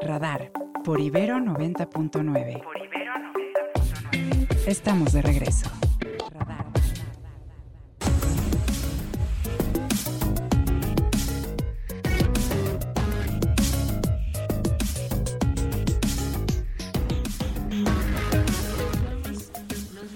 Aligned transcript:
Radar 0.00 0.52
por 0.84 1.00
Ibero 1.00 1.36
90.9. 1.38 2.62
Estamos 4.66 5.12
de 5.12 5.22
regreso. 5.22 5.70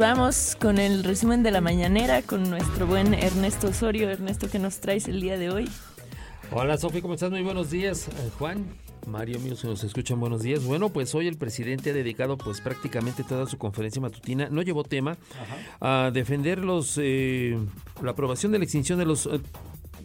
vamos 0.01 0.57
con 0.59 0.79
el 0.79 1.05
resumen 1.05 1.43
de 1.43 1.51
la 1.51 1.61
mañanera 1.61 2.23
con 2.23 2.49
nuestro 2.49 2.87
buen 2.87 3.13
Ernesto 3.13 3.69
Osorio. 3.69 4.09
Ernesto, 4.09 4.49
¿qué 4.51 4.59
nos 4.59 4.81
traes 4.81 5.09
el 5.09 5.21
día 5.21 5.37
de 5.37 5.51
hoy? 5.51 5.69
Hola 6.51 6.79
Sofi, 6.79 7.03
¿cómo 7.03 7.15
estás? 7.15 7.31
Muy 7.31 7.43
buenos 7.43 7.71
días. 7.71 8.09
Eh, 8.09 8.31
Juan, 8.39 8.65
Mario 9.07 9.39
mío, 9.41 9.57
se 9.57 9.67
nos 9.67 9.83
escuchan 9.85 10.21
buenos 10.21 10.43
días. 10.43 10.65
Bueno, 10.65 10.91
pues 10.91 11.15
hoy 11.15 11.27
el 11.27 11.37
presidente 11.37 11.91
ha 11.91 11.93
dedicado 11.93 12.37
pues 12.37 12.61
prácticamente 12.61 13.25
toda 13.25 13.47
su 13.47 13.59
conferencia 13.59 14.01
matutina, 14.01 14.49
no 14.51 14.63
llevó 14.63 14.85
tema, 14.85 15.17
a 15.81 16.11
defender 16.13 16.59
los 16.59 16.99
eh, 16.99 17.59
la 18.03 18.13
aprobación 18.13 18.53
de 18.53 18.59
la 18.59 18.65
extinción 18.65 18.99
de 18.99 19.07
los 19.07 19.27
eh, 19.27 19.41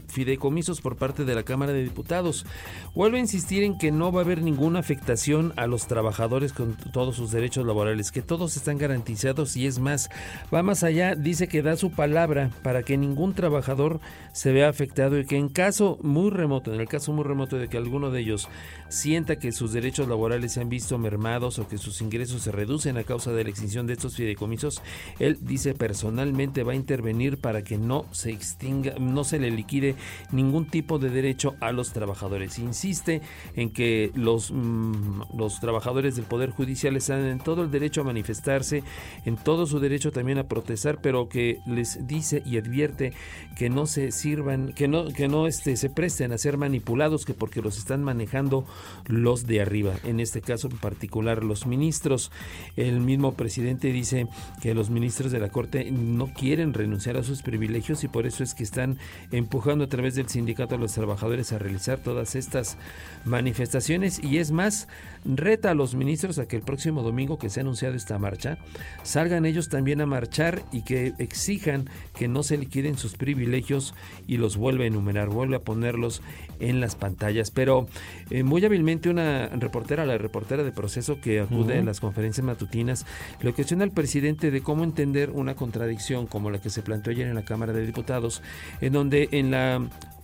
fideicomisos 0.07 0.81
por 0.81 0.95
parte 0.95 1.25
de 1.25 1.35
la 1.35 1.43
Cámara 1.43 1.73
de 1.73 1.83
Diputados. 1.83 2.45
Vuelve 2.93 3.17
a 3.17 3.21
insistir 3.21 3.63
en 3.63 3.77
que 3.77 3.91
no 3.91 4.11
va 4.11 4.21
a 4.21 4.23
haber 4.23 4.41
ninguna 4.41 4.79
afectación 4.79 5.53
a 5.55 5.67
los 5.67 5.87
trabajadores 5.87 6.53
con 6.53 6.75
todos 6.93 7.15
sus 7.15 7.31
derechos 7.31 7.65
laborales, 7.65 8.11
que 8.11 8.21
todos 8.21 8.55
están 8.57 8.77
garantizados 8.77 9.57
y 9.57 9.67
es 9.67 9.79
más, 9.79 10.09
va 10.53 10.63
más 10.63 10.83
allá, 10.83 11.15
dice 11.15 11.47
que 11.47 11.61
da 11.61 11.75
su 11.75 11.91
palabra 11.91 12.51
para 12.63 12.83
que 12.83 12.97
ningún 12.97 13.33
trabajador 13.33 13.99
se 14.33 14.51
vea 14.51 14.69
afectado 14.69 15.19
y 15.19 15.25
que 15.25 15.37
en 15.37 15.49
caso 15.49 15.97
muy 16.01 16.29
remoto, 16.29 16.73
en 16.73 16.81
el 16.81 16.87
caso 16.87 17.13
muy 17.13 17.23
remoto 17.23 17.57
de 17.57 17.67
que 17.67 17.77
alguno 17.77 18.11
de 18.11 18.21
ellos 18.21 18.49
sienta 18.89 19.37
que 19.37 19.51
sus 19.51 19.73
derechos 19.73 20.07
laborales 20.07 20.53
se 20.53 20.61
han 20.61 20.69
visto 20.69 20.97
mermados 20.97 21.59
o 21.59 21.67
que 21.67 21.77
sus 21.77 22.01
ingresos 22.01 22.43
se 22.43 22.51
reducen 22.51 22.97
a 22.97 23.03
causa 23.03 23.31
de 23.31 23.43
la 23.43 23.49
extinción 23.49 23.87
de 23.87 23.93
estos 23.93 24.15
fideicomisos, 24.15 24.81
él 25.19 25.37
dice 25.41 25.73
personalmente 25.73 26.63
va 26.63 26.73
a 26.73 26.75
intervenir 26.75 27.37
para 27.37 27.63
que 27.63 27.77
no 27.77 28.05
se 28.11 28.31
extinga, 28.31 28.95
no 28.99 29.23
se 29.23 29.39
le 29.39 29.51
liquide 29.51 29.94
ningún 30.31 30.65
tipo 30.67 30.99
de 30.99 31.09
derecho 31.09 31.55
a 31.59 31.71
los 31.71 31.93
trabajadores. 31.93 32.59
Insiste 32.59 33.21
en 33.55 33.71
que 33.71 34.11
los, 34.15 34.51
mm, 34.51 35.37
los 35.37 35.59
trabajadores 35.59 36.15
del 36.15 36.25
Poder 36.25 36.51
Judicial 36.51 36.95
están 36.95 37.25
en 37.25 37.39
todo 37.39 37.63
el 37.63 37.71
derecho 37.71 38.01
a 38.01 38.05
manifestarse, 38.05 38.83
en 39.25 39.37
todo 39.37 39.65
su 39.65 39.79
derecho 39.79 40.11
también 40.11 40.37
a 40.37 40.47
protestar, 40.47 40.99
pero 41.01 41.29
que 41.29 41.59
les 41.65 42.07
dice 42.07 42.43
y 42.45 42.57
advierte 42.57 43.13
que 43.55 43.69
no 43.69 43.85
se 43.85 44.11
sirvan, 44.11 44.73
que 44.73 44.87
no, 44.87 45.07
que 45.07 45.27
no 45.27 45.47
este, 45.47 45.77
se 45.77 45.89
presten 45.89 46.31
a 46.31 46.37
ser 46.37 46.57
manipulados, 46.57 47.25
que 47.25 47.33
porque 47.33 47.61
los 47.61 47.77
están 47.77 48.03
manejando 48.03 48.65
los 49.07 49.45
de 49.45 49.61
arriba, 49.61 49.93
en 50.03 50.19
este 50.19 50.41
caso 50.41 50.67
en 50.69 50.77
particular 50.77 51.43
los 51.43 51.65
ministros. 51.65 52.31
El 52.75 52.99
mismo 52.99 53.33
presidente 53.33 53.91
dice 53.91 54.27
que 54.61 54.73
los 54.73 54.89
ministros 54.89 55.31
de 55.31 55.39
la 55.39 55.49
Corte 55.49 55.91
no 55.91 56.27
quieren 56.33 56.73
renunciar 56.73 57.17
a 57.17 57.23
sus 57.23 57.41
privilegios 57.41 58.03
y 58.03 58.07
por 58.07 58.25
eso 58.25 58.43
es 58.43 58.53
que 58.53 58.63
están 58.63 58.97
empujando 59.31 59.84
a 59.85 59.89
través 59.89 60.15
del 60.15 60.27
sindicato 60.27 60.75
de 60.75 60.81
los 60.81 60.93
trabajadores 60.93 61.51
a 61.53 61.59
realizar 61.59 61.99
todas 61.99 62.35
estas 62.35 62.77
manifestaciones 63.23 64.23
y 64.23 64.37
es 64.37 64.51
más, 64.51 64.87
reta 65.25 65.71
a 65.71 65.73
los 65.73 65.95
ministros 65.95 66.37
a 66.37 66.47
que 66.47 66.55
el 66.55 66.61
próximo 66.61 67.01
domingo 67.01 67.39
que 67.39 67.49
se 67.49 67.59
ha 67.59 67.63
anunciado 67.63 67.95
esta 67.95 68.19
marcha, 68.19 68.57
salgan 69.03 69.45
ellos 69.45 69.69
también 69.69 70.01
a 70.01 70.05
marchar 70.05 70.63
y 70.71 70.83
que 70.83 71.13
exijan 71.17 71.89
que 72.15 72.27
no 72.27 72.43
se 72.43 72.57
liquiden 72.57 72.97
sus 72.97 73.15
privilegios 73.15 73.95
y 74.27 74.37
los 74.37 74.57
vuelva 74.57 74.83
a 74.83 74.87
enumerar, 74.87 75.29
vuelve 75.29 75.55
a 75.55 75.59
ponerlos 75.59 76.21
en 76.59 76.79
las 76.79 76.95
pantallas. 76.95 77.51
Pero 77.51 77.87
eh, 78.29 78.43
muy 78.43 78.63
hábilmente 78.63 79.09
una 79.09 79.47
reportera, 79.47 80.05
la 80.05 80.17
reportera 80.17 80.63
de 80.63 80.71
proceso 80.71 81.19
que 81.19 81.39
acude 81.39 81.79
a 81.79 81.83
las 81.83 81.99
conferencias 81.99 82.45
matutinas, 82.45 83.05
le 83.41 83.53
cuestiona 83.53 83.83
al 83.83 83.91
presidente 83.91 84.51
de 84.51 84.61
cómo 84.61 84.83
entender 84.83 85.31
una 85.31 85.55
contradicción 85.55 86.27
como 86.27 86.51
la 86.51 86.59
que 86.59 86.69
se 86.69 86.81
planteó 86.81 87.11
ayer 87.11 87.27
en 87.27 87.35
la 87.35 87.45
Cámara 87.45 87.73
de 87.73 87.85
Diputados, 87.85 88.41
en 88.81 88.93
donde 88.93 89.29
en 89.31 89.51
la 89.51 89.74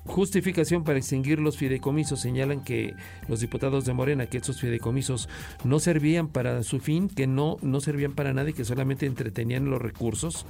justificación 0.06 0.84
para 0.84 0.98
extinguir 0.98 1.40
los 1.40 1.58
fideicomisos. 1.58 2.20
Señalan 2.20 2.64
que 2.64 2.96
los 3.28 3.40
diputados 3.40 3.86
de 3.86 3.94
Morena, 3.94 4.26
que 4.26 4.38
estos 4.38 4.60
fideicomisos 4.60 5.30
no 5.64 5.80
servían 5.80 6.28
para 6.28 6.64
su 6.64 6.80
fin, 6.80 7.08
que 7.08 7.28
no, 7.28 7.58
no 7.62 7.82
servían 7.82 8.14
para 8.14 8.34
nada 8.34 8.50
y 8.50 8.54
que 8.54 8.66
solamente 8.66 9.06
entretenían 9.06 9.70
los 9.70 9.82
recursos. 9.82 10.46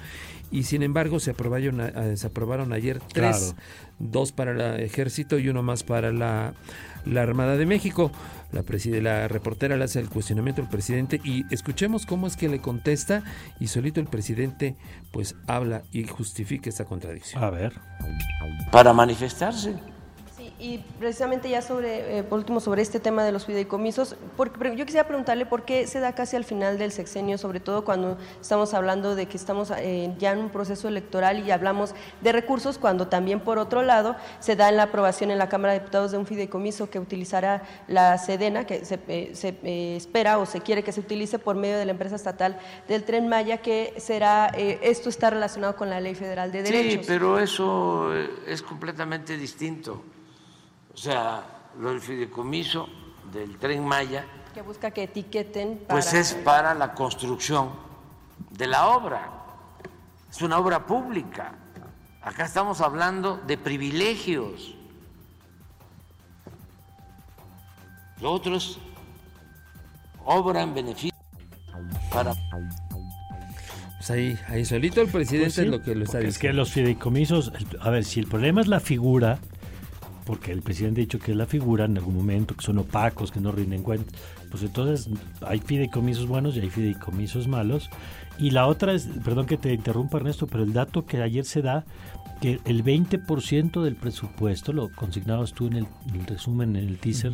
Y 0.52 0.64
sin 0.64 0.84
embargo 0.84 1.20
se 1.20 1.32
aprobaron, 1.32 1.82
se 2.18 2.28
aprobaron 2.28 2.74
ayer 2.74 3.00
tres, 3.14 3.56
dos 4.00 4.32
para 4.32 4.52
el 4.52 4.84
ejército 4.84 5.38
y 5.38 5.50
uno 5.50 5.64
más 5.64 5.84
para 5.84 6.12
la, 6.12 6.54
la 7.06 7.22
Armada 7.22 7.58
de 7.58 7.66
México. 7.66 8.12
La, 8.52 8.64
la 9.02 9.28
reportera 9.28 9.78
le 9.78 9.84
hace 9.84 10.00
el 10.00 10.10
cuestionamiento 10.10 10.62
al 10.62 10.70
presidente 10.70 11.22
y 11.24 11.46
escuchemos 11.54 12.06
cómo 12.06 12.28
es 12.28 12.36
que 12.36 12.50
le 12.50 12.60
contesta 12.60 13.24
y 13.60 13.68
solito 13.68 14.02
el 14.02 14.08
presidente 14.08 14.76
pues 15.12 15.36
habla 15.48 15.84
y 15.92 16.06
justifica 16.06 16.70
esa 16.70 16.86
contradicción. 16.86 17.44
A 17.44 17.50
ver. 17.50 17.74
Para 18.72 18.94
manifestarse. 18.94 19.76
Y 20.62 20.78
precisamente 21.00 21.50
ya 21.50 21.64
sobre, 21.64 22.20
eh, 22.20 22.24
por 22.24 22.38
último, 22.38 22.60
sobre 22.60 22.84
este 22.84 23.00
tema 23.00 23.24
de 23.24 23.32
los 23.32 23.48
fideicomisos, 23.48 24.16
porque, 24.38 24.76
yo 24.76 24.86
quisiera 24.86 25.08
preguntarle 25.08 25.48
por 25.48 25.66
qué 25.66 25.88
se 25.88 26.00
da 26.00 26.14
casi 26.14 26.36
al 26.36 26.44
final 26.44 26.78
del 26.78 26.92
sexenio, 26.92 27.40
sobre 27.40 27.60
todo 27.60 27.84
cuando 27.84 28.20
estamos 28.40 28.76
hablando 28.76 29.16
de 29.16 29.26
que 29.26 29.38
estamos 29.38 29.74
eh, 29.76 30.14
ya 30.20 30.34
en 30.34 30.38
un 30.38 30.50
proceso 30.52 30.88
electoral 30.88 31.40
y 31.40 31.50
hablamos 31.50 31.96
de 32.22 32.32
recursos, 32.32 32.78
cuando 32.78 33.08
también, 33.08 33.40
por 33.40 33.58
otro 33.58 33.82
lado, 33.82 34.16
se 34.40 34.56
da 34.56 34.70
en 34.70 34.78
la 34.78 34.84
aprobación 34.84 35.32
en 35.32 35.40
la 35.40 35.50
Cámara 35.50 35.74
de 35.74 35.80
Diputados 35.80 36.12
de 36.12 36.20
un 36.20 36.28
fideicomiso 36.28 36.92
que 36.92 37.00
utilizará 37.00 37.64
la 37.88 38.20
Sedena, 38.20 38.68
que 38.68 38.86
se, 38.86 39.00
eh, 39.08 39.96
espera 39.98 40.38
o 40.38 40.46
se 40.46 40.62
quiere 40.62 40.84
que 40.84 40.92
se 40.92 41.00
utilice 41.00 41.40
por 41.40 41.56
medio 41.56 41.80
de 41.80 41.86
la 41.86 41.94
empresa 41.94 42.16
estatal 42.16 42.60
del 42.88 43.04
Tren 43.04 43.28
Maya, 43.28 43.64
que 43.64 43.96
será, 43.98 44.52
esto 44.56 45.10
está 45.10 45.32
relacionado 45.32 45.76
con 45.76 45.90
la 45.90 46.00
Ley 46.00 46.14
Federal 46.14 46.52
de 46.52 46.62
Derechos. 46.62 47.04
Sí, 47.04 47.12
pero 47.12 47.40
eso 47.40 48.14
es 48.46 48.62
completamente 48.62 49.38
distinto. 49.38 50.04
O 50.94 50.98
sea, 50.98 51.44
lo 51.80 51.90
del 51.90 52.02
fideicomiso 52.02 52.88
del 53.32 53.58
tren 53.58 53.86
Maya. 53.86 54.26
Que 54.54 54.62
busca 54.62 54.92
que 54.92 55.04
etiqueten. 55.04 55.86
Pues 55.88 56.14
es 56.14 56.34
para 56.34 56.74
la 56.74 56.94
construcción 56.94 57.70
de 58.50 58.68
la 58.68 58.88
obra. 58.88 59.32
Es 60.30 60.42
una 60.42 60.58
obra 60.58 60.86
pública. 60.86 61.56
Acá 62.22 62.46
estamos 62.46 62.82
hablando 62.82 63.38
de 63.38 63.58
privilegios. 63.58 64.76
Lo 68.20 68.32
otro 68.32 68.56
es 68.56 68.78
obra 70.24 70.62
en 70.62 70.76
beneficio 70.76 71.12
para 72.14 72.34
pues 74.02 74.12
ahí, 74.12 74.38
ahí 74.48 74.66
solito 74.66 75.02
el 75.02 75.08
presidente 75.08 75.46
pues 75.46 75.58
es 75.60 75.68
lo 75.68 75.82
que 75.82 75.96
lo 75.96 76.06
está 76.06 76.18
diciendo. 76.18 76.30
Es 76.30 76.38
que 76.40 76.54
los 76.54 76.72
fideicomisos, 76.72 77.52
a 77.80 77.90
ver, 77.92 78.04
si 78.04 78.20
el 78.20 78.28
problema 78.28 78.62
es 78.62 78.68
la 78.68 78.80
figura, 78.80 79.40
porque 80.26 80.52
el 80.52 80.62
presidente 80.62 81.02
ha 81.02 81.04
dicho 81.04 81.20
que 81.20 81.32
es 81.32 81.38
la 81.38 81.46
figura 81.46 81.86
en 81.86 81.98
algún 81.98 82.16
momento, 82.16 82.56
que 82.56 82.64
son 82.64 82.78
opacos, 82.80 83.32
que 83.32 83.40
no 83.40 83.52
rinden 83.52 83.84
cuentas. 83.84 84.14
Pues 84.50 84.64
entonces 84.64 85.10
hay 85.42 85.60
fideicomisos 85.60 86.28
buenos 86.28 86.56
y 86.56 86.62
hay 86.62 86.70
fideicomisos 86.70 87.48
malos. 87.48 87.90
Y 88.38 88.52
la 88.52 88.68
otra 88.68 88.94
es, 88.94 89.08
perdón 89.24 89.46
que 89.46 89.58
te 89.58 89.74
interrumpa 89.74 90.18
Ernesto, 90.18 90.48
pero 90.48 90.64
el 90.64 90.74
dato 90.74 91.06
que 91.06 91.22
ayer 91.22 91.46
se 91.46 91.62
da, 91.62 91.86
que 92.42 92.60
el 92.66 92.84
20% 92.84 93.84
del 93.84 93.96
presupuesto, 93.96 94.74
lo 94.74 94.90
consignabas 94.90 95.54
tú 95.54 95.68
en 95.68 95.74
el, 95.76 95.88
resumen, 96.26 96.76
en 96.76 96.88
el 96.88 96.98
teaser, 96.98 97.34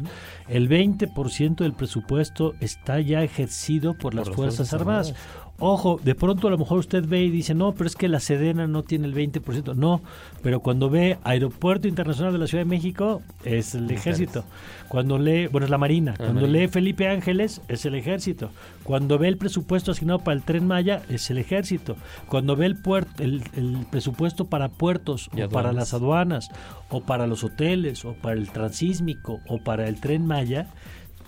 el 0.49 0.67
20% 0.67 1.55
del 1.55 1.73
presupuesto 1.73 2.55
está 2.59 2.99
ya 2.99 3.23
ejercido 3.23 3.93
por 3.93 4.13
las, 4.13 4.29
Fuerzas, 4.29 4.73
Armadas. 4.73 5.13
Ojo, 5.59 5.99
de 6.03 6.13
pronto 6.13 6.47
a 6.47 6.51
lo 6.51 6.57
mejor 6.59 6.77
usted 6.77 7.03
ve 7.07 7.23
y 7.23 7.31
dice, 7.31 7.55
no, 7.55 7.73
pero 7.73 7.87
es 7.87 7.95
que 7.95 8.07
la 8.07 8.19
Sedena 8.19 8.67
no 8.67 8.83
tiene 8.83 9.07
el 9.07 9.15
20%. 9.15 9.75
No, 9.75 10.01
pero 10.43 10.59
cuando 10.59 10.89
ve 10.89 11.17
Aeropuerto 11.23 11.87
Internacional 11.87 12.31
de 12.31 12.37
la 12.37 12.45
Ciudad 12.45 12.63
de 12.63 12.69
México, 12.69 13.23
es 13.43 13.73
el 13.73 13.89
ejército. 13.89 14.43
Cuando 14.87 15.17
lee, 15.17 15.47
bueno, 15.47 15.65
es 15.65 15.71
la 15.71 15.79
Marina. 15.79 16.13
Cuando 16.15 16.45
lee 16.45 16.67
Felipe 16.67 17.07
Ángeles, 17.09 17.61
es 17.67 17.85
el 17.85 17.95
ejército. 17.95 18.51
Cuando 18.83 19.17
ve 19.17 19.29
el 19.29 19.37
presupuesto 19.37 19.91
asignado 19.91 20.19
para 20.19 20.37
el 20.37 20.43
Tren 20.43 20.67
Maya, 20.67 21.01
es 21.09 21.29
el 21.31 21.39
ejército. 21.39 21.97
Cuando 22.27 22.55
ve 22.55 22.67
el, 22.67 22.75
puerto, 22.75 23.23
el, 23.23 23.41
presupuesto 23.89 24.45
para 24.45 24.69
puertos, 24.69 25.29
o 25.33 25.49
para 25.49 25.73
las 25.73 25.91
aduanas, 25.93 26.49
o 26.89 27.01
para 27.01 27.25
los 27.25 27.43
hoteles, 27.43 28.05
o 28.05 28.13
para 28.13 28.35
el 28.35 28.51
transísmico, 28.51 29.41
o 29.47 29.57
para 29.57 29.87
el 29.87 29.99
Tren 29.99 30.27
Maya, 30.27 30.67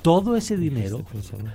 todo 0.02 0.36
ese 0.36 0.58
dinero 0.58 1.04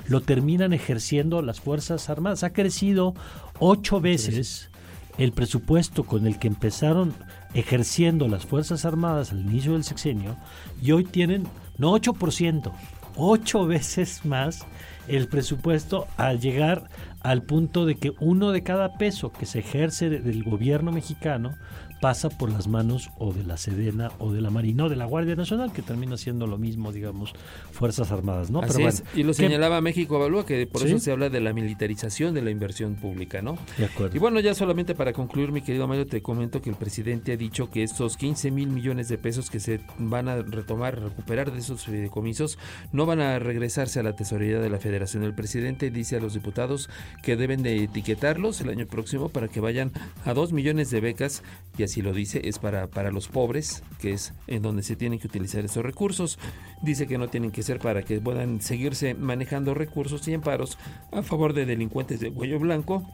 lo 0.07 0.21
terminan 0.21 0.73
ejerciendo 0.73 1.43
las 1.43 1.61
Fuerzas 1.61 2.09
Armadas. 2.11 2.45
Ha 2.45 2.53
crecido 2.53 3.15
ocho 3.59 4.01
veces 4.01 4.71
el 5.19 5.33
presupuesto 5.33 6.05
con 6.05 6.27
el 6.27 6.39
que 6.39 6.49
empezaron 6.49 7.15
ejerciendo 7.55 8.29
las 8.29 8.47
Fuerzas 8.47 8.85
Armadas 8.85 9.33
al 9.33 9.41
inicio 9.41 9.73
del 9.73 9.85
sexenio 9.85 10.37
y 10.83 10.93
hoy 10.93 11.05
tienen, 11.05 11.45
no 11.79 11.93
8%, 11.93 12.73
ocho 13.17 13.67
veces 13.67 14.25
más 14.25 14.67
el 15.07 15.29
presupuesto 15.29 16.07
al 16.17 16.41
llegar 16.41 16.89
al 17.21 17.43
punto 17.43 17.87
de 17.87 17.97
que 17.97 18.13
uno 18.21 18.53
de 18.53 18.63
cada 18.63 18.99
peso 18.99 19.33
que 19.33 19.47
se 19.47 19.61
ejerce 19.61 20.11
del 20.11 20.43
gobierno 20.43 20.93
mexicano 20.93 21.55
pasa 22.01 22.29
por 22.29 22.51
las 22.51 22.69
manos 22.69 23.11
o 23.19 23.33
de 23.33 23.45
la 23.45 23.57
Sedena 23.57 24.11
o 24.19 24.33
de 24.33 24.41
la 24.41 24.51
Marina 24.51 24.85
o 24.85 24.89
de 24.89 24.97
la 24.97 25.07
Guardia 25.07 25.37
Nacional, 25.37 25.73
que 25.73 25.83
termina 25.83 26.17
siendo 26.17 26.47
lo 26.47 26.59
mismo, 26.59 26.93
digamos, 26.93 27.33
Fuerzas 27.73 28.11
Armadas, 28.13 28.51
¿no? 28.51 28.61
Así 28.61 28.83
es. 28.83 29.05
Y 29.15 29.23
lo 29.23 29.35
señalaba 29.35 29.81
México 29.81 30.17
Evalúa, 30.17 30.45
que 30.45 30.67
por 30.67 30.87
eso 30.87 30.99
se 30.99 31.13
habla 31.13 31.31
de 31.31 31.41
la 31.41 31.53
militarización 31.53 32.35
de 32.35 32.43
la 32.43 32.51
inversión 32.51 32.97
pública, 32.97 33.43
¿no? 33.43 33.57
De 33.79 33.87
acuerdo. 33.87 34.17
Y 34.17 34.19
bueno, 34.19 34.41
ya 34.41 34.55
solamente 34.55 34.95
para 34.95 35.13
concluir, 35.13 35.53
mi 35.53 35.63
querido 35.63 35.89
Mario, 35.89 36.07
te 36.07 36.21
comento 36.23 36.61
que 36.61 36.71
el 36.71 36.77
presidente 36.77 37.33
ha 37.33 37.37
dicho 37.37 37.71
que 37.71 37.83
estos 37.83 38.17
15 38.17 38.51
mil 38.51 38.69
millones 38.69 39.09
de 39.09 39.19
pesos 39.19 39.51
que 39.51 39.61
se 39.61 39.81
van 39.99 40.29
a 40.29 40.43
retomar, 40.43 41.01
recuperar 41.01 41.53
de 41.53 41.61
esos 41.61 41.85
fideicomisos, 41.85 42.59
no 42.93 43.07
van 43.07 43.21
a 43.21 43.39
regresarse 43.39 44.01
a 44.01 44.03
la 44.03 44.15
tesorería 44.15 44.61
de 44.61 44.71
la 44.71 44.79
Federación. 44.79 45.23
El 45.23 45.35
presidente 45.35 45.91
dice 45.91 46.17
a 46.17 46.21
los 46.21 46.35
diputados 46.35 46.91
que 47.23 47.37
deben 47.37 47.63
de 47.63 47.85
etiquetarlos 47.85 48.61
el 48.61 48.69
año 48.69 48.87
próximo 48.87 49.29
para 49.29 49.49
que 49.49 49.61
vayan 49.61 49.93
a 50.25 50.35
2 50.35 50.53
millones 50.53 50.91
de 50.91 51.01
becas 51.01 51.43
y 51.79 51.84
así 51.85 52.03
lo 52.03 52.13
dice, 52.13 52.43
es 52.45 52.59
para, 52.59 52.87
para 52.89 53.11
los 53.11 53.29
pobres, 53.29 53.83
que 53.99 54.13
es 54.13 54.33
en 54.47 54.63
donde 54.63 54.83
se 54.83 54.97
tienen 54.97 55.19
que 55.19 55.27
utilizar 55.27 55.65
esos 55.65 55.85
recursos. 55.85 56.39
Dice 56.83 57.07
que 57.07 57.19
no 57.19 57.29
tienen 57.29 57.51
que 57.51 57.63
ser 57.63 57.79
para 57.79 58.03
que 58.03 58.21
puedan 58.21 58.61
seguirse 58.61 59.15
manejando 59.15 59.75
recursos 59.75 60.27
y 60.29 60.35
amparos 60.35 60.79
a 61.13 61.23
favor 61.23 61.53
de 61.53 61.67
delincuentes 61.67 62.21
de 62.21 62.33
cuello 62.33 62.59
blanco. 62.59 63.07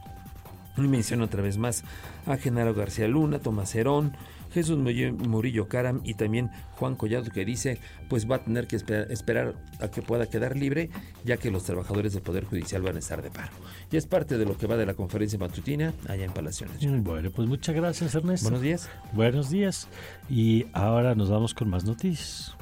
Y 0.77 0.81
menciona 0.81 1.25
otra 1.25 1.41
vez 1.41 1.57
más 1.57 1.83
a 2.25 2.37
Genaro 2.37 2.73
García 2.73 3.07
Luna, 3.07 3.39
Tomás 3.39 3.75
Herón, 3.75 4.13
Jesús 4.53 4.77
Murillo 4.77 5.67
Caram 5.67 6.01
y 6.03 6.13
también 6.15 6.49
Juan 6.75 6.95
Collado 6.95 7.29
que 7.31 7.45
dice 7.45 7.79
pues 8.09 8.29
va 8.29 8.37
a 8.37 8.43
tener 8.43 8.67
que 8.67 8.75
esperar, 8.75 9.55
a 9.79 9.89
que 9.89 10.01
pueda 10.01 10.27
quedar 10.27 10.57
libre 10.57 10.89
ya 11.23 11.37
que 11.37 11.51
los 11.51 11.63
trabajadores 11.63 12.13
del 12.13 12.21
Poder 12.21 12.45
Judicial 12.45 12.81
van 12.81 12.95
a 12.95 12.99
estar 12.99 13.21
de 13.21 13.29
paro. 13.29 13.51
Y 13.91 13.97
es 13.97 14.07
parte 14.07 14.37
de 14.37 14.45
lo 14.45 14.57
que 14.57 14.67
va 14.67 14.77
de 14.77 14.85
la 14.85 14.93
conferencia 14.93 15.37
matutina 15.39 15.93
allá 16.07 16.25
en 16.25 16.31
Palacio 16.31 16.67
Bueno, 17.01 17.31
pues 17.31 17.47
muchas 17.47 17.75
gracias 17.75 18.15
Ernesto. 18.15 18.45
Buenos 18.49 18.61
días. 18.61 18.89
Buenos 19.13 19.49
días. 19.49 19.87
Y 20.29 20.65
ahora 20.73 21.15
nos 21.15 21.29
vamos 21.29 21.53
con 21.53 21.69
más 21.69 21.83
noticias. 21.83 22.55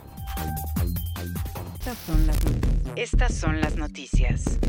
Estas 2.96 3.34
son 3.34 3.62
las 3.62 3.76
noticias. 3.76 4.60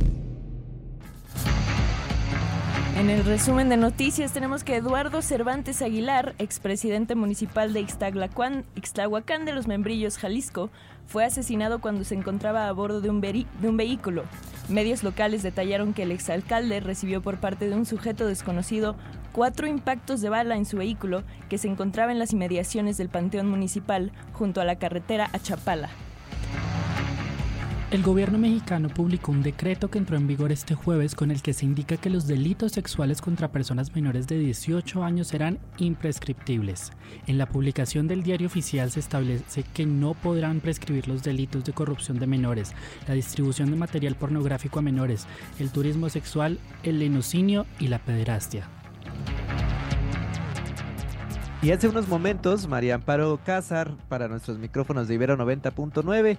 En 3.00 3.08
el 3.08 3.24
resumen 3.24 3.70
de 3.70 3.78
noticias 3.78 4.34
tenemos 4.34 4.62
que 4.62 4.76
Eduardo 4.76 5.22
Cervantes 5.22 5.80
Aguilar, 5.80 6.34
expresidente 6.38 7.14
municipal 7.14 7.72
de 7.72 7.80
Ixtlahuacán 7.80 9.44
de 9.46 9.52
los 9.54 9.66
Membrillos, 9.66 10.18
Jalisco, 10.18 10.68
fue 11.06 11.24
asesinado 11.24 11.80
cuando 11.80 12.04
se 12.04 12.14
encontraba 12.14 12.68
a 12.68 12.72
bordo 12.72 13.00
de 13.00 13.08
un, 13.08 13.22
vehículo. 13.22 14.24
Medios 14.68 15.02
locales 15.02 15.42
detallaron 15.42 15.94
que 15.94 16.02
el 16.02 16.12
exalcalde 16.12 16.80
recibió 16.80 17.22
por 17.22 17.38
parte 17.38 17.70
de 17.70 17.74
un 17.74 17.86
sujeto 17.86 18.26
desconocido 18.26 18.96
cuatro 19.32 19.66
impactos 19.66 20.20
de 20.20 20.28
bala 20.28 20.58
en 20.58 20.66
su 20.66 20.76
vehículo 20.76 21.22
que 21.48 21.56
se 21.56 21.68
encontraba 21.68 22.12
en 22.12 22.18
las 22.18 22.34
inmediaciones 22.34 22.98
del 22.98 23.08
Panteón 23.08 23.48
Municipal 23.48 24.12
junto 24.34 24.60
a 24.60 24.66
la 24.66 24.76
carretera 24.76 25.30
a 25.32 25.38
Chapala. 25.38 25.88
El 27.90 28.04
gobierno 28.04 28.38
mexicano 28.38 28.88
publicó 28.88 29.32
un 29.32 29.42
decreto 29.42 29.90
que 29.90 29.98
entró 29.98 30.16
en 30.16 30.28
vigor 30.28 30.52
este 30.52 30.76
jueves 30.76 31.16
con 31.16 31.32
el 31.32 31.42
que 31.42 31.52
se 31.52 31.66
indica 31.66 31.96
que 31.96 32.08
los 32.08 32.28
delitos 32.28 32.70
sexuales 32.70 33.20
contra 33.20 33.50
personas 33.50 33.96
menores 33.96 34.28
de 34.28 34.38
18 34.38 35.02
años 35.02 35.26
serán 35.26 35.58
imprescriptibles. 35.78 36.92
En 37.26 37.36
la 37.36 37.46
publicación 37.46 38.06
del 38.06 38.22
diario 38.22 38.46
oficial 38.46 38.92
se 38.92 39.00
establece 39.00 39.64
que 39.74 39.86
no 39.86 40.14
podrán 40.14 40.60
prescribir 40.60 41.08
los 41.08 41.24
delitos 41.24 41.64
de 41.64 41.72
corrupción 41.72 42.20
de 42.20 42.28
menores, 42.28 42.74
la 43.08 43.14
distribución 43.14 43.72
de 43.72 43.76
material 43.76 44.14
pornográfico 44.14 44.78
a 44.78 44.82
menores, 44.82 45.26
el 45.58 45.70
turismo 45.70 46.08
sexual, 46.10 46.60
el 46.84 47.00
lenocinio 47.00 47.66
y 47.80 47.88
la 47.88 47.98
pederastia. 47.98 48.68
Y 51.62 51.72
hace 51.72 51.88
unos 51.88 52.08
momentos, 52.08 52.68
María 52.68 52.94
Amparo 52.94 53.38
Cázar, 53.44 53.94
para 54.08 54.28
nuestros 54.28 54.58
micrófonos 54.58 55.08
de 55.08 55.14
Ibero 55.14 55.36
90.9, 55.36 56.38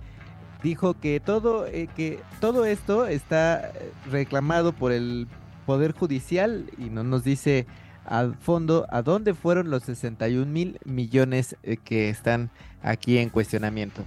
dijo 0.64 0.94
que 1.00 1.20
todo, 1.20 1.66
eh, 1.68 1.88
que 1.96 2.20
todo 2.40 2.66
esto 2.66 3.08
está 3.08 3.72
reclamado 4.10 4.74
por 4.74 4.92
el 4.92 5.28
Poder 5.66 5.94
Judicial 5.94 6.70
y 6.78 6.90
no 6.90 7.04
nos 7.04 7.24
dice 7.24 7.66
al 8.06 8.36
fondo 8.36 8.88
a 8.90 9.02
dónde 9.02 9.34
fueron 9.34 9.70
los 9.70 9.84
61 9.84 10.46
mil 10.46 10.80
millones 10.86 11.56
eh, 11.64 11.78
que 11.78 12.10
están 12.10 12.50
aquí 12.82 13.18
en 13.18 13.30
cuestionamiento. 13.30 14.04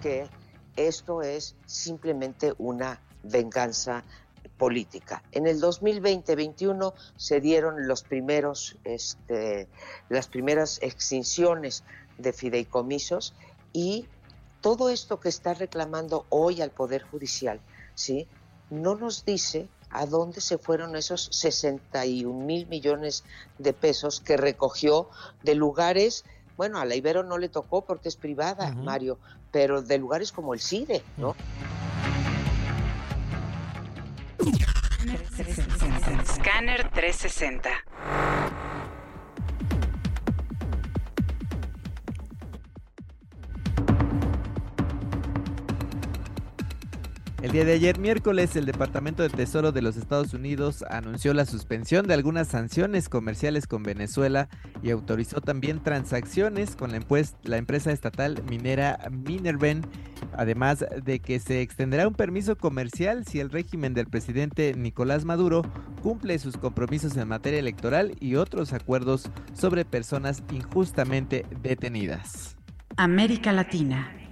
Que 0.00 0.28
esto 0.76 1.22
es 1.22 1.56
simplemente 1.66 2.54
una 2.58 3.00
venganza 3.22 4.04
política. 4.58 5.22
En 5.32 5.46
el 5.46 5.60
2020-21 5.60 6.94
se 7.16 7.40
dieron 7.40 7.86
los 7.88 8.02
primeros, 8.02 8.78
este, 8.84 9.68
las 10.08 10.28
primeras 10.28 10.78
extinciones 10.82 11.84
de 12.18 12.32
fideicomisos 12.32 13.34
y 13.72 14.06
todo 14.66 14.90
esto 14.90 15.20
que 15.20 15.28
está 15.28 15.54
reclamando 15.54 16.26
hoy 16.28 16.60
al 16.60 16.72
Poder 16.72 17.04
Judicial, 17.04 17.60
¿sí? 17.94 18.26
No 18.68 18.96
nos 18.96 19.24
dice 19.24 19.68
a 19.90 20.06
dónde 20.06 20.40
se 20.40 20.58
fueron 20.58 20.96
esos 20.96 21.28
61 21.30 22.44
mil 22.44 22.66
millones 22.66 23.22
de 23.58 23.72
pesos 23.72 24.18
que 24.18 24.36
recogió 24.36 25.08
de 25.44 25.54
lugares, 25.54 26.24
bueno, 26.56 26.80
a 26.80 26.84
la 26.84 26.96
Ibero 26.96 27.22
no 27.22 27.38
le 27.38 27.48
tocó 27.48 27.84
porque 27.84 28.08
es 28.08 28.16
privada, 28.16 28.72
Mario, 28.72 29.20
pero 29.52 29.82
de 29.82 29.98
lugares 29.98 30.32
como 30.32 30.52
el 30.52 30.58
CIDE, 30.58 31.04
¿no? 31.16 31.36
Scanner 36.26 36.90
360. 36.90 37.70
Día 47.56 47.64
de 47.64 47.72
ayer, 47.72 47.98
miércoles, 47.98 48.54
el 48.56 48.66
Departamento 48.66 49.22
de 49.22 49.30
Tesoro 49.30 49.72
de 49.72 49.80
los 49.80 49.96
Estados 49.96 50.34
Unidos 50.34 50.84
anunció 50.90 51.32
la 51.32 51.46
suspensión 51.46 52.06
de 52.06 52.12
algunas 52.12 52.48
sanciones 52.48 53.08
comerciales 53.08 53.66
con 53.66 53.82
Venezuela 53.82 54.50
y 54.82 54.90
autorizó 54.90 55.40
también 55.40 55.82
transacciones 55.82 56.76
con 56.76 56.92
la, 56.92 57.00
la 57.44 57.56
empresa 57.56 57.92
estatal 57.92 58.42
minera 58.46 58.98
Minerven, 59.10 59.80
además 60.34 60.84
de 61.02 61.20
que 61.20 61.40
se 61.40 61.62
extenderá 61.62 62.06
un 62.06 62.12
permiso 62.12 62.58
comercial 62.58 63.24
si 63.24 63.40
el 63.40 63.48
régimen 63.48 63.94
del 63.94 64.08
presidente 64.08 64.74
Nicolás 64.76 65.24
Maduro 65.24 65.62
cumple 66.02 66.38
sus 66.38 66.58
compromisos 66.58 67.16
en 67.16 67.26
materia 67.26 67.58
electoral 67.58 68.16
y 68.20 68.34
otros 68.34 68.74
acuerdos 68.74 69.30
sobre 69.54 69.86
personas 69.86 70.42
injustamente 70.52 71.46
detenidas. 71.62 72.58
América 72.98 73.50
Latina. 73.50 74.25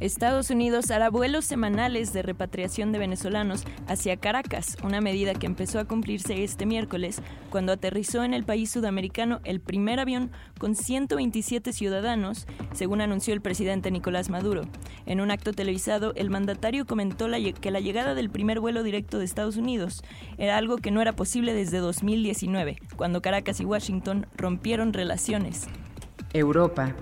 Estados 0.00 0.50
Unidos 0.50 0.92
hará 0.92 1.10
vuelos 1.10 1.44
semanales 1.44 2.12
de 2.12 2.22
repatriación 2.22 2.92
de 2.92 3.00
venezolanos 3.00 3.64
hacia 3.88 4.16
Caracas, 4.16 4.76
una 4.84 5.00
medida 5.00 5.34
que 5.34 5.46
empezó 5.46 5.80
a 5.80 5.86
cumplirse 5.86 6.44
este 6.44 6.66
miércoles 6.66 7.20
cuando 7.50 7.72
aterrizó 7.72 8.22
en 8.22 8.32
el 8.32 8.44
país 8.44 8.70
sudamericano 8.70 9.40
el 9.42 9.60
primer 9.60 9.98
avión 9.98 10.30
con 10.58 10.76
127 10.76 11.72
ciudadanos, 11.72 12.46
según 12.72 13.00
anunció 13.00 13.34
el 13.34 13.40
presidente 13.40 13.90
Nicolás 13.90 14.30
Maduro. 14.30 14.62
En 15.04 15.20
un 15.20 15.32
acto 15.32 15.52
televisado, 15.52 16.12
el 16.14 16.30
mandatario 16.30 16.86
comentó 16.86 17.26
que 17.60 17.70
la 17.72 17.80
llegada 17.80 18.14
del 18.14 18.30
primer 18.30 18.60
vuelo 18.60 18.84
directo 18.84 19.18
de 19.18 19.24
Estados 19.24 19.56
Unidos 19.56 20.02
era 20.38 20.56
algo 20.56 20.76
que 20.76 20.92
no 20.92 21.02
era 21.02 21.14
posible 21.14 21.52
desde 21.52 21.78
2019, 21.78 22.78
cuando 22.96 23.20
Caracas 23.20 23.60
y 23.60 23.64
Washington 23.64 24.26
rompieron 24.36 24.92
relaciones. 24.92 25.66
Europa 26.32 26.94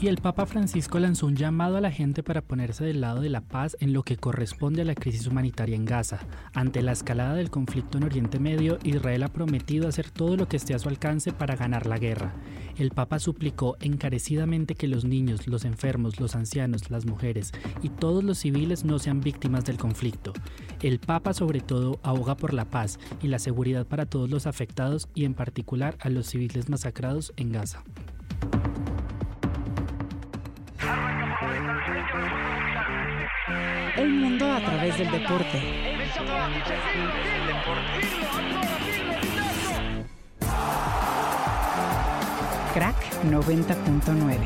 y 0.00 0.06
el 0.06 0.18
Papa 0.18 0.46
Francisco 0.46 1.00
lanzó 1.00 1.26
un 1.26 1.34
llamado 1.34 1.76
a 1.76 1.80
la 1.80 1.90
gente 1.90 2.22
para 2.22 2.40
ponerse 2.40 2.84
del 2.84 3.00
lado 3.00 3.20
de 3.20 3.30
la 3.30 3.40
paz 3.40 3.76
en 3.80 3.92
lo 3.92 4.04
que 4.04 4.16
corresponde 4.16 4.82
a 4.82 4.84
la 4.84 4.94
crisis 4.94 5.26
humanitaria 5.26 5.74
en 5.74 5.84
Gaza. 5.84 6.20
Ante 6.54 6.82
la 6.82 6.92
escalada 6.92 7.34
del 7.34 7.50
conflicto 7.50 7.98
en 7.98 8.04
Oriente 8.04 8.38
Medio, 8.38 8.78
Israel 8.84 9.24
ha 9.24 9.28
prometido 9.28 9.88
hacer 9.88 10.10
todo 10.10 10.36
lo 10.36 10.46
que 10.46 10.56
esté 10.56 10.74
a 10.74 10.78
su 10.78 10.88
alcance 10.88 11.32
para 11.32 11.56
ganar 11.56 11.86
la 11.86 11.98
guerra. 11.98 12.32
El 12.76 12.90
Papa 12.90 13.18
suplicó 13.18 13.76
encarecidamente 13.80 14.76
que 14.76 14.86
los 14.86 15.04
niños, 15.04 15.48
los 15.48 15.64
enfermos, 15.64 16.20
los 16.20 16.36
ancianos, 16.36 16.90
las 16.90 17.04
mujeres 17.04 17.50
y 17.82 17.88
todos 17.88 18.22
los 18.22 18.38
civiles 18.38 18.84
no 18.84 19.00
sean 19.00 19.20
víctimas 19.20 19.64
del 19.64 19.78
conflicto. 19.78 20.32
El 20.80 21.00
Papa 21.00 21.34
sobre 21.34 21.60
todo 21.60 21.98
aboga 22.04 22.36
por 22.36 22.54
la 22.54 22.66
paz 22.66 23.00
y 23.20 23.26
la 23.26 23.40
seguridad 23.40 23.84
para 23.84 24.06
todos 24.06 24.30
los 24.30 24.46
afectados 24.46 25.08
y 25.14 25.24
en 25.24 25.34
particular 25.34 25.96
a 26.00 26.08
los 26.08 26.28
civiles 26.28 26.68
masacrados 26.68 27.32
en 27.36 27.50
Gaza. 27.50 27.82
El 33.96 34.08
mundo 34.08 34.50
a 34.50 34.60
través 34.60 34.96
del 34.96 35.10
deporte. 35.10 35.98
Crack 42.72 42.96
90.9. 43.24 44.38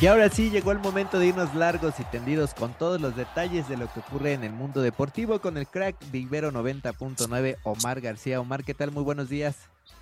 Y 0.00 0.06
ahora 0.06 0.28
sí 0.28 0.50
llegó 0.50 0.70
el 0.72 0.78
momento 0.78 1.18
de 1.18 1.28
irnos 1.28 1.54
largos 1.54 1.98
y 1.98 2.04
tendidos 2.04 2.54
con 2.54 2.74
todos 2.74 3.00
los 3.00 3.16
detalles 3.16 3.68
de 3.68 3.76
lo 3.76 3.92
que 3.92 4.00
ocurre 4.00 4.34
en 4.34 4.44
el 4.44 4.52
mundo 4.52 4.82
deportivo 4.82 5.40
con 5.40 5.56
el 5.56 5.66
crack 5.66 5.96
Vivero 6.12 6.52
90.9 6.52 7.56
Omar 7.64 8.00
García. 8.00 8.40
Omar, 8.40 8.62
¿qué 8.62 8.74
tal? 8.74 8.92
Muy 8.92 9.02
buenos 9.02 9.28
días. 9.28 9.56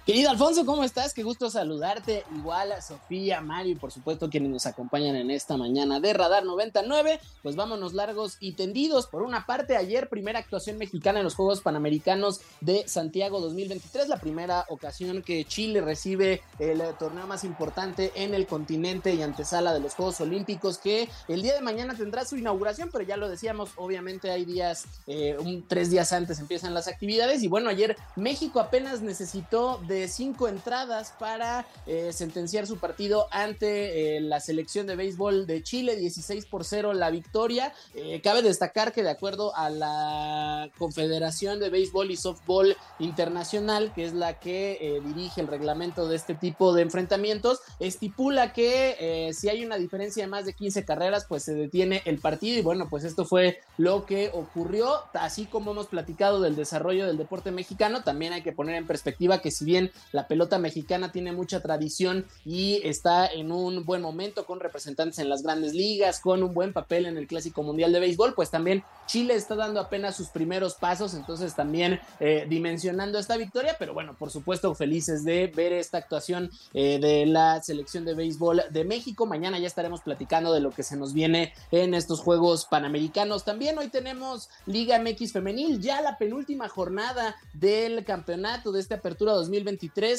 Querido 0.06 0.28
Alfonso, 0.28 0.66
¿cómo 0.66 0.84
estás? 0.84 1.14
Qué 1.14 1.22
gusto 1.22 1.48
saludarte. 1.48 2.24
Igual 2.36 2.72
a 2.72 2.82
Sofía, 2.82 3.40
Mario 3.40 3.72
y 3.72 3.76
por 3.76 3.90
supuesto 3.90 4.28
quienes 4.28 4.50
nos 4.50 4.66
acompañan 4.66 5.16
en 5.16 5.30
esta 5.30 5.56
mañana 5.56 5.98
de 5.98 6.12
Radar 6.12 6.44
99. 6.44 7.20
Pues 7.42 7.56
vámonos 7.56 7.94
largos 7.94 8.36
y 8.38 8.52
tendidos. 8.52 9.06
Por 9.06 9.22
una 9.22 9.46
parte, 9.46 9.78
ayer 9.78 10.10
primera 10.10 10.40
actuación 10.40 10.76
mexicana 10.76 11.20
en 11.20 11.24
los 11.24 11.34
Juegos 11.34 11.62
Panamericanos 11.62 12.42
de 12.60 12.86
Santiago 12.86 13.40
2023, 13.40 14.08
la 14.08 14.18
primera 14.18 14.66
ocasión 14.68 15.22
que 15.22 15.46
Chile 15.46 15.80
recibe 15.80 16.42
el 16.58 16.82
torneo 16.98 17.26
más 17.26 17.42
importante 17.42 18.12
en 18.14 18.34
el 18.34 18.46
continente 18.46 19.14
y 19.14 19.22
antesala 19.22 19.72
de 19.72 19.80
los 19.80 19.94
Juegos 19.94 20.20
Olímpicos 20.20 20.76
que 20.76 21.08
el 21.28 21.40
día 21.40 21.54
de 21.54 21.62
mañana 21.62 21.96
tendrá 21.96 22.26
su 22.26 22.36
inauguración, 22.36 22.90
pero 22.92 23.04
ya 23.04 23.16
lo 23.16 23.30
decíamos, 23.30 23.70
obviamente 23.76 24.30
hay 24.30 24.44
días, 24.44 24.84
eh, 25.06 25.38
tres 25.66 25.90
días 25.90 26.12
antes 26.12 26.40
empiezan 26.40 26.74
las 26.74 26.88
actividades 26.88 27.42
y 27.42 27.48
bueno, 27.48 27.70
ayer 27.70 27.96
México 28.16 28.60
apenas 28.60 29.00
necesitó 29.00 29.80
de 29.88 29.93
cinco 30.08 30.48
entradas 30.48 31.12
para 31.18 31.66
eh, 31.86 32.12
sentenciar 32.12 32.66
su 32.66 32.78
partido 32.78 33.26
ante 33.30 34.16
eh, 34.16 34.20
la 34.20 34.40
selección 34.40 34.86
de 34.86 34.96
béisbol 34.96 35.46
de 35.46 35.62
Chile, 35.62 35.96
16 35.96 36.46
por 36.46 36.64
0 36.64 36.92
la 36.94 37.10
victoria. 37.10 37.72
Eh, 37.94 38.20
cabe 38.22 38.42
destacar 38.42 38.92
que 38.92 39.02
de 39.02 39.10
acuerdo 39.10 39.54
a 39.56 39.70
la 39.70 40.70
Confederación 40.78 41.60
de 41.60 41.70
Béisbol 41.70 42.10
y 42.10 42.16
Softball 42.16 42.76
Internacional, 42.98 43.92
que 43.94 44.04
es 44.04 44.12
la 44.12 44.38
que 44.38 45.00
dirige 45.04 45.40
el 45.40 45.46
reglamento 45.46 46.08
de 46.08 46.16
este 46.16 46.34
tipo 46.34 46.72
de 46.74 46.82
enfrentamientos, 46.82 47.60
estipula 47.78 48.52
que 48.52 49.30
si 49.34 49.48
hay 49.48 49.64
una 49.64 49.76
diferencia 49.76 50.24
de 50.24 50.28
más 50.28 50.44
de 50.44 50.54
15 50.54 50.84
carreras, 50.84 51.26
pues 51.28 51.44
se 51.44 51.54
detiene 51.54 52.02
el 52.04 52.18
partido 52.18 52.58
y 52.58 52.62
bueno, 52.62 52.88
pues 52.88 53.04
esto 53.04 53.24
fue 53.24 53.60
lo 53.78 54.06
que 54.06 54.30
ocurrió, 54.32 55.02
así 55.14 55.46
como 55.46 55.72
hemos 55.72 55.86
platicado 55.86 56.40
del 56.40 56.56
desarrollo 56.56 57.06
del 57.06 57.16
deporte 57.16 57.50
mexicano, 57.50 58.02
también 58.02 58.32
hay 58.32 58.42
que 58.42 58.52
poner 58.52 58.76
en 58.76 58.86
perspectiva 58.86 59.40
que 59.40 59.50
si 59.50 59.64
bien 59.64 59.83
la 60.12 60.28
pelota 60.28 60.58
mexicana 60.58 61.12
tiene 61.12 61.32
mucha 61.32 61.60
tradición 61.60 62.26
y 62.44 62.80
está 62.84 63.26
en 63.26 63.52
un 63.52 63.84
buen 63.84 64.02
momento 64.02 64.46
con 64.46 64.60
representantes 64.60 65.18
en 65.18 65.28
las 65.28 65.42
grandes 65.42 65.74
ligas, 65.74 66.20
con 66.20 66.42
un 66.42 66.54
buen 66.54 66.72
papel 66.72 67.06
en 67.06 67.16
el 67.16 67.26
Clásico 67.26 67.62
Mundial 67.62 67.92
de 67.92 68.00
Béisbol, 68.00 68.34
pues 68.34 68.50
también 68.50 68.84
Chile 69.06 69.34
está 69.34 69.54
dando 69.54 69.80
apenas 69.80 70.16
sus 70.16 70.28
primeros 70.28 70.74
pasos, 70.74 71.14
entonces 71.14 71.54
también 71.54 72.00
eh, 72.20 72.46
dimensionando 72.48 73.18
esta 73.18 73.36
victoria, 73.36 73.76
pero 73.78 73.94
bueno, 73.94 74.14
por 74.18 74.30
supuesto 74.30 74.74
felices 74.74 75.24
de 75.24 75.46
ver 75.48 75.72
esta 75.72 75.98
actuación 75.98 76.50
eh, 76.72 76.98
de 76.98 77.26
la 77.26 77.62
selección 77.62 78.04
de 78.04 78.14
béisbol 78.14 78.62
de 78.70 78.84
México. 78.84 79.26
Mañana 79.26 79.58
ya 79.58 79.66
estaremos 79.66 80.00
platicando 80.00 80.52
de 80.52 80.60
lo 80.60 80.70
que 80.70 80.82
se 80.82 80.96
nos 80.96 81.12
viene 81.12 81.52
en 81.70 81.94
estos 81.94 82.20
Juegos 82.20 82.66
Panamericanos. 82.66 83.44
También 83.44 83.78
hoy 83.78 83.88
tenemos 83.88 84.48
Liga 84.66 84.98
MX 84.98 85.32
Femenil, 85.32 85.80
ya 85.80 86.00
la 86.00 86.18
penúltima 86.18 86.68
jornada 86.68 87.36
del 87.52 88.04
campeonato 88.04 88.72
de 88.72 88.80
esta 88.80 88.96
apertura 88.96 89.32
2020 89.32 89.73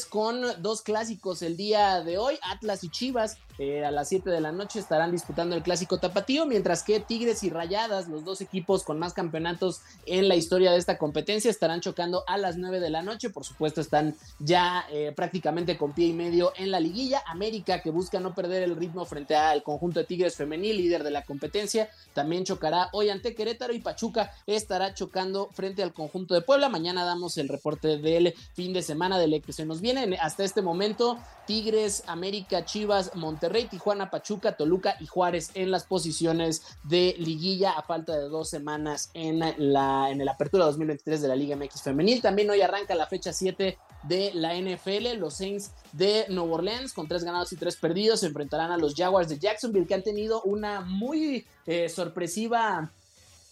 con 0.09 0.41
dos 0.61 0.81
clásicos 0.81 1.41
el 1.41 1.57
día 1.57 2.01
de 2.01 2.17
hoy, 2.17 2.35
Atlas 2.41 2.83
y 2.83 2.89
Chivas. 2.89 3.37
Eh, 3.57 3.85
a 3.85 3.91
las 3.91 4.09
7 4.09 4.29
de 4.29 4.41
la 4.41 4.51
noche 4.51 4.79
estarán 4.79 5.13
disputando 5.13 5.55
el 5.55 5.63
clásico 5.63 5.97
tapatío, 5.97 6.45
mientras 6.45 6.83
que 6.83 6.99
Tigres 6.99 7.41
y 7.43 7.49
Rayadas, 7.49 8.09
los 8.09 8.25
dos 8.25 8.41
equipos 8.41 8.83
con 8.83 8.99
más 8.99 9.13
campeonatos 9.13 9.81
en 10.05 10.27
la 10.27 10.35
historia 10.35 10.71
de 10.71 10.77
esta 10.77 10.97
competencia, 10.97 11.49
estarán 11.49 11.79
chocando 11.79 12.25
a 12.27 12.37
las 12.37 12.57
9 12.57 12.81
de 12.81 12.89
la 12.89 13.01
noche. 13.01 13.29
Por 13.29 13.45
supuesto, 13.45 13.79
están 13.79 14.15
ya 14.39 14.85
eh, 14.91 15.13
prácticamente 15.15 15.77
con 15.77 15.93
pie 15.93 16.07
y 16.07 16.13
medio 16.13 16.51
en 16.57 16.69
la 16.69 16.81
liguilla. 16.81 17.23
América, 17.27 17.81
que 17.81 17.91
busca 17.91 18.19
no 18.19 18.35
perder 18.35 18.63
el 18.63 18.75
ritmo 18.75 19.05
frente 19.05 19.35
al 19.35 19.63
conjunto 19.63 19.99
de 20.01 20.05
Tigres 20.05 20.35
femenil, 20.35 20.75
líder 20.75 21.03
de 21.03 21.11
la 21.11 21.23
competencia, 21.23 21.89
también 22.13 22.43
chocará 22.43 22.89
hoy 22.91 23.09
ante 23.09 23.35
Querétaro 23.35 23.73
y 23.73 23.79
Pachuca 23.79 24.33
estará 24.47 24.93
chocando 24.93 25.49
frente 25.53 25.81
al 25.81 25.93
conjunto 25.93 26.33
de 26.33 26.41
Puebla. 26.41 26.67
Mañana 26.67 27.05
damos 27.05 27.37
el 27.37 27.47
reporte 27.47 27.97
del 27.97 28.33
fin 28.53 28.73
de 28.73 28.81
semana 28.81 29.17
del 29.17 29.33
que 29.45 29.53
se 29.53 29.65
nos 29.65 29.81
viene 29.81 30.17
hasta 30.19 30.43
este 30.43 30.61
momento 30.61 31.17
Tigres, 31.45 32.03
América, 32.07 32.65
Chivas, 32.65 33.15
Monterrey, 33.15 33.65
Tijuana, 33.65 34.09
Pachuca, 34.09 34.57
Toluca 34.57 34.95
y 34.99 35.05
Juárez 35.05 35.51
en 35.53 35.71
las 35.71 35.85
posiciones 35.85 36.63
de 36.83 37.15
liguilla 37.17 37.71
a 37.71 37.83
falta 37.83 38.15
de 38.15 38.29
dos 38.29 38.49
semanas 38.49 39.11
en 39.13 39.39
la 39.39 40.09
en 40.09 40.21
el 40.21 40.29
apertura 40.29 40.65
2023 40.65 41.21
de 41.21 41.27
la 41.27 41.35
Liga 41.35 41.55
MX 41.55 41.81
femenil. 41.83 42.21
También 42.21 42.49
hoy 42.49 42.61
arranca 42.61 42.95
la 42.95 43.07
fecha 43.07 43.31
7 43.31 43.77
de 44.03 44.31
la 44.33 44.55
NFL. 44.55 45.17
Los 45.17 45.35
Saints 45.35 45.71
de 45.91 46.25
Nueva 46.29 46.55
Orleans 46.55 46.93
con 46.93 47.07
tres 47.07 47.23
ganados 47.23 47.51
y 47.53 47.57
tres 47.57 47.75
perdidos 47.75 48.21
se 48.21 48.27
enfrentarán 48.27 48.71
a 48.71 48.77
los 48.77 48.95
Jaguars 48.95 49.29
de 49.29 49.39
Jacksonville 49.39 49.87
que 49.87 49.93
han 49.93 50.03
tenido 50.03 50.41
una 50.43 50.81
muy 50.81 51.45
eh, 51.65 51.89
sorpresiva 51.89 52.91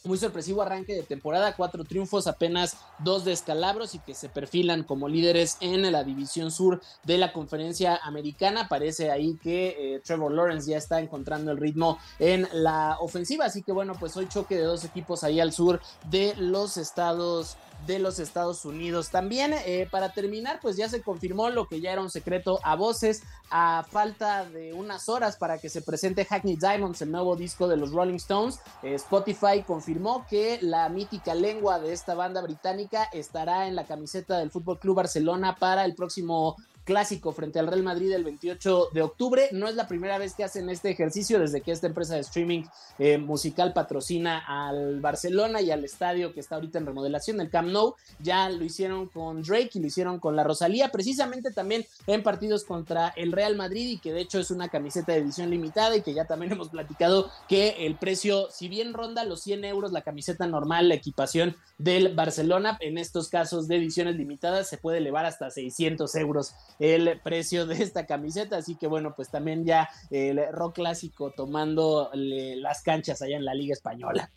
muy 0.05 0.17
sorpresivo 0.17 0.61
arranque 0.61 0.93
de 0.93 1.03
temporada, 1.03 1.55
cuatro 1.55 1.83
triunfos, 1.83 2.27
apenas 2.27 2.77
dos 2.99 3.25
descalabros 3.25 3.95
y 3.95 3.99
que 3.99 4.13
se 4.13 4.29
perfilan 4.29 4.83
como 4.83 5.07
líderes 5.07 5.57
en 5.61 5.89
la 5.91 6.03
división 6.03 6.51
sur 6.51 6.81
de 7.03 7.17
la 7.17 7.33
conferencia 7.33 7.97
americana. 8.03 8.67
Parece 8.67 9.11
ahí 9.11 9.37
que 9.41 9.95
eh, 9.95 10.01
Trevor 10.03 10.31
Lawrence 10.31 10.69
ya 10.69 10.77
está 10.77 10.99
encontrando 10.99 11.51
el 11.51 11.57
ritmo 11.57 11.97
en 12.19 12.47
la 12.53 12.97
ofensiva, 12.99 13.45
así 13.45 13.63
que 13.63 13.71
bueno, 13.71 13.95
pues 13.99 14.15
hoy 14.17 14.27
choque 14.27 14.55
de 14.55 14.63
dos 14.63 14.83
equipos 14.83 15.23
ahí 15.23 15.39
al 15.39 15.53
sur 15.53 15.81
de 16.09 16.33
los 16.37 16.77
Estados 16.77 17.57
de 17.85 17.99
los 17.99 18.19
Estados 18.19 18.65
Unidos. 18.65 19.09
También 19.09 19.53
eh, 19.53 19.87
para 19.91 20.13
terminar, 20.13 20.59
pues 20.61 20.77
ya 20.77 20.89
se 20.89 21.01
confirmó 21.01 21.49
lo 21.49 21.67
que 21.67 21.81
ya 21.81 21.91
era 21.91 22.01
un 22.01 22.09
secreto 22.09 22.59
a 22.63 22.75
voces, 22.75 23.23
a 23.49 23.85
falta 23.89 24.45
de 24.45 24.73
unas 24.73 25.09
horas 25.09 25.37
para 25.37 25.57
que 25.57 25.69
se 25.69 25.81
presente 25.81 26.25
Hackney 26.25 26.55
Diamonds, 26.55 27.01
el 27.01 27.11
nuevo 27.11 27.35
disco 27.35 27.67
de 27.67 27.77
los 27.77 27.91
Rolling 27.91 28.15
Stones. 28.15 28.59
Eh, 28.81 28.95
Spotify 28.95 29.63
confirmó 29.65 30.25
que 30.29 30.59
la 30.61 30.89
mítica 30.89 31.35
lengua 31.35 31.79
de 31.79 31.93
esta 31.93 32.15
banda 32.15 32.41
británica 32.41 33.03
estará 33.11 33.67
en 33.67 33.75
la 33.75 33.85
camiseta 33.85 34.39
del 34.39 34.51
Fútbol 34.51 34.79
Club 34.79 34.97
Barcelona 34.97 35.55
para 35.55 35.85
el 35.85 35.95
próximo 35.95 36.55
clásico 36.83 37.31
frente 37.31 37.59
al 37.59 37.67
Real 37.67 37.83
Madrid 37.83 38.11
el 38.11 38.23
28 38.23 38.89
de 38.93 39.01
octubre. 39.01 39.49
No 39.51 39.67
es 39.67 39.75
la 39.75 39.87
primera 39.87 40.17
vez 40.17 40.33
que 40.33 40.43
hacen 40.43 40.69
este 40.69 40.89
ejercicio 40.89 41.39
desde 41.39 41.61
que 41.61 41.71
esta 41.71 41.87
empresa 41.87 42.15
de 42.15 42.21
streaming 42.21 42.63
eh, 42.99 43.17
musical 43.17 43.73
patrocina 43.73 44.43
al 44.47 44.99
Barcelona 44.99 45.61
y 45.61 45.71
al 45.71 45.83
estadio 45.83 46.33
que 46.33 46.39
está 46.39 46.55
ahorita 46.55 46.79
en 46.79 46.85
remodelación, 46.85 47.41
el 47.41 47.49
Camp 47.49 47.69
Nou. 47.69 47.95
Ya 48.19 48.49
lo 48.49 48.63
hicieron 48.63 49.07
con 49.07 49.41
Drake 49.43 49.71
y 49.73 49.79
lo 49.79 49.87
hicieron 49.87 50.19
con 50.19 50.35
la 50.35 50.43
Rosalía, 50.43 50.89
precisamente 50.89 51.51
también 51.51 51.85
en 52.07 52.23
partidos 52.23 52.63
contra 52.63 53.09
el 53.15 53.31
Real 53.31 53.55
Madrid 53.55 53.89
y 53.89 53.99
que 53.99 54.13
de 54.13 54.21
hecho 54.21 54.39
es 54.39 54.51
una 54.51 54.69
camiseta 54.69 55.13
de 55.13 55.19
edición 55.19 55.49
limitada 55.49 55.95
y 55.95 56.01
que 56.01 56.13
ya 56.13 56.25
también 56.25 56.51
hemos 56.53 56.69
platicado 56.69 57.29
que 57.47 57.85
el 57.85 57.95
precio, 57.95 58.49
si 58.51 58.67
bien 58.67 58.93
ronda 58.93 59.23
los 59.23 59.41
100 59.41 59.65
euros 59.65 59.91
la 59.91 60.01
camiseta 60.01 60.47
normal, 60.47 60.89
la 60.89 60.95
equipación 60.95 61.55
del 61.77 62.13
Barcelona, 62.15 62.77
en 62.81 62.97
estos 62.97 63.29
casos 63.29 63.67
de 63.67 63.77
ediciones 63.77 64.15
limitadas 64.15 64.69
se 64.69 64.77
puede 64.77 64.99
elevar 64.99 65.25
hasta 65.25 65.49
600 65.49 66.13
euros 66.15 66.53
el 66.79 67.19
precio 67.21 67.65
de 67.65 67.81
esta 67.83 68.05
camiseta. 68.05 68.57
Así 68.57 68.75
que 68.75 68.87
bueno, 68.87 69.13
pues 69.15 69.29
también 69.29 69.65
ya 69.65 69.89
el 70.09 70.39
rock 70.51 70.75
clásico 70.75 71.31
tomando 71.31 72.09
las 72.13 72.81
canchas 72.81 73.21
allá 73.21 73.37
en 73.37 73.45
la 73.45 73.53
Liga 73.53 73.73
Española. 73.73 74.29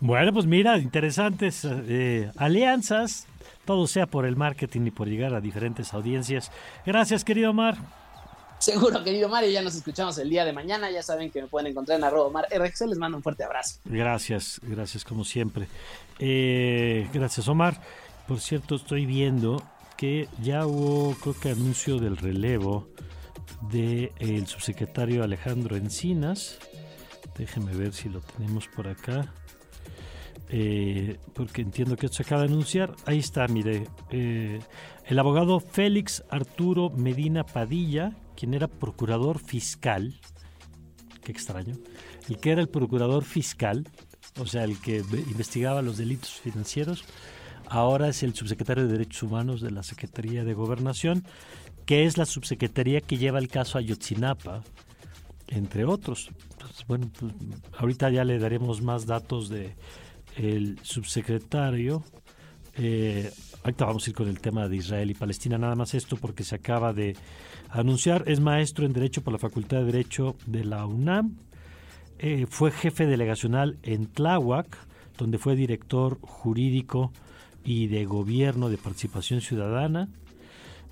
Bueno, 0.00 0.32
pues 0.32 0.46
mira, 0.46 0.78
interesantes 0.78 1.62
eh, 1.64 2.30
alianzas, 2.36 3.26
todo 3.64 3.86
sea 3.86 4.06
por 4.06 4.26
el 4.26 4.36
marketing 4.36 4.86
y 4.86 4.90
por 4.90 5.08
llegar 5.08 5.34
a 5.34 5.40
diferentes 5.40 5.94
audiencias. 5.94 6.50
Gracias, 6.84 7.24
querido 7.24 7.50
Omar. 7.50 7.76
Seguro, 8.58 9.04
querido 9.04 9.28
Mario, 9.28 9.50
ya 9.50 9.62
nos 9.62 9.74
escuchamos 9.74 10.16
el 10.18 10.30
día 10.30 10.44
de 10.44 10.52
mañana. 10.52 10.90
Ya 10.90 11.02
saben 11.02 11.30
que 11.30 11.42
me 11.42 11.48
pueden 11.48 11.68
encontrar 11.68 11.98
en 11.98 12.04
arroba 12.04 12.26
Omar 12.26 12.46
RX. 12.50 12.82
Les 12.82 12.98
mando 12.98 13.16
un 13.18 13.22
fuerte 13.22 13.44
abrazo. 13.44 13.80
Gracias, 13.84 14.60
gracias 14.62 15.04
como 15.04 15.24
siempre. 15.24 15.68
Eh, 16.18 17.08
gracias, 17.12 17.48
Omar. 17.48 17.80
Por 18.26 18.40
cierto, 18.40 18.76
estoy 18.76 19.06
viendo 19.06 19.62
que 19.96 20.28
ya 20.42 20.66
hubo, 20.66 21.14
creo 21.14 21.34
que 21.34 21.50
anuncio 21.50 21.98
del 21.98 22.16
relevo 22.16 22.88
del 23.70 24.46
subsecretario 24.46 25.24
Alejandro 25.24 25.76
Encinas. 25.76 26.58
Déjeme 27.36 27.74
ver 27.74 27.92
si 27.92 28.08
lo 28.08 28.20
tenemos 28.20 28.68
por 28.68 28.88
acá. 28.88 29.32
Eh, 30.48 31.18
porque 31.34 31.62
entiendo 31.62 31.96
que 31.96 32.06
esto 32.06 32.18
se 32.18 32.22
acaba 32.22 32.42
de 32.42 32.48
anunciar. 32.48 32.94
Ahí 33.04 33.18
está, 33.18 33.48
mire. 33.48 33.88
Eh, 34.10 34.60
el 35.06 35.18
abogado 35.18 35.60
Félix 35.60 36.22
Arturo 36.30 36.90
Medina 36.90 37.44
Padilla, 37.44 38.12
quien 38.36 38.54
era 38.54 38.68
procurador 38.68 39.38
fiscal. 39.38 40.20
Qué 41.22 41.32
extraño. 41.32 41.74
El 42.28 42.38
que 42.38 42.52
era 42.52 42.60
el 42.60 42.68
procurador 42.68 43.24
fiscal, 43.24 43.88
o 44.38 44.46
sea, 44.46 44.64
el 44.64 44.80
que 44.80 44.98
investigaba 44.98 45.82
los 45.82 45.96
delitos 45.96 46.30
financieros 46.40 47.04
ahora 47.68 48.08
es 48.08 48.22
el 48.22 48.34
subsecretario 48.34 48.86
de 48.86 48.92
Derechos 48.92 49.22
Humanos 49.22 49.60
de 49.60 49.70
la 49.70 49.82
Secretaría 49.82 50.44
de 50.44 50.54
Gobernación, 50.54 51.24
que 51.84 52.04
es 52.04 52.18
la 52.18 52.26
subsecretaría 52.26 53.00
que 53.00 53.16
lleva 53.16 53.38
el 53.38 53.48
caso 53.48 53.78
Ayotzinapa, 53.78 54.62
entre 55.48 55.84
otros. 55.84 56.30
Pues, 56.58 56.84
bueno, 56.86 57.10
pues, 57.18 57.32
ahorita 57.78 58.10
ya 58.10 58.24
le 58.24 58.38
daremos 58.38 58.82
más 58.82 59.06
datos 59.06 59.48
de 59.48 59.74
el 60.36 60.78
subsecretario. 60.82 62.04
Eh, 62.76 63.30
ahorita 63.62 63.86
vamos 63.86 64.06
a 64.06 64.10
ir 64.10 64.16
con 64.16 64.28
el 64.28 64.40
tema 64.40 64.68
de 64.68 64.76
Israel 64.76 65.10
y 65.10 65.14
Palestina, 65.14 65.56
nada 65.56 65.74
más 65.74 65.94
esto 65.94 66.16
porque 66.16 66.44
se 66.44 66.56
acaba 66.56 66.92
de 66.92 67.16
anunciar, 67.70 68.24
es 68.26 68.40
maestro 68.40 68.84
en 68.84 68.92
Derecho 68.92 69.22
por 69.22 69.32
la 69.32 69.38
Facultad 69.38 69.78
de 69.78 69.86
Derecho 69.86 70.36
de 70.46 70.64
la 70.64 70.84
UNAM, 70.84 71.38
eh, 72.18 72.46
fue 72.48 72.70
jefe 72.70 73.06
delegacional 73.06 73.78
en 73.82 74.06
Tláhuac, 74.06 74.76
donde 75.16 75.38
fue 75.38 75.56
director 75.56 76.18
jurídico 76.20 77.12
y 77.66 77.88
de 77.88 78.04
gobierno 78.04 78.70
de 78.70 78.78
participación 78.78 79.40
ciudadana, 79.40 80.08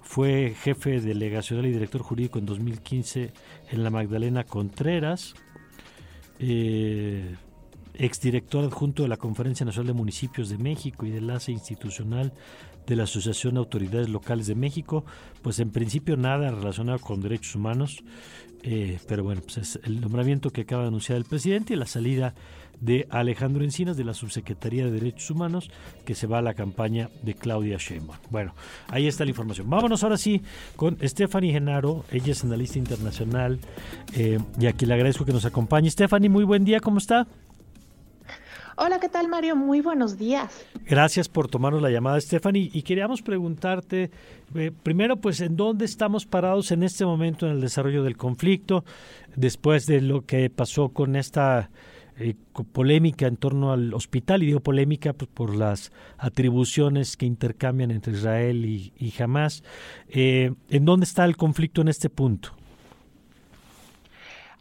fue 0.03 0.55
jefe 0.61 1.01
delegacional 1.01 1.67
y 1.67 1.73
director 1.73 2.03
jurídico 2.03 2.41
en 2.41 2.47
2015 2.47 3.33
en 3.71 3.85
la 3.85 3.91
Magdalena 3.91 4.43
Contreras, 4.43 5.35
eh, 6.41 7.37
exdirector 7.95 8.65
adjunto 8.65 9.05
de 9.05 9.09
la 9.09 9.17
Conferencia 9.17 9.65
Nacional 9.65 9.87
de 9.87 9.93
Municipios 9.95 10.49
de 10.49 10.59
México 10.59 11.07
y 11.07 11.11
de 11.11 11.19
enlace 11.19 11.53
institucional 11.53 12.33
de 12.89 12.97
la 12.97 13.05
Asociación 13.05 13.55
de 13.55 13.61
Autoridades 13.61 14.09
Locales 14.09 14.49
de 14.49 14.57
México, 14.57 15.05
pues 15.43 15.61
en 15.61 15.71
principio 15.71 16.17
nada 16.17 16.51
relacionado 16.51 16.99
con 16.99 17.21
derechos 17.23 17.55
humanos, 17.55 18.03
eh, 18.65 18.99
pero 19.07 19.23
bueno, 19.23 19.43
pues 19.43 19.59
es 19.59 19.81
el 19.85 20.01
nombramiento 20.01 20.51
que 20.51 20.63
acaba 20.63 20.83
de 20.83 20.89
anunciar 20.89 21.19
el 21.19 21.25
presidente 21.25 21.75
y 21.75 21.77
la 21.77 21.87
salida 21.87 22.35
de 22.81 23.07
Alejandro 23.11 23.65
Encinas 23.65 23.97
de 23.97 24.05
la 24.05 24.15
Subsecretaría 24.15 24.85
de 24.85 24.91
Derechos 24.91 25.31
Humanos 25.31 25.71
que 26.05 26.15
se 26.15 26.27
va 26.27 26.39
a 26.39 26.43
la 26.43 26.55
campaña 26.55 27.11
de 27.23 27.35
Claudia 27.35 27.77
Sheinbaum. 27.79 28.19
Bueno, 28.31 28.55
ahí 28.89 29.07
está 29.07 29.25
la 29.25 29.31
información. 29.31 29.69
Vámonos 29.69 30.03
ahora 30.03 30.17
sí 30.17 30.43
con 30.77 30.99
Stephanie 31.03 31.53
Genaro, 31.53 32.05
ella 32.11 32.33
es 32.33 32.45
analista 32.45 32.79
internacional 32.79 33.59
eh, 34.15 34.39
y 34.59 34.67
aquí 34.67 34.87
le 34.87 34.95
agradezco 34.95 35.25
que 35.25 35.33
nos 35.33 35.45
acompañe. 35.45 35.91
Stephanie, 35.91 36.29
muy 36.29 36.45
buen 36.45 36.65
día, 36.65 36.81
¿cómo 36.81 36.99
está? 36.99 37.27
Hola, 38.77 38.99
¿qué 38.99 39.09
tal 39.09 39.29
Mario? 39.29 39.55
Muy 39.55 39.81
buenos 39.81 40.19
días. 40.19 40.67
Gracias 40.85 41.29
por 41.29 41.47
tomarnos 41.47 41.81
la 41.81 41.91
llamada, 41.91 42.21
Stephanie. 42.21 42.71
Y 42.73 42.83
queríamos 42.83 43.23
preguntarte, 43.23 44.11
eh, 44.57 44.73
primero, 44.83 45.17
pues, 45.17 45.41
¿en 45.41 45.57
dónde 45.57 45.85
estamos 45.85 46.27
parados 46.27 46.73
en 46.73 46.83
este 46.83 47.07
momento 47.07 47.47
en 47.47 47.53
el 47.53 47.61
desarrollo 47.61 48.03
del 48.03 48.17
conflicto, 48.17 48.85
después 49.37 49.87
de 49.87 50.01
lo 50.01 50.27
que 50.27 50.51
pasó 50.51 50.89
con 50.89 51.15
esta 51.15 51.71
eh, 52.19 52.35
polémica 52.73 53.27
en 53.27 53.37
torno 53.37 53.73
al 53.73 53.95
hospital? 53.95 54.43
Y 54.43 54.47
digo 54.47 54.61
polémica 54.61 55.13
pues, 55.13 55.31
por 55.33 55.55
las 55.55 55.93
atribuciones 56.19 57.17
que 57.17 57.27
intercambian 57.27 57.91
entre 57.91 58.13
Israel 58.13 58.65
y, 58.65 58.93
y 58.99 59.13
Hamas. 59.23 59.63
Eh, 60.09 60.53
¿En 60.69 60.85
dónde 60.85 61.05
está 61.05 61.25
el 61.25 61.37
conflicto 61.37 61.81
en 61.81 61.89
este 61.89 62.11
punto? 62.11 62.51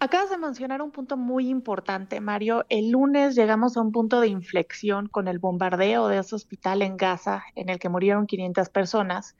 Acabas 0.04 0.30
de 0.30 0.38
mencionar 0.38 0.82
un 0.82 0.92
punto 0.92 1.16
muy 1.16 1.48
importante, 1.48 2.20
Mario. 2.20 2.66
El 2.68 2.92
lunes 2.92 3.36
llegamos 3.36 3.78
a 3.78 3.82
un 3.82 3.94
punto 3.94 4.20
de 4.20 4.28
inflexión 4.28 5.08
con 5.08 5.30
el 5.30 5.40
bombardeo 5.40 6.10
de 6.10 6.18
ese 6.18 6.36
hospital 6.36 6.82
en 6.82 6.98
Gaza, 6.98 7.46
en 7.56 7.70
el 7.70 7.80
que 7.80 7.88
murieron 7.88 8.28
500 8.28 8.68
personas. 8.68 9.38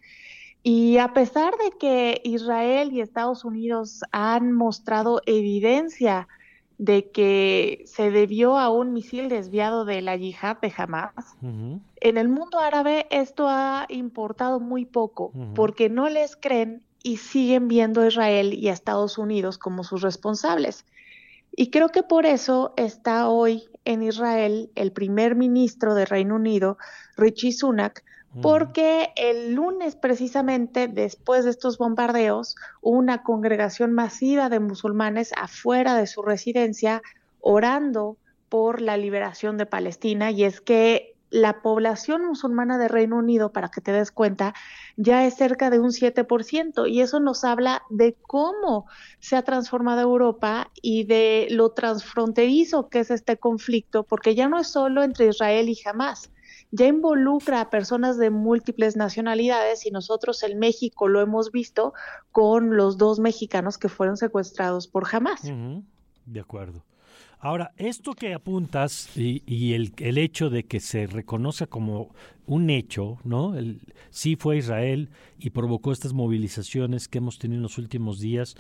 Y 0.64 1.00
a 1.00 1.14
pesar 1.14 1.54
de 1.58 1.78
que 1.78 2.22
Israel 2.24 2.94
y 2.94 3.02
Estados 3.02 3.44
Unidos 3.44 4.04
han 4.14 4.54
mostrado 4.54 5.22
evidencia 5.26 6.30
de 6.84 7.10
que 7.12 7.84
se 7.86 8.12
debió 8.12 8.58
a 8.58 8.70
un 8.70 8.92
misil 8.92 9.30
desviado 9.30 9.86
de 9.86 10.02
la 10.02 10.18
yihad 10.18 10.58
de 10.58 10.74
Hamas, 10.76 11.14
en 11.42 12.18
el 12.18 12.28
mundo 12.28 12.60
árabe 12.60 13.08
esto 13.10 13.48
ha 13.48 13.86
importado 13.88 14.60
muy 14.60 14.84
poco, 14.84 15.32
porque 15.56 15.88
no 15.90 16.10
les 16.10 16.36
creen 16.36 16.84
y 17.02 17.18
siguen 17.18 17.70
viendo 17.70 18.02
a 18.02 18.08
Israel 18.08 18.54
y 18.54 18.68
a 18.68 18.74
Estados 18.74 19.18
Unidos 19.18 19.58
como 19.58 19.86
sus 19.86 20.02
responsables. 20.02 20.86
Y 21.56 21.70
creo 21.70 21.88
que 21.88 22.04
por 22.04 22.26
eso 22.26 22.74
está 22.76 23.30
hoy 23.30 23.64
en 23.86 24.04
Israel 24.04 24.70
el 24.76 24.92
primer 24.92 25.36
ministro 25.36 25.96
de 25.96 26.04
Reino 26.04 26.36
Unido, 26.36 26.78
Richie 27.16 27.54
Sunak, 27.54 28.04
porque 28.42 29.12
el 29.16 29.54
lunes 29.54 29.96
precisamente 29.96 30.88
después 30.88 31.44
de 31.46 31.52
estos 31.52 31.78
bombardeos 31.78 32.56
hubo 32.82 32.98
una 32.98 33.24
congregación 33.24 33.94
masiva 33.94 34.50
de 34.50 34.60
musulmanes 34.60 35.32
afuera 35.38 35.96
de 35.96 36.08
su 36.08 36.22
residencia 36.22 37.02
orando 37.42 38.18
por 38.50 38.82
la 38.82 38.98
liberación 38.98 39.58
de 39.58 39.66
Palestina. 39.66 40.32
Y 40.32 40.44
es 40.44 40.62
que 40.62 41.14
la 41.34 41.64
población 41.64 42.24
musulmana 42.24 42.78
de 42.78 42.88
Reino 42.88 43.18
Unido, 43.18 43.52
para 43.52 43.70
que 43.70 43.82
te 43.82 43.92
des 43.92 44.12
cuenta, 44.12 44.54
ya 44.98 45.26
es 45.26 45.34
cerca 45.34 45.72
de 45.72 45.80
un 45.80 45.90
7% 45.90 46.88
y 46.88 47.02
eso 47.02 47.20
nos 47.20 47.44
habla 47.44 47.82
de 47.90 48.16
cómo 48.22 48.86
se 49.20 49.36
ha 49.36 49.42
transformado 49.42 50.02
Europa 50.02 50.70
y 50.80 51.06
de 51.06 51.48
lo 51.50 51.72
transfronterizo 51.72 52.88
que 52.88 53.00
es 53.00 53.10
este 53.10 53.38
conflicto, 53.38 54.04
porque 54.04 54.36
ya 54.36 54.48
no 54.48 54.60
es 54.60 54.68
solo 54.68 55.02
entre 55.02 55.26
Israel 55.26 55.70
y 55.70 55.80
Hamas, 55.84 56.30
ya 56.74 56.88
involucra 56.88 57.62
a 57.62 57.70
personas 57.70 58.18
de 58.18 58.32
múltiples 58.32 58.98
nacionalidades 58.98 59.86
y 59.86 59.92
nosotros 59.92 60.42
en 60.42 60.58
México 60.58 61.08
lo 61.08 61.22
hemos 61.22 61.52
visto 61.52 61.94
con 62.32 62.76
los 62.76 62.98
dos 62.98 63.20
mexicanos 63.20 63.78
que 63.78 63.90
fueron 63.90 64.18
secuestrados 64.18 64.88
por 64.88 65.06
Hamas. 65.12 65.44
De 66.26 66.40
acuerdo. 66.40 66.84
Ahora, 67.38 67.74
esto 67.78 68.14
que 68.14 68.34
apuntas 68.34 69.16
y, 69.16 69.74
el, 69.74 69.94
el, 69.98 70.18
hecho 70.18 70.50
de 70.50 70.64
que 70.64 70.80
se 70.80 71.06
reconozca 71.06 71.68
como 71.68 72.10
un 72.48 72.72
hecho, 72.72 73.20
¿no? 73.24 73.56
El, 73.56 73.82
sí 74.10 74.36
fue 74.36 74.58
Israel 74.58 75.10
y 75.38 75.52
provocó 75.52 75.92
estas 75.92 76.14
movilizaciones 76.14 77.08
que 77.08 77.20
hemos 77.20 77.38
tenido 77.38 77.58
en 77.58 77.64
los 77.64 77.78
últimos 77.78 78.20
días. 78.20 78.56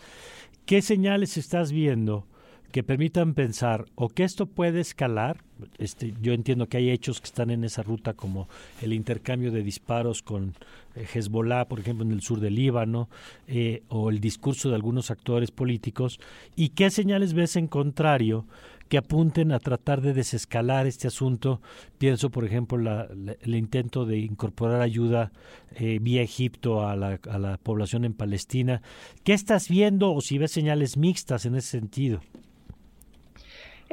¿Qué 0.67 0.83
señales 0.83 1.37
estás 1.37 1.71
viendo 1.71 2.27
que 2.73 2.81
permitan 2.81 3.35
pensar 3.35 3.85
o 3.93 4.09
que 4.09 4.23
esto 4.23 4.47
puede 4.47 4.79
escalar? 4.81 5.37
Este, 5.77 6.15
yo 6.23 6.33
entiendo 6.33 6.67
que 6.67 6.77
hay 6.77 6.89
hechos 6.89 7.21
que 7.21 7.27
están 7.27 7.51
en 7.51 7.63
esa 7.63 7.83
ruta 7.83 8.15
como 8.15 8.49
el 8.81 8.93
intercambio 8.93 9.51
de 9.51 9.61
disparos 9.61 10.23
con 10.23 10.55
eh, 10.95 11.05
Hezbollah, 11.13 11.65
por 11.65 11.79
ejemplo, 11.79 12.03
en 12.03 12.11
el 12.11 12.23
sur 12.23 12.39
del 12.39 12.55
Líbano, 12.55 13.09
eh, 13.47 13.83
o 13.89 14.09
el 14.09 14.19
discurso 14.19 14.69
de 14.69 14.75
algunos 14.75 15.11
actores 15.11 15.51
políticos. 15.51 16.19
¿Y 16.55 16.69
qué 16.69 16.89
señales 16.89 17.33
ves 17.33 17.55
en 17.55 17.67
contrario? 17.67 18.45
que 18.89 18.97
apunten 18.97 19.51
a 19.53 19.59
tratar 19.59 20.01
de 20.01 20.13
desescalar 20.13 20.85
este 20.85 21.07
asunto. 21.07 21.61
Pienso, 21.97 22.29
por 22.29 22.45
ejemplo, 22.45 22.77
la, 22.77 23.07
el 23.41 23.55
intento 23.55 24.05
de 24.05 24.19
incorporar 24.19 24.81
ayuda 24.81 25.31
eh, 25.75 25.97
vía 25.99 26.21
Egipto 26.21 26.85
a 26.85 26.95
la, 26.95 27.19
a 27.27 27.39
la 27.39 27.57
población 27.57 28.05
en 28.05 28.13
Palestina. 28.13 28.83
¿Qué 29.23 29.33
estás 29.33 29.67
viendo 29.67 30.13
o 30.13 30.21
si 30.21 30.37
ves 30.37 30.51
señales 30.51 30.97
mixtas 30.97 31.45
en 31.45 31.55
ese 31.55 31.69
sentido? 31.69 32.21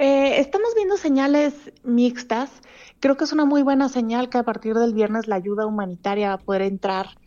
Eh, 0.03 0.41
estamos 0.41 0.75
viendo 0.75 0.97
señales 0.97 1.53
mixtas. 1.85 2.51
Creo 3.01 3.19
que 3.19 3.25
es 3.25 3.35
una 3.35 3.45
muy 3.45 3.61
buena 3.61 3.91
señal 3.91 4.31
que 4.31 4.39
a 4.39 4.43
partir 4.43 4.73
del 4.75 4.95
viernes 4.95 5.29
la 5.29 5.37
ayuda 5.37 5.67
humanitaria 5.67 6.29
va 6.29 6.35
a 6.37 6.39
poder 6.39 6.63
entrar 6.63 7.19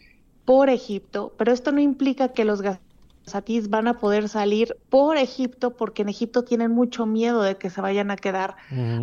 por 0.44 0.72
Egipto, 0.72 1.36
pero 1.38 1.52
esto 1.52 1.72
no 1.72 1.80
implica 1.80 2.30
que 2.30 2.46
los 2.46 2.64
Satis 3.28 3.70
van 3.70 3.88
a 3.88 4.00
poder 4.00 4.28
salir 4.28 4.76
por 4.90 5.18
Egipto 5.18 5.76
porque 5.76 6.02
en 6.02 6.10
Egipto 6.10 6.46
tienen 6.46 6.72
mucho 6.72 7.06
miedo 7.06 7.44
de 7.44 7.58
que 7.58 7.70
se 7.70 7.80
vayan 7.80 8.10
a 8.10 8.16
quedar 8.16 8.56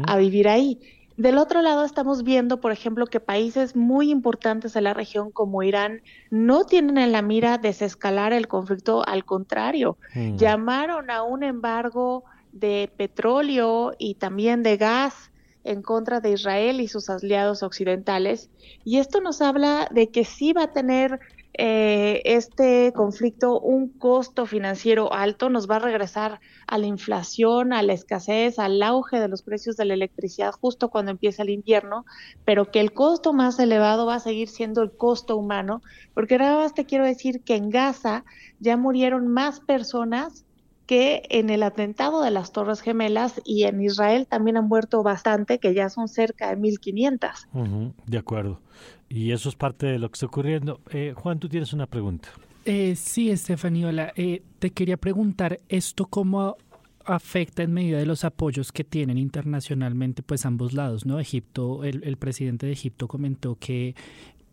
a 0.05 0.17
vivir 0.17 0.49
ahí. 0.49 0.81
Del 1.17 1.39
otro 1.39 1.63
lado 1.63 1.85
estamos 1.85 2.25
viendo, 2.25 2.61
por 2.61 2.73
ejemplo, 2.73 3.07
que 3.07 3.21
países 3.21 3.77
muy 3.77 4.11
importantes 4.11 4.75
de 4.75 4.81
la 4.81 4.95
región 4.95 5.31
como 5.31 5.63
Irán 5.63 6.03
no 6.29 6.65
tienen 6.65 6.99
en 6.99 7.13
la 7.13 7.23
mira 7.23 7.57
desescalar 7.57 8.33
el 8.33 8.49
conflicto, 8.49 9.07
al 9.07 9.25
contrario, 9.25 9.97
llamaron 10.35 11.09
a 11.09 11.23
un 11.23 11.45
embargo 11.45 12.25
de 12.53 12.91
petróleo 12.97 13.95
y 13.99 14.15
también 14.15 14.63
de 14.63 14.77
gas 14.77 15.31
en 15.65 15.83
contra 15.83 16.21
de 16.21 16.33
Israel 16.33 16.81
y 16.81 16.89
sus 16.89 17.11
aliados 17.11 17.63
occidentales. 17.63 18.51
Y 18.85 18.99
esto 18.99 19.21
nos 19.21 19.43
habla 19.43 19.89
de 19.91 20.09
que 20.09 20.25
sí 20.25 20.53
va 20.53 20.65
a 20.65 20.73
tener 20.73 21.21
eh, 21.55 22.23
este 22.25 22.93
conflicto 22.95 23.59
un 23.61 23.89
costo 23.89 24.47
financiero 24.47 25.13
alto, 25.13 25.51
nos 25.51 25.69
va 25.69 25.77
a 25.77 25.81
regresar 25.81 26.41
a 26.67 26.79
la 26.79 26.87
inflación, 26.87 27.73
a 27.73 27.83
la 27.83 27.93
escasez, 27.93 28.59
al 28.59 28.81
auge 28.83 29.19
de 29.19 29.29
los 29.29 29.43
precios 29.43 29.77
de 29.77 29.85
la 29.85 29.95
electricidad 29.95 30.53
justo 30.53 30.91
cuando 30.91 31.11
empieza 31.11 31.43
el 31.43 31.51
invierno, 31.51 32.07
pero 32.45 32.71
que 32.71 32.81
el 32.81 32.93
costo 32.93 33.33
más 33.33 33.59
elevado 33.59 34.07
va 34.07 34.15
a 34.15 34.21
seguir 34.21 34.49
siendo 34.49 34.81
el 34.83 34.93
costo 34.93 35.37
humano, 35.37 35.83
porque 36.15 36.39
nada 36.39 36.57
más 36.57 36.73
te 36.73 36.87
quiero 36.87 37.05
decir 37.05 37.43
que 37.43 37.57
en 37.57 37.69
Gaza 37.69 38.25
ya 38.61 38.77
murieron 38.77 39.27
más 39.27 39.61
personas 39.61 40.45
que 40.91 41.23
en 41.31 41.51
el 41.51 41.63
atentado 41.63 42.21
de 42.21 42.33
las 42.33 42.51
Torres 42.51 42.81
Gemelas 42.81 43.41
y 43.45 43.63
en 43.63 43.81
Israel 43.81 44.27
también 44.29 44.57
han 44.57 44.67
muerto 44.67 45.05
bastante, 45.05 45.61
que 45.61 45.73
ya 45.73 45.89
son 45.89 46.09
cerca 46.09 46.53
de 46.53 46.61
1.500. 46.61 47.95
de 48.07 48.19
acuerdo. 48.19 48.61
Y 49.09 49.31
eso 49.31 49.49
es 49.51 49.55
parte 49.55 49.87
de 49.87 50.01
lo 50.01 50.09
que 50.09 50.15
está 50.15 50.27
ocurriendo. 50.27 50.81
Eh, 50.91 51.15
Juan, 51.17 51.39
tú 51.39 51.49
tienes 51.49 51.73
una 51.73 51.87
pregunta. 51.87 52.31
Eh, 52.65 52.97
sí, 52.97 53.31
Estefaniola, 53.31 54.13
eh, 54.17 54.43
te 54.59 54.73
quería 54.73 54.97
preguntar 54.97 55.61
esto 55.69 56.07
cómo 56.07 56.57
afecta 57.05 57.63
en 57.63 57.73
medida 57.73 57.99
de 57.99 58.07
los 58.07 58.25
apoyos 58.25 58.73
que 58.73 58.83
tienen 58.83 59.17
internacionalmente 59.17 60.25
pues 60.25 60.45
ambos 60.45 60.73
lados, 60.73 61.07
¿no? 61.07 61.21
Egipto, 61.21 61.85
el, 61.85 62.17
presidente 62.17 62.67
de 62.67 62.73
Egipto 62.73 63.07
comentó 63.07 63.55
que, 63.55 63.95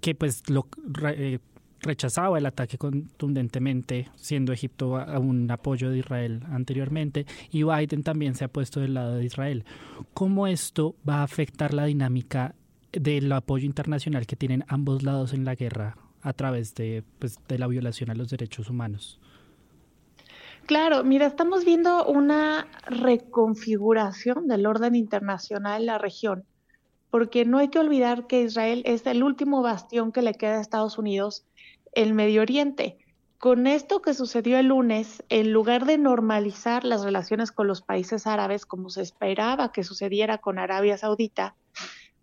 que 0.02 0.14
pues 0.14 0.48
lo 0.52 0.68
eh, 1.16 1.40
rechazaba 1.82 2.38
el 2.38 2.46
ataque 2.46 2.78
contundentemente, 2.78 4.10
siendo 4.16 4.54
Egipto 4.54 4.94
un 5.20 5.50
apoyo 5.52 5.90
de 5.90 6.00
Israel 6.00 6.44
anteriormente, 6.52 7.26
y 7.52 7.64
Biden 7.64 8.04
también 8.04 8.36
se 8.36 8.46
ha 8.46 8.48
puesto 8.48 8.80
del 8.80 8.94
lado 8.94 9.16
de 9.16 9.26
Israel. 9.26 9.66
¿Cómo 10.14 10.48
esto 10.48 10.96
va 11.08 11.18
a 11.18 11.24
afectar 11.24 11.74
la 11.74 11.86
dinámica 11.86 12.56
del 12.92 13.32
apoyo 13.32 13.66
internacional 13.66 14.26
que 14.26 14.36
tienen 14.36 14.64
ambos 14.68 15.04
lados 15.04 15.34
en 15.34 15.46
la 15.46 15.56
guerra 15.56 15.98
a 16.22 16.34
través 16.34 16.76
de, 16.76 17.04
pues, 17.20 17.40
de 17.48 17.58
la 17.58 17.68
violación 17.68 18.10
a 18.10 18.16
los 18.16 18.30
derechos 18.30 18.70
humanos. 18.70 19.20
Claro, 20.66 21.04
mira, 21.04 21.26
estamos 21.26 21.64
viendo 21.64 22.06
una 22.06 22.68
reconfiguración 22.86 24.48
del 24.48 24.66
orden 24.66 24.96
internacional 24.96 25.82
en 25.82 25.86
la 25.86 25.98
región, 25.98 26.44
porque 27.10 27.46
no 27.46 27.58
hay 27.58 27.70
que 27.70 27.80
olvidar 27.80 28.28
que 28.28 28.42
Israel 28.42 28.84
es 28.86 29.06
el 29.06 29.24
último 29.24 29.62
bastión 29.62 30.12
que 30.12 30.22
le 30.22 30.34
queda 30.34 30.58
a 30.58 30.62
Estados 30.62 30.98
Unidos 30.98 31.46
en 31.94 32.16
Medio 32.16 32.42
Oriente. 32.42 32.98
Con 33.38 33.68
esto 33.68 34.02
que 34.02 34.14
sucedió 34.14 34.58
el 34.58 34.68
lunes, 34.68 35.24
en 35.30 35.54
lugar 35.54 35.86
de 35.86 35.98
normalizar 35.98 36.84
las 36.84 37.04
relaciones 37.04 37.52
con 37.52 37.68
los 37.68 37.82
países 37.82 38.26
árabes 38.26 38.66
como 38.66 38.90
se 38.90 39.02
esperaba 39.04 39.72
que 39.72 39.84
sucediera 39.84 40.40
con 40.40 40.58
Arabia 40.58 40.98
Saudita, 40.98 41.56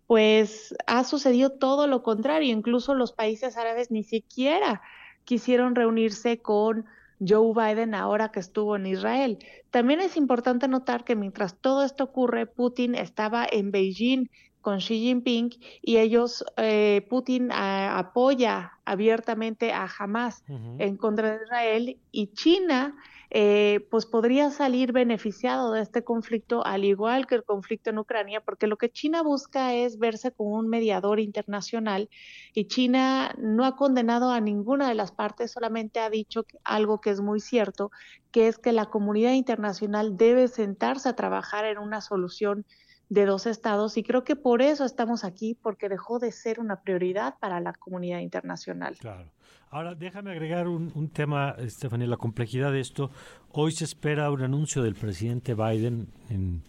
pues 0.07 0.75
ha 0.87 1.03
sucedido 1.03 1.51
todo 1.51 1.87
lo 1.87 2.03
contrario. 2.03 2.53
Incluso 2.53 2.93
los 2.93 3.13
países 3.13 3.57
árabes 3.57 3.91
ni 3.91 4.03
siquiera 4.03 4.81
quisieron 5.23 5.73
reunirse 5.73 6.41
con 6.41 6.85
Joe 7.25 7.53
Biden 7.53 7.95
ahora 7.95 8.31
que 8.31 8.39
estuvo 8.39 8.75
en 8.75 8.85
Israel. 8.85 9.39
También 9.71 10.01
es 10.01 10.17
importante 10.17 10.67
notar 10.67 11.05
que 11.05 11.15
mientras 11.15 11.57
todo 11.59 11.83
esto 11.83 12.03
ocurre, 12.03 12.45
Putin 12.45 12.93
estaba 12.93 13.47
en 13.49 13.71
Beijing 13.71 14.29
con 14.65 14.79
Xi 14.79 14.99
Jinping 14.99 15.51
y 15.83 15.97
ellos, 15.97 16.43
eh, 16.57 17.05
Putin 17.07 17.51
apoya 17.51 18.79
abiertamente 18.83 19.71
a 19.71 19.87
Hamas 19.87 20.43
en 20.79 20.97
contra 20.97 21.37
de 21.37 21.43
Israel 21.43 21.99
y 22.11 22.33
China 22.33 22.95
eh, 23.29 23.85
pues 23.91 24.07
podría 24.07 24.49
salir 24.49 24.91
beneficiado 24.91 25.71
de 25.71 25.81
este 25.81 26.03
conflicto, 26.03 26.65
al 26.65 26.83
igual 26.83 27.27
que 27.27 27.35
el 27.35 27.43
conflicto 27.43 27.91
en 27.91 27.99
Ucrania, 27.99 28.41
porque 28.41 28.65
lo 28.65 28.77
que 28.77 28.89
China 28.89 29.21
busca 29.21 29.75
es 29.75 29.99
verse 29.99 30.31
como 30.31 30.55
un 30.55 30.67
mediador 30.67 31.19
internacional 31.19 32.09
y 32.55 32.65
China 32.65 33.35
no 33.37 33.65
ha 33.65 33.75
condenado 33.75 34.31
a 34.31 34.41
ninguna 34.41 34.89
de 34.89 34.95
las 34.95 35.11
partes, 35.11 35.51
solamente 35.51 35.99
ha 35.99 36.09
dicho 36.09 36.43
algo 36.63 37.01
que 37.01 37.11
es 37.11 37.21
muy 37.21 37.39
cierto, 37.39 37.91
que 38.31 38.47
es 38.47 38.57
que 38.57 38.71
la 38.71 38.87
comunidad 38.87 39.33
internacional 39.33 40.17
debe 40.17 40.47
sentarse 40.47 41.07
a 41.09 41.15
trabajar 41.15 41.65
en 41.65 41.77
una 41.77 42.01
solución 42.01 42.65
de 43.09 43.25
dos 43.25 43.45
estados 43.45 43.97
y 43.97 44.03
creo 44.03 44.23
que 44.23 44.35
por 44.35 44.61
eso 44.61 44.85
estamos 44.85 45.23
aquí, 45.23 45.57
porque 45.61 45.89
dejó 45.89 46.19
de 46.19 46.31
ser 46.31 46.59
una 46.59 46.81
prioridad 46.81 47.35
para 47.39 47.59
la 47.59 47.73
comunidad 47.73 48.19
internacional. 48.19 48.97
Claro. 48.97 49.29
Ahora, 49.69 49.93
déjame 49.93 50.31
agregar 50.31 50.67
un, 50.67 51.09
tema, 51.09 51.55
Estefanía, 51.57 52.07
la 52.07 52.17
complejidad 52.17 52.71
de 52.71 52.79
esto. 52.79 53.11
Hoy 53.51 53.73
se 53.73 53.83
espera 53.83 54.31
un 54.31 54.41
anuncio 54.41 54.81
del 54.81 54.95
presidente 54.95 55.53
Biden 55.53 56.07
en, 56.29 56.63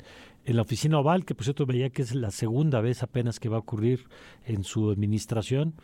la 0.44 0.62
oficina 0.62 0.98
oval, 0.98 1.24
que 1.24 1.34
por 1.34 1.44
cierto 1.44 1.66
veía 1.66 1.90
que 1.90 2.02
es 2.02 2.14
la 2.14 2.30
segunda 2.30 2.80
vez 2.80 3.02
apenas 3.02 3.38
que 3.38 3.48
va 3.48 3.56
a 3.56 3.60
ocurrir 3.60 4.08
en 4.44 4.64
su 4.64 4.90
administración, 4.90 5.74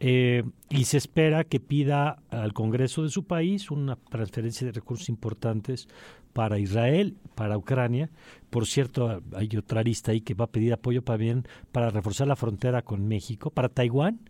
eh, 0.00 0.42
y 0.68 0.84
se 0.84 0.98
espera 0.98 1.44
que 1.44 1.60
pida 1.60 2.18
al 2.30 2.52
Congreso 2.52 3.02
de 3.02 3.08
su 3.08 3.24
país 3.24 3.70
una 3.70 3.96
transferencia 3.96 4.66
de 4.66 4.72
recursos 4.72 5.08
importantes 5.08 5.88
para 6.36 6.58
Israel, 6.58 7.16
para 7.34 7.56
Ucrania. 7.56 8.10
Por 8.50 8.66
cierto, 8.66 9.22
hay 9.34 9.48
otra 9.56 9.82
lista 9.82 10.12
ahí 10.12 10.20
que 10.20 10.34
va 10.34 10.44
a 10.44 10.50
pedir 10.50 10.74
apoyo 10.74 11.00
para 11.00 11.16
bien 11.16 11.48
para 11.72 11.88
reforzar 11.88 12.28
la 12.28 12.36
frontera 12.36 12.82
con 12.82 13.08
México, 13.08 13.48
para 13.48 13.70
Taiwán 13.70 14.20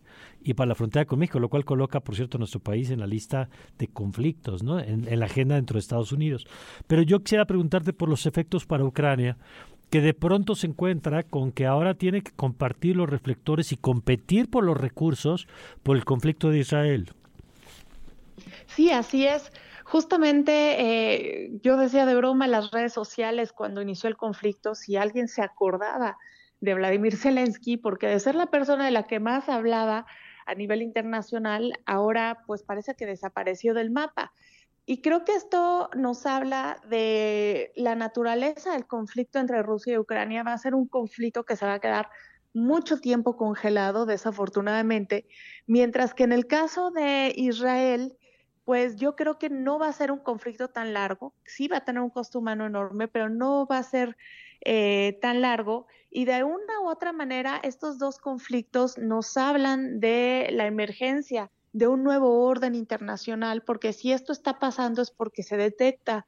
y 0.41 0.55
para 0.55 0.69
la 0.69 0.77
frontera 0.77 1.05
con 1.05 1.19
México, 1.19 1.41
lo 1.41 1.49
cual 1.49 1.65
coloca, 1.65 1.99
por 1.99 2.15
cierto, 2.15 2.39
nuestro 2.39 2.61
país 2.61 2.91
en 2.91 3.01
la 3.01 3.09
lista 3.09 3.49
de 3.77 3.89
conflictos, 3.89 4.63
¿no? 4.63 4.79
en, 4.79 5.09
en 5.09 5.19
la 5.19 5.27
agenda 5.27 5.57
dentro 5.57 5.75
de 5.75 5.81
Estados 5.81 6.13
Unidos. 6.13 6.47
Pero 6.87 7.03
yo 7.03 7.19
quisiera 7.19 7.45
preguntarte 7.45 7.93
por 7.93 8.09
los 8.09 8.25
efectos 8.25 8.67
para 8.67 8.85
Ucrania 8.85 9.37
que 9.91 10.01
de 10.01 10.15
pronto 10.15 10.55
se 10.55 10.69
encuentra 10.69 11.25
con 11.25 11.51
que 11.51 11.67
ahora 11.67 11.95
tiene 11.95 12.23
que 12.23 12.31
compartir 12.31 12.95
los 12.95 13.11
reflectores 13.11 13.73
y 13.73 13.77
competir 13.77 14.49
por 14.49 14.63
los 14.63 14.77
recursos 14.77 15.49
por 15.83 15.97
el 15.97 16.05
conflicto 16.05 16.51
de 16.51 16.61
Israel. 16.61 17.11
Sí, 18.67 18.93
así 18.93 19.27
es. 19.27 19.51
Justamente 19.89 20.81
eh, 20.81 21.51
yo 21.63 21.77
decía 21.77 22.07
de 22.07 22.17
broma 22.17 22.47
en 22.47 22.51
las 22.51 22.73
redes 22.73 22.93
sociales 22.93 23.53
cuando 23.53 23.81
inició 23.81 24.09
el 24.09 24.17
conflicto, 24.17 24.75
si 24.75 24.97
alguien 24.97 25.29
se 25.29 25.43
acordaba 25.43 26.19
de 26.61 26.75
Vladimir 26.75 27.17
Zelensky, 27.17 27.77
porque 27.77 28.09
de 28.09 28.19
ser 28.19 28.35
la 28.35 28.47
persona 28.47 28.85
de 28.85 28.91
la 28.91 29.05
que 29.05 29.21
más 29.21 29.49
hablaba 29.49 30.05
a 30.45 30.55
nivel 30.57 30.83
internacional, 30.83 31.73
ahora 31.87 32.43
pues 32.49 32.65
parece 32.65 32.97
que 32.97 33.07
desapareció 33.07 33.75
del 33.75 33.93
mapa. 33.93 34.33
Y 34.87 35.03
creo 35.03 35.25
que 35.25 35.35
esto 35.35 35.89
nos 35.97 36.27
habla 36.27 36.81
de 36.89 37.71
la 37.77 37.95
naturaleza 37.95 38.73
del 38.73 38.89
conflicto 38.89 39.39
entre 39.39 39.63
Rusia 39.63 39.95
y 39.95 39.99
Ucrania. 39.99 40.43
Va 40.43 40.53
a 40.53 40.59
ser 40.59 40.75
un 40.75 40.89
conflicto 40.89 41.45
que 41.45 41.55
se 41.55 41.65
va 41.65 41.75
a 41.75 41.81
quedar 41.81 42.09
mucho 42.55 42.99
tiempo 42.99 43.37
congelado, 43.37 44.05
desafortunadamente, 44.05 45.29
mientras 45.69 46.13
que 46.13 46.25
en 46.25 46.33
el 46.33 46.49
caso 46.49 46.91
de 46.91 47.33
Israel, 47.37 48.17
pues 48.67 48.97
yo 48.97 49.15
creo 49.15 49.39
que 49.39 49.49
no 49.49 49.79
va 49.79 49.87
a 49.87 49.93
ser 49.93 50.11
un 50.11 50.19
conflicto 50.19 50.67
tan 50.67 50.93
largo, 50.93 51.33
sí 51.45 51.69
va 51.69 51.77
a 51.79 51.85
tener 51.85 52.03
un 52.03 52.11
costo 52.11 52.41
humano 52.41 52.67
enorme, 52.67 53.07
pero 53.07 53.29
no 53.29 53.65
va 53.65 53.79
a 53.79 53.83
ser 53.85 54.17
eh, 54.61 55.21
tan 55.23 55.41
largo. 55.41 55.87
Y 56.11 56.25
de 56.25 56.43
una 56.43 56.81
u 56.81 56.89
otra 56.89 57.13
manera, 57.13 57.61
estos 57.63 57.97
dos 57.99 58.19
conflictos 58.19 58.99
nos 58.99 59.37
hablan 59.37 60.01
de 60.01 60.49
la 60.51 60.67
emergencia 60.67 61.53
de 61.73 61.87
un 61.87 62.03
nuevo 62.03 62.45
orden 62.45 62.75
internacional, 62.75 63.63
porque 63.63 63.93
si 63.93 64.11
esto 64.11 64.33
está 64.33 64.59
pasando 64.59 65.01
es 65.01 65.13
porque 65.13 65.45
se 65.45 65.57
detecta 65.57 66.27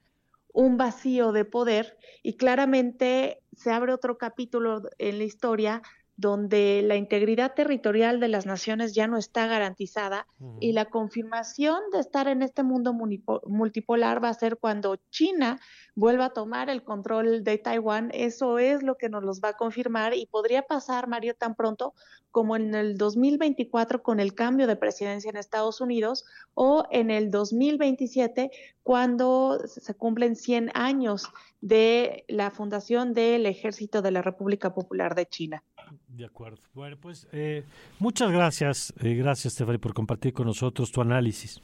un 0.53 0.77
vacío 0.77 1.33
de 1.33 1.43
poder 1.43 1.97
y 2.23 2.37
claramente 2.37 3.41
se 3.51 3.71
abre 3.71 3.91
otro 3.91 4.17
capítulo 4.17 4.83
en 4.97 5.17
la 5.17 5.25
historia 5.25 5.81
donde 6.19 6.81
la 6.83 6.97
integridad 6.97 7.53
territorial 7.53 8.19
de 8.19 8.27
las 8.27 8.45
naciones 8.45 8.93
ya 8.93 9.07
no 9.07 9.17
está 9.17 9.47
garantizada 9.47 10.27
y 10.59 10.73
la 10.73 10.85
confirmación 10.85 11.79
de 11.93 11.99
estar 11.99 12.27
en 12.27 12.41
este 12.41 12.61
mundo 12.61 12.93
multipolar 12.93 14.21
va 14.21 14.27
a 14.27 14.33
ser 14.33 14.57
cuando 14.57 14.97
China 15.11 15.61
vuelva 15.95 16.25
a 16.25 16.33
tomar 16.33 16.69
el 16.69 16.83
control 16.83 17.45
de 17.45 17.57
Taiwán. 17.57 18.11
Eso 18.13 18.59
es 18.59 18.83
lo 18.83 18.97
que 18.97 19.07
nos 19.07 19.23
los 19.23 19.39
va 19.39 19.49
a 19.49 19.57
confirmar 19.57 20.13
y 20.13 20.25
podría 20.25 20.63
pasar, 20.63 21.07
Mario, 21.07 21.35
tan 21.35 21.55
pronto 21.55 21.93
como 22.31 22.57
en 22.57 22.75
el 22.75 22.97
2024 22.97 24.03
con 24.03 24.19
el 24.19 24.35
cambio 24.35 24.67
de 24.67 24.75
presidencia 24.75 25.29
en 25.29 25.37
Estados 25.37 25.79
Unidos 25.79 26.25
o 26.53 26.83
en 26.91 27.11
el 27.11 27.31
2027 27.31 28.51
cuando 28.83 29.59
se 29.67 29.93
cumplen 29.93 30.35
100 30.35 30.71
años 30.73 31.29
de 31.61 32.25
la 32.27 32.51
fundación 32.51 33.13
del 33.13 33.45
Ejército 33.45 34.01
de 34.01 34.11
la 34.11 34.21
República 34.21 34.73
Popular 34.73 35.15
de 35.15 35.25
China. 35.25 35.63
De 36.07 36.25
acuerdo. 36.25 36.61
Bueno, 36.73 36.97
pues 36.99 37.27
eh, 37.31 37.65
muchas 37.99 38.31
gracias. 38.31 38.93
Eh, 39.01 39.15
gracias, 39.15 39.53
Stephanie, 39.53 39.79
por 39.79 39.93
compartir 39.93 40.33
con 40.33 40.47
nosotros 40.47 40.91
tu 40.91 41.01
análisis. 41.01 41.61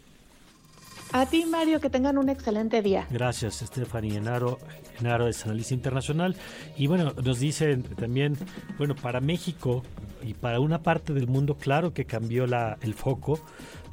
A 1.12 1.25
ti, 1.27 1.45
Mario, 1.45 1.79
que 1.79 1.89
tengan 1.89 2.17
un 2.17 2.29
excelente 2.29 2.81
día. 2.81 3.08
Gracias, 3.10 3.60
Stephanie 3.60 4.17
Enaro. 4.17 4.58
Enaro 4.99 5.27
es 5.27 5.45
analista 5.45 5.73
internacional. 5.73 6.36
Y 6.75 6.88
bueno, 6.88 7.13
nos 7.23 7.39
dicen 7.39 7.84
también, 7.84 8.36
bueno, 8.77 8.95
para 8.95 9.21
México 9.21 9.84
y 10.23 10.34
para 10.34 10.60
una 10.60 10.81
parte 10.81 11.13
del 11.13 11.27
mundo, 11.27 11.55
claro 11.55 11.93
que 11.93 12.05
cambió 12.05 12.47
la, 12.47 12.77
el 12.81 12.95
foco, 12.95 13.39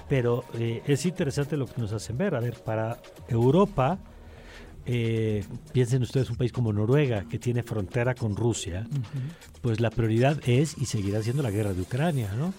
pero 0.08 0.44
eh, 0.54 0.82
es 0.86 1.06
interesante 1.06 1.56
lo 1.56 1.66
que 1.66 1.80
nos 1.80 1.92
hacen 1.92 2.16
ver. 2.16 2.34
A 2.34 2.40
ver, 2.40 2.58
para 2.64 2.98
Europa, 3.28 3.98
eh, 4.86 5.44
piensen 5.72 6.02
ustedes 6.02 6.30
un 6.30 6.36
país 6.36 6.52
como 6.52 6.72
Noruega, 6.72 7.24
que 7.28 7.38
tiene 7.38 7.62
frontera 7.62 8.14
con 8.14 8.36
Rusia, 8.36 8.86
pues 9.60 9.80
la 9.80 9.90
prioridad 9.90 10.40
es 10.46 10.76
y 10.78 10.86
seguirá 10.86 11.22
siendo 11.22 11.42
la 11.42 11.50
guerra 11.50 11.72
de 11.72 11.82
Ucrania, 11.82 12.32
¿no? 12.36 12.52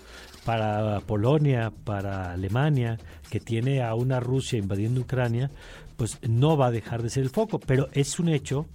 Para 0.45 0.99
Polonia, 1.01 1.71
para 1.83 2.33
Alemania, 2.33 2.97
que 3.29 3.39
tiene 3.39 3.81
a 3.81 3.95
una 3.95 4.19
Rusia 4.19 4.59
invadiendo 4.59 5.01
Ucrania, 5.01 5.51
pues 5.95 6.19
no 6.27 6.57
va 6.57 6.67
a 6.67 6.71
dejar 6.71 7.01
de 7.01 7.09
ser 7.09 7.23
el 7.23 7.29
foco, 7.29 7.59
pero 7.59 7.89
es 7.93 8.19
un 8.19 8.29
hecho 8.29 8.67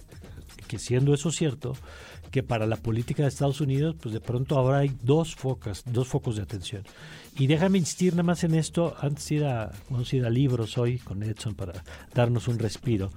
que 0.66 0.78
siendo 0.78 1.14
eso 1.14 1.30
cierto, 1.30 1.74
que 2.30 2.42
para 2.42 2.66
la 2.66 2.76
política 2.76 3.22
de 3.22 3.30
Estados 3.30 3.60
Unidos, 3.60 3.96
pues 4.00 4.12
de 4.12 4.20
pronto 4.20 4.56
ahora 4.58 4.78
hay 4.78 4.94
dos 5.02 5.34
focos, 5.34 5.82
dos 5.86 6.08
focos 6.08 6.36
de 6.36 6.42
atención. 6.42 6.84
Y 7.38 7.46
déjame 7.46 7.78
insistir 7.78 8.14
nada 8.14 8.24
más 8.24 8.42
en 8.42 8.54
esto, 8.54 8.96
antes 9.00 9.28
de 9.28 9.36
ir 9.36 9.42
vamos 9.88 10.12
a 10.12 10.16
ir 10.16 10.24
a 10.26 10.30
libros 10.30 10.76
hoy 10.76 10.98
con 10.98 11.22
Edson 11.22 11.54
para 11.54 11.84
darnos 12.12 12.48
un 12.48 12.58
respiro. 12.58 13.10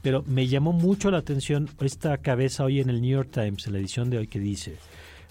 Pero 0.00 0.24
me 0.26 0.46
llamó 0.46 0.72
mucho 0.72 1.10
la 1.10 1.18
atención 1.18 1.68
esta 1.80 2.16
cabeza 2.18 2.64
hoy 2.64 2.80
en 2.80 2.88
el 2.88 3.02
New 3.02 3.10
York 3.10 3.30
Times, 3.30 3.66
en 3.66 3.74
la 3.74 3.78
edición 3.78 4.08
de 4.08 4.18
hoy, 4.18 4.26
que 4.26 4.38
dice, 4.38 4.76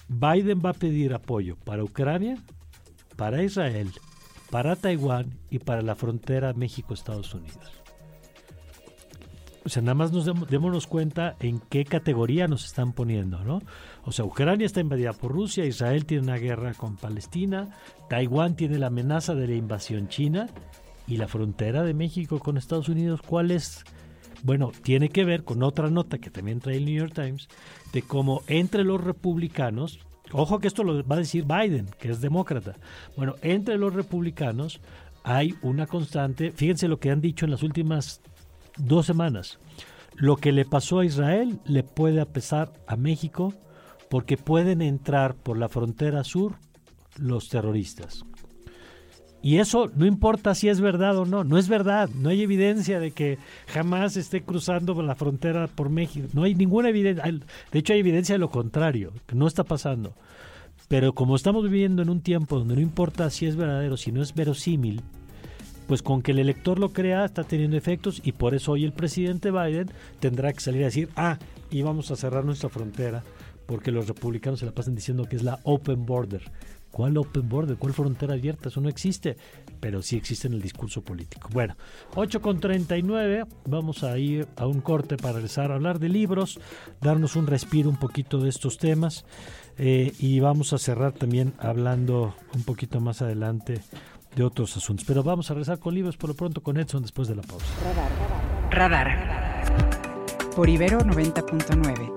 Biden 0.07 0.61
va 0.63 0.69
a 0.71 0.73
pedir 0.73 1.15
apoyo 1.15 1.55
para 1.55 1.83
Ucrania, 1.83 2.37
para 3.15 3.41
Israel, 3.41 3.89
para 4.51 4.75
Taiwán 4.75 5.39
y 5.49 5.57
para 5.59 5.81
la 5.81 5.95
frontera 5.95 6.53
México-Estados 6.53 7.33
Unidos. 7.33 7.86
O 9.67 9.69
sea, 9.69 9.81
nada 9.81 9.95
más 9.95 10.13
nos 10.13 10.25
démonos 10.49 10.87
cuenta 10.87 11.35
en 11.41 11.59
qué 11.59 11.83
categoría 11.83 12.47
nos 12.47 12.63
están 12.63 12.93
poniendo, 12.93 13.43
¿no? 13.43 13.61
O 14.05 14.13
sea, 14.13 14.23
Ucrania 14.23 14.65
está 14.65 14.79
invadida 14.79 15.11
por 15.11 15.33
Rusia, 15.33 15.65
Israel 15.65 16.05
tiene 16.05 16.23
una 16.23 16.37
guerra 16.37 16.73
con 16.73 16.95
Palestina, 16.95 17.67
Taiwán 18.09 18.55
tiene 18.55 18.79
la 18.79 18.87
amenaza 18.87 19.35
de 19.35 19.45
la 19.45 19.55
invasión 19.55 20.07
china 20.07 20.47
y 21.05 21.17
la 21.17 21.27
frontera 21.27 21.83
de 21.83 21.93
México 21.93 22.39
con 22.39 22.55
Estados 22.55 22.87
Unidos, 22.87 23.21
¿cuál 23.21 23.51
es? 23.51 23.83
Bueno, 24.41 24.71
tiene 24.83 25.09
que 25.09 25.25
ver 25.25 25.43
con 25.43 25.61
otra 25.61 25.89
nota 25.89 26.17
que 26.17 26.29
también 26.29 26.61
trae 26.61 26.77
el 26.77 26.85
New 26.85 26.95
York 26.95 27.13
Times 27.13 27.49
de 27.91 28.03
cómo 28.03 28.43
entre 28.47 28.85
los 28.85 29.03
republicanos 29.03 29.99
Ojo 30.33 30.59
que 30.59 30.67
esto 30.67 30.83
lo 30.83 31.05
va 31.07 31.15
a 31.15 31.19
decir 31.19 31.45
Biden, 31.45 31.85
que 31.99 32.09
es 32.09 32.19
demócrata. 32.19 32.75
Bueno, 33.15 33.35
entre 33.41 33.77
los 33.77 33.93
republicanos 33.93 34.81
hay 35.23 35.55
una 35.61 35.87
constante, 35.87 36.51
fíjense 36.51 36.89
lo 36.89 36.99
que 36.99 37.11
han 37.11 37.21
dicho 37.21 37.45
en 37.45 37.51
las 37.51 37.63
últimas 37.63 38.21
dos 38.77 39.05
semanas. 39.05 39.59
Lo 40.15 40.35
que 40.37 40.51
le 40.51 40.65
pasó 40.65 40.99
a 40.99 41.05
Israel 41.05 41.59
le 41.65 41.83
puede 41.83 42.21
apesar 42.21 42.73
a 42.87 42.95
México 42.95 43.53
porque 44.09 44.37
pueden 44.37 44.81
entrar 44.81 45.35
por 45.35 45.57
la 45.57 45.69
frontera 45.69 46.23
sur 46.23 46.55
los 47.17 47.49
terroristas. 47.49 48.25
Y 49.41 49.59
eso 49.59 49.91
no 49.95 50.05
importa 50.05 50.55
si 50.55 50.67
es 50.67 50.81
verdad 50.81 51.17
o 51.17 51.25
no, 51.25 51.43
no 51.43 51.57
es 51.57 51.69
verdad, 51.69 52.09
no 52.09 52.29
hay 52.29 52.41
evidencia 52.41 52.99
de 52.99 53.11
que 53.11 53.37
jamás 53.67 54.17
esté 54.17 54.41
cruzando 54.41 54.99
la 55.01 55.15
frontera 55.15 55.67
por 55.67 55.89
México, 55.89 56.27
no 56.33 56.43
hay 56.43 56.55
ninguna 56.55 56.89
evidencia, 56.89 57.23
de 57.23 57.79
hecho 57.79 57.93
hay 57.93 57.99
evidencia 57.99 58.33
de 58.33 58.39
lo 58.39 58.49
contrario, 58.49 59.13
que 59.27 59.35
no 59.35 59.47
está 59.47 59.63
pasando. 59.63 60.15
Pero 60.87 61.13
como 61.13 61.35
estamos 61.35 61.63
viviendo 61.63 62.01
en 62.01 62.09
un 62.09 62.21
tiempo 62.21 62.57
donde 62.57 62.75
no 62.75 62.81
importa 62.81 63.29
si 63.29 63.45
es 63.45 63.55
verdadero, 63.55 63.95
si 63.95 64.11
no 64.11 64.21
es 64.21 64.33
verosímil, 64.33 65.01
pues 65.87 66.01
con 66.01 66.21
que 66.21 66.31
el 66.31 66.39
elector 66.39 66.79
lo 66.79 66.89
crea 66.89 67.25
está 67.25 67.43
teniendo 67.43 67.77
efectos 67.77 68.21
y 68.23 68.33
por 68.33 68.53
eso 68.53 68.73
hoy 68.73 68.83
el 68.83 68.91
presidente 68.91 69.51
Biden 69.51 69.89
tendrá 70.19 70.53
que 70.53 70.59
salir 70.59 70.83
a 70.83 70.85
decir, 70.85 71.09
ah, 71.15 71.39
íbamos 71.71 72.11
a 72.11 72.15
cerrar 72.15 72.45
nuestra 72.45 72.69
frontera 72.69 73.23
porque 73.65 73.91
los 73.91 74.07
republicanos 74.07 74.59
se 74.59 74.65
la 74.65 74.71
pasan 74.71 74.95
diciendo 74.95 75.25
que 75.25 75.35
es 75.35 75.43
la 75.43 75.59
open 75.63 76.05
border. 76.05 76.41
¿Cuál 76.89 77.17
open 77.17 77.47
border? 77.47 77.77
¿Cuál 77.77 77.93
frontera 77.93 78.33
abierta? 78.33 78.69
Eso 78.69 78.81
no 78.81 78.89
existe, 78.89 79.37
pero 79.79 80.01
sí 80.01 80.15
existe 80.15 80.47
en 80.47 80.53
el 80.53 80.61
discurso 80.61 81.03
político. 81.03 81.49
Bueno, 81.51 81.75
8.39, 82.15 83.45
vamos 83.65 84.03
a 84.03 84.17
ir 84.17 84.47
a 84.55 84.65
un 84.65 84.81
corte 84.81 85.17
para 85.17 85.33
regresar 85.33 85.71
a 85.71 85.75
hablar 85.75 85.99
de 85.99 86.09
libros, 86.09 86.59
darnos 87.01 87.35
un 87.35 87.45
respiro 87.45 87.89
un 87.89 87.97
poquito 87.97 88.39
de 88.39 88.49
estos 88.49 88.77
temas 88.77 89.25
eh, 89.77 90.13
y 90.17 90.39
vamos 90.39 90.73
a 90.73 90.79
cerrar 90.79 91.11
también 91.11 91.53
hablando 91.59 92.33
un 92.55 92.63
poquito 92.63 92.99
más 92.99 93.21
adelante 93.21 93.81
de 94.37 94.43
otros 94.43 94.77
asuntos. 94.77 95.05
Pero 95.05 95.23
vamos 95.23 95.49
a 95.49 95.55
regresar 95.55 95.79
con 95.79 95.93
libros 95.93 96.15
por 96.15 96.29
lo 96.29 96.35
pronto 96.35 96.61
con 96.61 96.77
Edson 96.77 97.01
después 97.01 97.27
de 97.27 97.35
la 97.35 97.41
pausa. 97.41 97.65
Radar. 98.71 99.09
Radar. 99.09 100.55
Por 100.55 100.69
Ibero 100.69 100.99
90.9. 100.99 102.13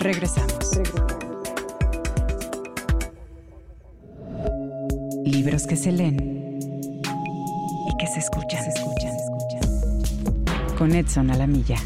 Regresamos. 0.00 0.80
Libros 5.24 5.66
que 5.66 5.76
se 5.76 5.92
leen 5.92 6.58
y 6.58 7.96
que 7.98 8.06
se 8.08 8.18
escuchan. 8.18 8.64
Se 8.64 8.70
escuchan. 8.70 9.16
Con 10.76 10.94
Edson 10.94 11.30
Alamilla. 11.30 11.76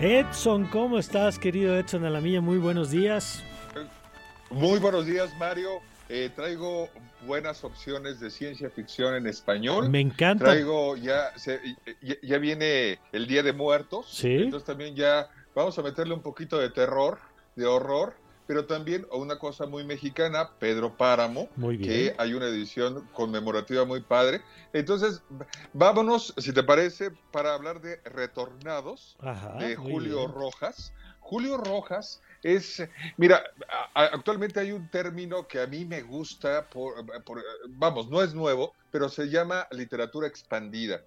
Edson, 0.00 0.66
¿cómo 0.66 0.96
estás, 0.96 1.40
querido 1.40 1.76
Edson 1.76 2.04
Alamilla? 2.04 2.40
Muy 2.40 2.58
buenos 2.58 2.92
días. 2.92 3.42
Muy 4.48 4.78
buenos 4.78 5.06
días, 5.06 5.36
Mario. 5.38 5.80
Eh, 6.08 6.30
traigo 6.36 6.88
buenas 7.26 7.64
opciones 7.64 8.20
de 8.20 8.30
ciencia 8.30 8.70
ficción 8.70 9.16
en 9.16 9.26
español. 9.26 9.90
Me 9.90 10.00
encanta. 10.00 10.44
Traigo 10.44 10.96
ya, 10.96 11.32
ya, 12.22 12.38
viene 12.38 13.00
el 13.10 13.26
Día 13.26 13.42
de 13.42 13.52
Muertos. 13.52 14.06
Sí. 14.08 14.36
Entonces 14.36 14.64
también 14.64 14.94
ya 14.94 15.30
vamos 15.52 15.76
a 15.80 15.82
meterle 15.82 16.14
un 16.14 16.22
poquito 16.22 16.58
de 16.58 16.70
terror, 16.70 17.18
de 17.56 17.66
horror, 17.66 18.14
pero 18.48 18.64
también 18.64 19.06
una 19.12 19.38
cosa 19.38 19.66
muy 19.66 19.84
mexicana, 19.84 20.52
Pedro 20.58 20.96
Páramo, 20.96 21.50
muy 21.54 21.76
bien. 21.76 21.90
que 21.90 22.14
hay 22.16 22.32
una 22.32 22.46
edición 22.46 23.06
conmemorativa 23.12 23.84
muy 23.84 24.00
padre. 24.00 24.40
Entonces, 24.72 25.22
vámonos, 25.74 26.32
si 26.38 26.54
te 26.54 26.62
parece, 26.62 27.10
para 27.30 27.52
hablar 27.52 27.82
de 27.82 28.00
Retornados, 28.06 29.18
de 29.58 29.76
Julio 29.76 30.26
Rojas. 30.28 30.94
Julio 31.20 31.58
Rojas 31.58 32.22
es, 32.42 32.82
mira, 33.18 33.42
actualmente 33.92 34.60
hay 34.60 34.72
un 34.72 34.88
término 34.88 35.46
que 35.46 35.60
a 35.60 35.66
mí 35.66 35.84
me 35.84 36.00
gusta, 36.00 36.70
por, 36.70 37.04
vamos, 37.68 38.08
no 38.08 38.22
es 38.22 38.32
nuevo, 38.32 38.72
pero 38.90 39.10
se 39.10 39.28
llama 39.28 39.68
literatura 39.72 40.26
expandida. 40.26 41.02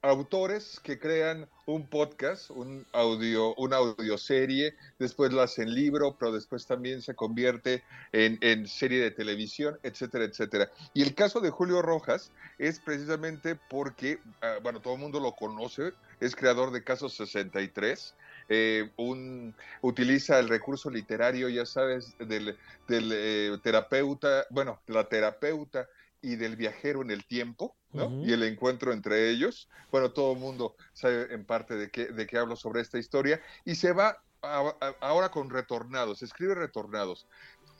Autores 0.00 0.78
que 0.84 1.00
crean 1.00 1.48
un 1.66 1.88
podcast, 1.88 2.50
un 2.50 2.86
audio, 2.92 3.52
una 3.56 3.78
audioserie, 3.78 4.76
después 5.00 5.32
lo 5.32 5.42
hacen 5.42 5.74
libro, 5.74 6.16
pero 6.16 6.30
después 6.30 6.66
también 6.66 7.02
se 7.02 7.16
convierte 7.16 7.82
en, 8.12 8.38
en 8.40 8.68
serie 8.68 9.02
de 9.02 9.10
televisión, 9.10 9.76
etcétera, 9.82 10.24
etcétera. 10.24 10.70
Y 10.94 11.02
el 11.02 11.16
caso 11.16 11.40
de 11.40 11.50
Julio 11.50 11.82
Rojas 11.82 12.30
es 12.58 12.78
precisamente 12.78 13.56
porque, 13.56 14.20
ah, 14.40 14.58
bueno, 14.62 14.80
todo 14.80 14.94
el 14.94 15.00
mundo 15.00 15.18
lo 15.18 15.32
conoce, 15.32 15.92
es 16.20 16.36
creador 16.36 16.70
de 16.70 16.84
Casos 16.84 17.14
63, 17.14 18.14
eh, 18.50 18.90
un, 18.96 19.52
utiliza 19.82 20.38
el 20.38 20.48
recurso 20.48 20.90
literario, 20.90 21.48
ya 21.48 21.66
sabes, 21.66 22.16
del, 22.18 22.56
del 22.86 23.10
eh, 23.12 23.58
terapeuta, 23.64 24.46
bueno, 24.50 24.80
la 24.86 25.08
terapeuta 25.08 25.88
y 26.20 26.36
del 26.36 26.56
viajero 26.56 27.02
en 27.02 27.10
el 27.10 27.24
tiempo, 27.24 27.76
¿no? 27.92 28.24
Y 28.24 28.32
el 28.32 28.42
encuentro 28.42 28.92
entre 28.92 29.30
ellos. 29.30 29.68
Bueno, 29.90 30.10
todo 30.12 30.32
el 30.32 30.38
mundo 30.38 30.76
sabe 30.92 31.32
en 31.32 31.44
parte 31.44 31.74
de 31.74 31.90
qué, 31.90 32.06
de 32.06 32.26
qué 32.26 32.38
hablo 32.38 32.56
sobre 32.56 32.80
esta 32.80 32.98
historia. 32.98 33.40
Y 33.64 33.74
se 33.74 33.92
va 33.92 34.22
ahora 34.42 35.30
con 35.30 35.50
Retornados, 35.50 36.22
escribe 36.22 36.54
Retornados. 36.54 37.26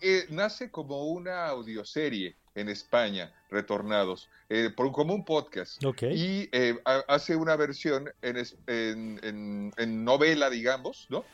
Eh, 0.00 0.26
nace 0.30 0.70
como 0.70 1.06
una 1.06 1.46
audioserie 1.48 2.36
en 2.54 2.68
España, 2.68 3.32
Retornados, 3.50 4.28
eh, 4.48 4.70
por, 4.74 4.90
como 4.92 5.14
un 5.14 5.24
podcast. 5.24 5.82
Y 6.10 6.48
eh, 6.52 6.80
hace 6.84 7.36
una 7.36 7.56
versión 7.56 8.10
en, 8.22 9.72
en, 9.76 10.04
novela, 10.04 10.50
digamos, 10.50 11.06
¿no? 11.10 11.24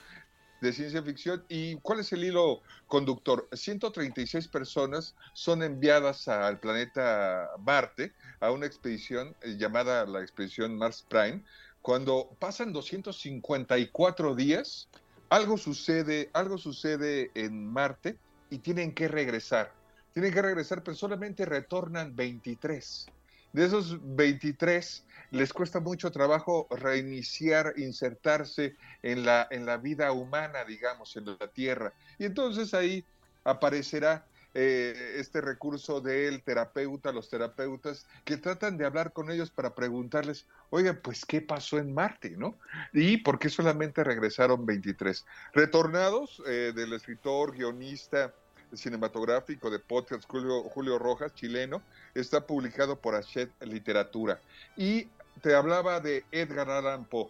De 0.60 0.72
ciencia 0.72 1.02
ficción. 1.02 1.44
¿Y 1.48 1.76
cuál 1.76 2.00
es 2.00 2.12
el 2.12 2.24
hilo 2.24 2.60
conductor? 2.86 3.48
136 3.52 4.48
personas 4.48 5.14
son 5.32 5.62
enviadas 5.62 6.28
al 6.28 6.60
planeta 6.60 7.50
Marte 7.60 8.12
a 8.40 8.50
una 8.50 8.66
expedición 8.66 9.34
eh, 9.42 9.56
llamada 9.58 10.06
la 10.06 10.20
expedición 10.20 10.76
Mars 10.76 11.04
Prime. 11.08 11.42
Cuando 11.82 12.34
pasan 12.38 12.72
254 12.72 14.34
días, 14.34 14.88
algo 15.28 15.58
sucede, 15.58 16.30
algo 16.32 16.58
sucede 16.58 17.30
en 17.34 17.66
Marte 17.66 18.16
y 18.50 18.58
tienen 18.58 18.94
que 18.94 19.08
regresar 19.08 19.72
tienen 20.14 20.32
que 20.32 20.42
regresar, 20.42 20.82
pero 20.84 20.96
solamente 20.96 21.44
retornan 21.44 22.14
23. 22.14 23.06
De 23.54 23.64
esos 23.64 23.98
23 24.02 25.06
les 25.30 25.52
cuesta 25.52 25.78
mucho 25.78 26.10
trabajo 26.10 26.66
reiniciar, 26.70 27.74
insertarse 27.76 28.74
en 29.00 29.24
la, 29.24 29.46
en 29.48 29.64
la 29.64 29.76
vida 29.76 30.10
humana, 30.10 30.64
digamos, 30.64 31.16
en 31.16 31.26
la 31.26 31.48
Tierra. 31.52 31.92
Y 32.18 32.24
entonces 32.24 32.74
ahí 32.74 33.04
aparecerá 33.44 34.26
eh, 34.54 35.14
este 35.18 35.40
recurso 35.40 36.00
del 36.00 36.42
terapeuta, 36.42 37.12
los 37.12 37.28
terapeutas, 37.28 38.08
que 38.24 38.38
tratan 38.38 38.76
de 38.76 38.86
hablar 38.86 39.12
con 39.12 39.30
ellos 39.30 39.52
para 39.52 39.76
preguntarles, 39.76 40.46
oiga, 40.70 40.98
pues, 41.00 41.24
¿qué 41.24 41.40
pasó 41.40 41.78
en 41.78 41.94
Marte, 41.94 42.30
no? 42.30 42.58
Y 42.92 43.18
por 43.18 43.38
qué 43.38 43.50
solamente 43.50 44.02
regresaron 44.02 44.66
23. 44.66 45.24
Retornados 45.52 46.42
eh, 46.48 46.72
del 46.74 46.92
escritor, 46.92 47.52
guionista, 47.52 48.34
cinematográfico 48.72 49.70
de 49.70 49.78
podcast 49.78 50.24
Julio, 50.28 50.98
Rojas, 50.98 51.34
chileno, 51.34 51.82
está 52.14 52.46
publicado 52.46 52.98
por 52.98 53.14
Hachette 53.14 53.52
Literatura. 53.64 54.40
Y 54.76 55.08
te 55.42 55.54
hablaba 55.54 56.00
de 56.00 56.24
Edgar 56.32 56.70
Allan 56.70 57.04
Poe. 57.04 57.28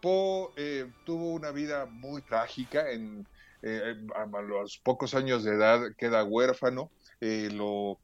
Poe 0.00 0.48
eh, 0.56 0.90
tuvo 1.04 1.32
una 1.32 1.50
vida 1.50 1.86
muy 1.86 2.22
trágica, 2.22 2.90
en, 2.90 3.26
eh, 3.62 3.96
a 4.14 4.40
los 4.40 4.78
pocos 4.78 5.14
años 5.14 5.44
de 5.44 5.54
edad 5.54 5.80
queda 5.98 6.24
huérfano, 6.24 6.90
eh, 7.20 7.50
lo, 7.52 7.98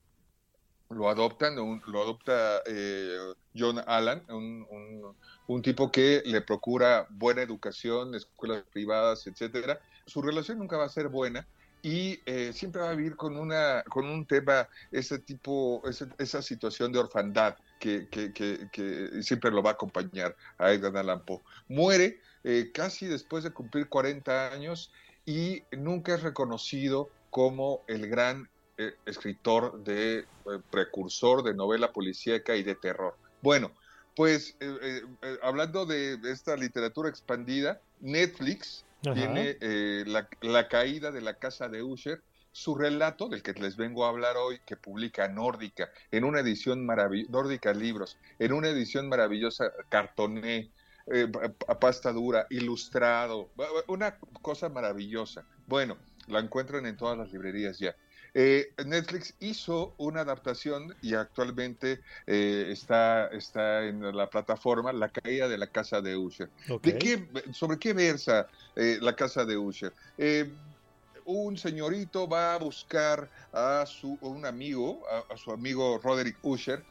lo 0.90 1.08
adoptan, 1.08 1.56
lo 1.56 2.02
adopta 2.02 2.62
John 3.56 3.82
Allan, 3.86 4.22
un, 4.28 5.14
un, 5.46 5.62
tipo 5.62 5.90
que 5.90 6.22
le 6.26 6.42
procura 6.42 7.06
buena 7.08 7.42
educación, 7.42 8.14
escuelas 8.14 8.64
privadas, 8.72 9.26
etcétera. 9.26 9.80
Su 10.04 10.22
relación 10.22 10.58
nunca 10.58 10.76
va 10.76 10.84
a 10.84 10.90
ser 10.90 11.08
buena, 11.08 11.46
y 11.86 12.20
eh, 12.26 12.52
siempre 12.52 12.82
va 12.82 12.90
a 12.90 12.94
vivir 12.96 13.14
con, 13.14 13.36
una, 13.36 13.84
con 13.84 14.06
un 14.06 14.26
tema, 14.26 14.68
ese 14.90 15.20
tipo, 15.20 15.80
esa 16.18 16.42
situación 16.42 16.90
de 16.90 16.98
orfandad 16.98 17.54
que, 17.78 18.08
que, 18.08 18.32
que, 18.32 19.22
siempre 19.22 19.52
lo 19.52 19.62
va 19.62 19.70
a 19.70 19.72
acompañar 19.74 20.34
a 20.58 20.72
Edgar 20.72 20.96
Allan 20.96 21.24
Poe. 21.24 21.42
Muere 21.68 22.18
eh, 22.42 22.72
casi 22.74 23.06
después 23.06 23.44
de 23.44 23.52
cumplir 23.52 23.88
40 23.88 24.52
años 24.52 24.90
y 25.26 25.62
nunca 25.70 26.16
es 26.16 26.24
reconocido 26.24 27.08
como 27.30 27.84
el 27.86 28.08
gran 28.08 28.50
eh, 28.78 28.96
escritor 29.06 29.84
de 29.84 30.24
precursor 30.72 31.44
de 31.44 31.54
novela 31.54 31.92
policíaca 31.92 32.56
y 32.56 32.64
de 32.64 32.74
terror. 32.74 33.14
Bueno, 33.42 33.70
pues 34.16 34.56
hablando 35.40 35.86
de 35.86 36.18
esta 36.24 36.56
literatura 36.56 37.08
expandida, 37.08 37.80
Netflix 38.00 38.85
tiene 39.00 39.56
eh, 39.60 40.04
la, 40.06 40.68
caída 40.68 41.10
de 41.10 41.20
la 41.20 41.34
casa 41.34 41.68
de 41.68 41.82
Usher, 41.82 42.22
su 42.52 42.74
relato, 42.74 43.28
del 43.28 43.42
que 43.42 43.52
les 43.52 43.76
vengo 43.76 44.06
a 44.06 44.08
hablar 44.08 44.36
hoy, 44.36 44.60
que 44.64 44.76
publica 44.76 45.28
Nórdica, 45.28 45.90
en 46.10 46.24
una 46.24 46.40
edición 46.40 46.86
maravillosa, 46.86 47.30
Nórdica 47.30 47.72
Libros, 47.74 48.18
en 48.38 48.52
una 48.52 48.68
edición 48.68 49.08
maravillosa, 49.08 49.70
cartoné, 49.90 50.70
eh, 51.12 51.30
a 51.68 51.78
pasta 51.78 52.12
dura, 52.12 52.46
ilustrado, 52.50 53.50
una 53.86 54.18
cosa 54.42 54.68
maravillosa. 54.68 55.44
Bueno, 55.66 55.98
la 56.26 56.40
encuentran 56.40 56.86
en 56.86 56.96
todas 56.96 57.16
las 57.16 57.30
librerías 57.30 57.78
ya. 57.78 57.94
Eh, 58.38 58.74
Netflix 58.84 59.34
hizo 59.40 59.94
una 59.96 60.20
adaptación 60.20 60.94
y 61.00 61.14
actualmente 61.14 62.00
eh, 62.26 62.68
está, 62.70 63.28
está 63.28 63.86
en 63.86 64.14
la 64.14 64.28
plataforma 64.28 64.92
La 64.92 65.08
caída 65.08 65.48
de 65.48 65.56
la 65.56 65.68
casa 65.68 66.02
de 66.02 66.18
Usher. 66.18 66.50
¿De 66.82 66.98
qué, 66.98 67.26
¿Sobre 67.54 67.78
qué 67.78 67.94
versa 67.94 68.46
eh, 68.74 68.98
la 69.00 69.16
casa 69.16 69.46
de 69.46 69.56
Usher? 69.56 69.94
un 71.24 71.56
señorito 71.56 72.28
va 72.28 72.54
a 72.54 72.58
buscar 72.58 73.30
a 73.54 73.86
su 73.86 74.18
un 74.20 74.44
amigo, 74.44 75.02
a, 75.10 75.32
a 75.32 75.36
su 75.38 75.50
amigo 75.50 75.98
Roderick 76.04 76.36
Usher, 76.42 76.84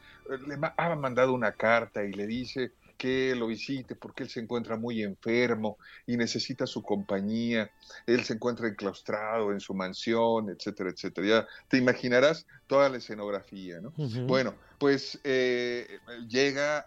le 0.48 0.58
ha 0.78 0.96
mandado 0.96 1.32
una 1.32 1.52
carta 1.52 2.04
y 2.04 2.12
le 2.12 2.26
dice 2.26 2.72
que 2.98 3.36
lo 3.36 3.48
visite 3.48 3.96
porque 3.96 4.24
él 4.24 4.30
se 4.30 4.40
encuentra 4.40 4.78
muy 4.78 5.04
enfermo 5.04 5.78
y 6.06 6.18
necesita 6.18 6.66
su 6.66 6.82
compañía. 6.82 7.72
Él 8.06 8.24
se 8.24 8.34
encuentra 8.34 8.68
enclaustrado 8.68 9.52
en 9.52 9.60
su 9.60 9.74
mansión, 9.74 10.50
etcétera, 10.50 10.90
etcétera. 10.90 11.28
Ya 11.28 11.48
te 11.68 11.78
imaginarás 11.78 12.46
toda 12.68 12.90
la 12.90 12.98
escenografía, 12.98 13.80
¿no? 13.80 13.94
Bueno, 14.26 14.56
pues 14.78 15.20
eh, 15.24 16.00
llega 16.28 16.86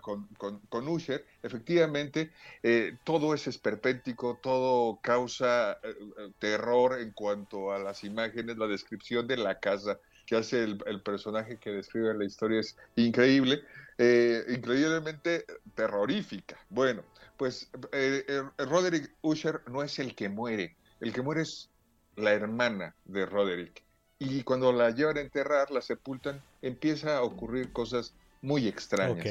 con, 0.00 0.28
con, 0.68 0.88
Usher. 0.88 1.24
Efectivamente, 1.42 2.30
eh, 2.62 2.96
todo 3.04 3.34
es 3.34 3.46
esperpéntico, 3.46 4.38
todo 4.42 4.98
causa 5.02 5.78
eh, 5.82 5.94
terror 6.38 7.00
en 7.00 7.12
cuanto 7.12 7.72
a 7.72 7.78
las 7.78 8.04
imágenes, 8.04 8.58
la 8.58 8.66
descripción 8.66 9.26
de 9.26 9.36
la 9.36 9.58
casa 9.58 9.98
que 10.26 10.36
hace 10.36 10.62
el, 10.62 10.82
el 10.86 11.02
personaje 11.02 11.56
que 11.56 11.70
describe 11.70 12.14
la 12.14 12.24
historia 12.24 12.60
es 12.60 12.76
increíble. 12.96 13.62
Eh, 13.98 14.44
increíblemente 14.48 15.44
terrorífica. 15.74 16.58
Bueno, 16.70 17.02
pues 17.36 17.70
eh, 17.92 18.24
eh, 18.26 18.42
Roderick 18.58 19.12
Usher 19.22 19.60
no 19.68 19.82
es 19.82 19.98
el 19.98 20.14
que 20.14 20.28
muere, 20.28 20.76
el 21.00 21.12
que 21.12 21.22
muere 21.22 21.42
es 21.42 21.70
la 22.16 22.32
hermana 22.32 22.94
de 23.04 23.26
Roderick. 23.26 23.82
Y 24.18 24.42
cuando 24.44 24.72
la 24.72 24.90
llevan 24.90 25.18
a 25.18 25.20
enterrar, 25.20 25.70
la 25.70 25.82
sepultan, 25.82 26.40
empieza 26.62 27.16
a 27.16 27.22
ocurrir 27.22 27.72
cosas 27.72 28.14
muy 28.40 28.68
extrañas. 28.68 29.26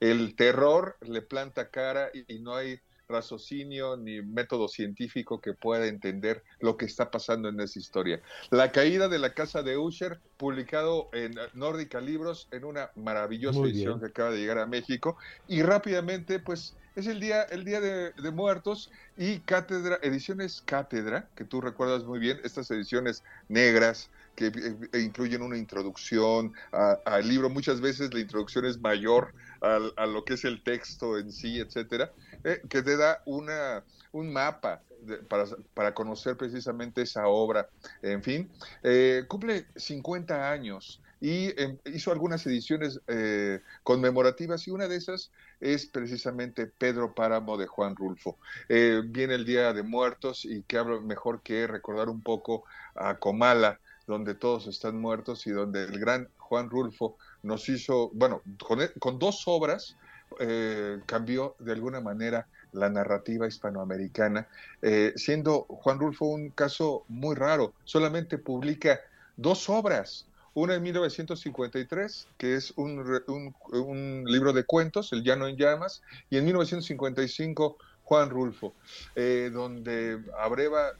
El 0.00 0.36
terror 0.36 0.96
le 1.00 1.22
planta 1.22 1.70
cara 1.70 2.10
y 2.12 2.38
no 2.38 2.54
hay 2.54 2.80
raciocinio 3.08 3.96
ni 3.96 4.22
método 4.22 4.68
científico 4.68 5.40
que 5.40 5.52
pueda 5.52 5.86
entender 5.86 6.42
lo 6.60 6.76
que 6.76 6.86
está 6.86 7.10
pasando 7.10 7.48
en 7.48 7.60
esa 7.60 7.78
historia. 7.78 8.20
La 8.50 8.72
caída 8.72 9.08
de 9.08 9.18
la 9.18 9.34
casa 9.34 9.62
de 9.62 9.76
Usher, 9.76 10.18
publicado 10.36 11.08
en 11.12 11.34
Nórdica 11.54 12.00
Libros 12.00 12.48
en 12.50 12.64
una 12.64 12.90
maravillosa 12.96 13.60
edición 13.60 14.00
que 14.00 14.06
acaba 14.06 14.30
de 14.30 14.38
llegar 14.38 14.58
a 14.58 14.66
México. 14.66 15.16
Y 15.48 15.62
rápidamente 15.62 16.38
pues 16.38 16.74
es 16.94 17.06
el 17.06 17.20
día 17.20 17.42
el 17.42 17.64
día 17.64 17.80
de, 17.80 18.12
muertos 18.32 18.90
y 19.18 19.38
cátedra 19.40 19.98
ediciones 20.02 20.62
cátedra 20.64 21.28
que 21.36 21.44
tú 21.44 21.60
recuerdas 21.60 22.04
muy 22.04 22.18
bien 22.18 22.40
estas 22.42 22.70
ediciones 22.70 23.22
negras 23.48 24.10
que 24.34 24.46
eh, 24.46 25.00
incluyen 25.00 25.42
una 25.42 25.56
introducción 25.56 26.52
al 26.72 27.28
libro. 27.28 27.48
Muchas 27.48 27.80
veces 27.80 28.12
la 28.12 28.20
introducción 28.20 28.66
es 28.66 28.80
mayor 28.80 29.32
a, 29.60 30.06
lo 30.06 30.24
que 30.24 30.34
es 30.34 30.44
el 30.44 30.62
texto 30.62 31.18
en 31.18 31.32
sí 31.32 31.60
etcétera 31.60 32.12
eh, 32.46 32.62
que 32.68 32.80
te 32.80 32.96
da 32.96 33.22
una, 33.26 33.82
un 34.12 34.32
mapa 34.32 34.80
para, 35.28 35.46
para, 35.74 35.94
conocer 35.94 36.36
precisamente 36.36 37.02
esa 37.02 37.26
obra. 37.26 37.68
En 38.02 38.22
fin, 38.22 38.48
eh, 38.84 39.24
cumple 39.26 39.66
50 39.74 40.48
años 40.48 41.02
y 41.20 41.60
em, 41.60 41.76
hizo 41.86 42.12
algunas 42.12 42.46
ediciones 42.46 43.00
eh, 43.08 43.62
conmemorativas 43.82 44.68
y 44.68 44.70
una 44.70 44.86
de 44.86 44.94
esas 44.94 45.32
es 45.58 45.86
precisamente 45.86 46.68
Pedro 46.68 47.16
Páramo 47.16 47.56
de 47.56 47.66
Juan 47.66 47.96
Rulfo. 47.96 48.38
viene 48.68 49.34
el 49.34 49.44
Día 49.44 49.72
de 49.72 49.82
Muertos 49.82 50.44
y 50.44 50.62
que 50.62 50.78
hablo 50.78 51.00
mejor 51.00 51.42
que 51.42 51.66
recordar 51.66 52.08
un 52.08 52.22
poco 52.22 52.62
a 52.94 53.16
Comala, 53.16 53.80
donde 54.06 54.36
todos 54.36 54.68
están 54.68 55.00
muertos 55.00 55.48
y 55.48 55.50
donde 55.50 55.82
el 55.82 55.98
gran 55.98 56.28
Juan 56.36 56.70
Rulfo 56.70 57.16
nos 57.42 57.68
hizo, 57.68 58.10
bueno, 58.14 58.40
con, 58.64 58.78
con 59.00 59.18
dos 59.18 59.42
obras, 59.46 59.96
eh, 60.40 61.00
cambió 61.06 61.56
de 61.58 61.72
alguna 61.72 62.00
manera 62.00 62.46
la 62.72 62.90
narrativa 62.90 63.46
hispanoamericana, 63.46 64.48
eh, 64.82 65.12
siendo 65.16 65.62
Juan 65.62 65.98
Rulfo 65.98 66.26
un 66.26 66.50
caso 66.50 67.04
muy 67.08 67.34
raro. 67.34 67.72
Solamente 67.84 68.38
publica 68.38 69.00
dos 69.36 69.68
obras, 69.68 70.26
una 70.54 70.74
en 70.74 70.82
1953, 70.82 72.28
que 72.38 72.54
es 72.54 72.72
un, 72.76 73.22
un, 73.26 74.24
libro 74.26 74.52
de 74.52 74.64
cuentos, 74.64 75.12
El 75.12 75.22
Llano 75.22 75.48
en 75.48 75.56
Llamas, 75.56 76.02
y 76.30 76.38
en 76.38 76.44
1955 76.44 77.78
Juan 78.04 78.30
Rulfo, 78.30 78.74
eh, 79.14 79.50
donde 79.52 80.22
abreva, 80.38 80.92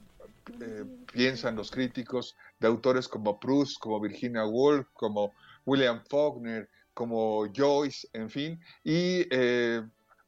piensan 1.13 1.57
los 1.57 1.71
críticos, 1.71 2.37
de 2.61 2.69
autores 2.69 3.09
como 3.09 3.39
Proust, 3.39 3.79
como 3.79 4.01
Virginia 4.01 4.45
Woolf, 4.45 4.87
como 4.95 5.33
William 5.65 6.03
Faulkner, 6.09 6.69
como 6.97 7.45
Joyce, 7.55 8.09
en 8.15 8.31
fin, 8.31 8.59
y 8.83 9.27
eh, 9.31 9.83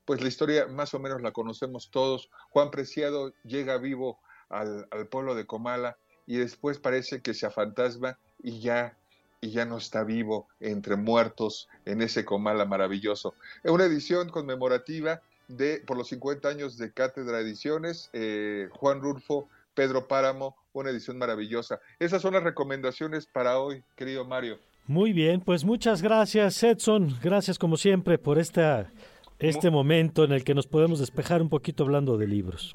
pues 0.04 0.20
la 0.20 0.28
historia 0.28 0.66
más 0.66 0.92
o 0.92 0.98
menos 0.98 1.22
la 1.22 1.33
conocemos 1.33 1.90
todos. 1.90 2.28
Juan 2.50 2.70
Preciado 2.70 3.33
llega 3.42 3.78
vivo 3.78 4.18
al, 4.50 4.87
pueblo 5.11 5.35
de 5.35 5.46
Comala 5.46 5.96
y 6.26 6.37
después 6.37 6.78
parece 6.78 7.22
que 7.22 7.33
se 7.33 7.46
afantasma 7.46 8.18
y 8.42 8.61
ya 8.61 8.98
y 9.40 9.50
ya 9.50 9.64
no 9.64 9.78
está 9.78 10.04
vivo 10.04 10.46
entre 10.61 10.96
muertos 10.96 11.70
en 11.87 12.02
ese 12.02 12.26
Comala 12.26 12.66
maravilloso. 12.66 13.35
Es 13.62 13.70
una 13.70 13.85
edición 13.87 14.28
conmemorativa 14.28 15.22
de 15.46 15.83
por 15.87 15.96
los 15.96 16.09
50 16.09 16.50
años 16.50 16.76
de 16.76 16.92
Cátedra 16.92 17.40
Ediciones, 17.40 18.11
eh, 18.12 18.68
Juan 18.72 19.00
Rulfo, 19.00 19.48
Pedro 19.72 20.07
Páramo, 20.07 20.54
una 20.74 20.90
edición 20.90 21.16
maravillosa. 21.16 21.81
Esas 21.98 22.20
son 22.20 22.35
las 22.35 22.42
recomendaciones 22.42 23.26
para 23.26 23.59
hoy, 23.59 23.83
querido 23.96 24.26
Mario. 24.26 24.59
Muy 24.88 25.12
bien, 25.12 25.42
pues 25.42 25.66
muchas 25.66 26.01
gracias 26.01 26.62
Edson, 26.62 27.14
gracias 27.22 27.59
como 27.59 27.77
siempre 27.77 28.16
por 28.16 28.38
esta, 28.38 28.90
este 29.38 29.70
momento 29.70 30.24
en 30.24 30.33
el 30.33 30.44
que 30.44 30.55
nos 30.55 30.66
podemos 30.66 30.98
despejar 30.98 31.42
un 31.42 31.51
poquito 31.51 31.85
hablando 31.85 32.16
de 32.16 32.27
libros. 32.27 32.74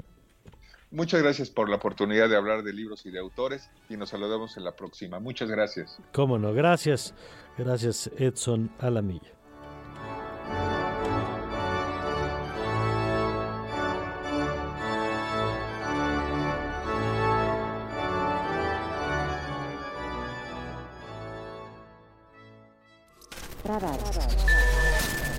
Muchas 0.92 1.24
gracias 1.24 1.50
por 1.50 1.68
la 1.68 1.74
oportunidad 1.74 2.28
de 2.28 2.36
hablar 2.36 2.62
de 2.62 2.72
libros 2.72 3.04
y 3.04 3.10
de 3.10 3.18
autores 3.18 3.68
y 3.88 3.96
nos 3.96 4.10
saludamos 4.10 4.56
en 4.56 4.62
la 4.62 4.76
próxima. 4.76 5.18
Muchas 5.18 5.50
gracias. 5.50 5.98
Cómo 6.12 6.38
no, 6.38 6.54
gracias. 6.54 7.14
Gracias 7.58 8.08
Edson 8.16 8.70
Alamilla. 8.78 9.32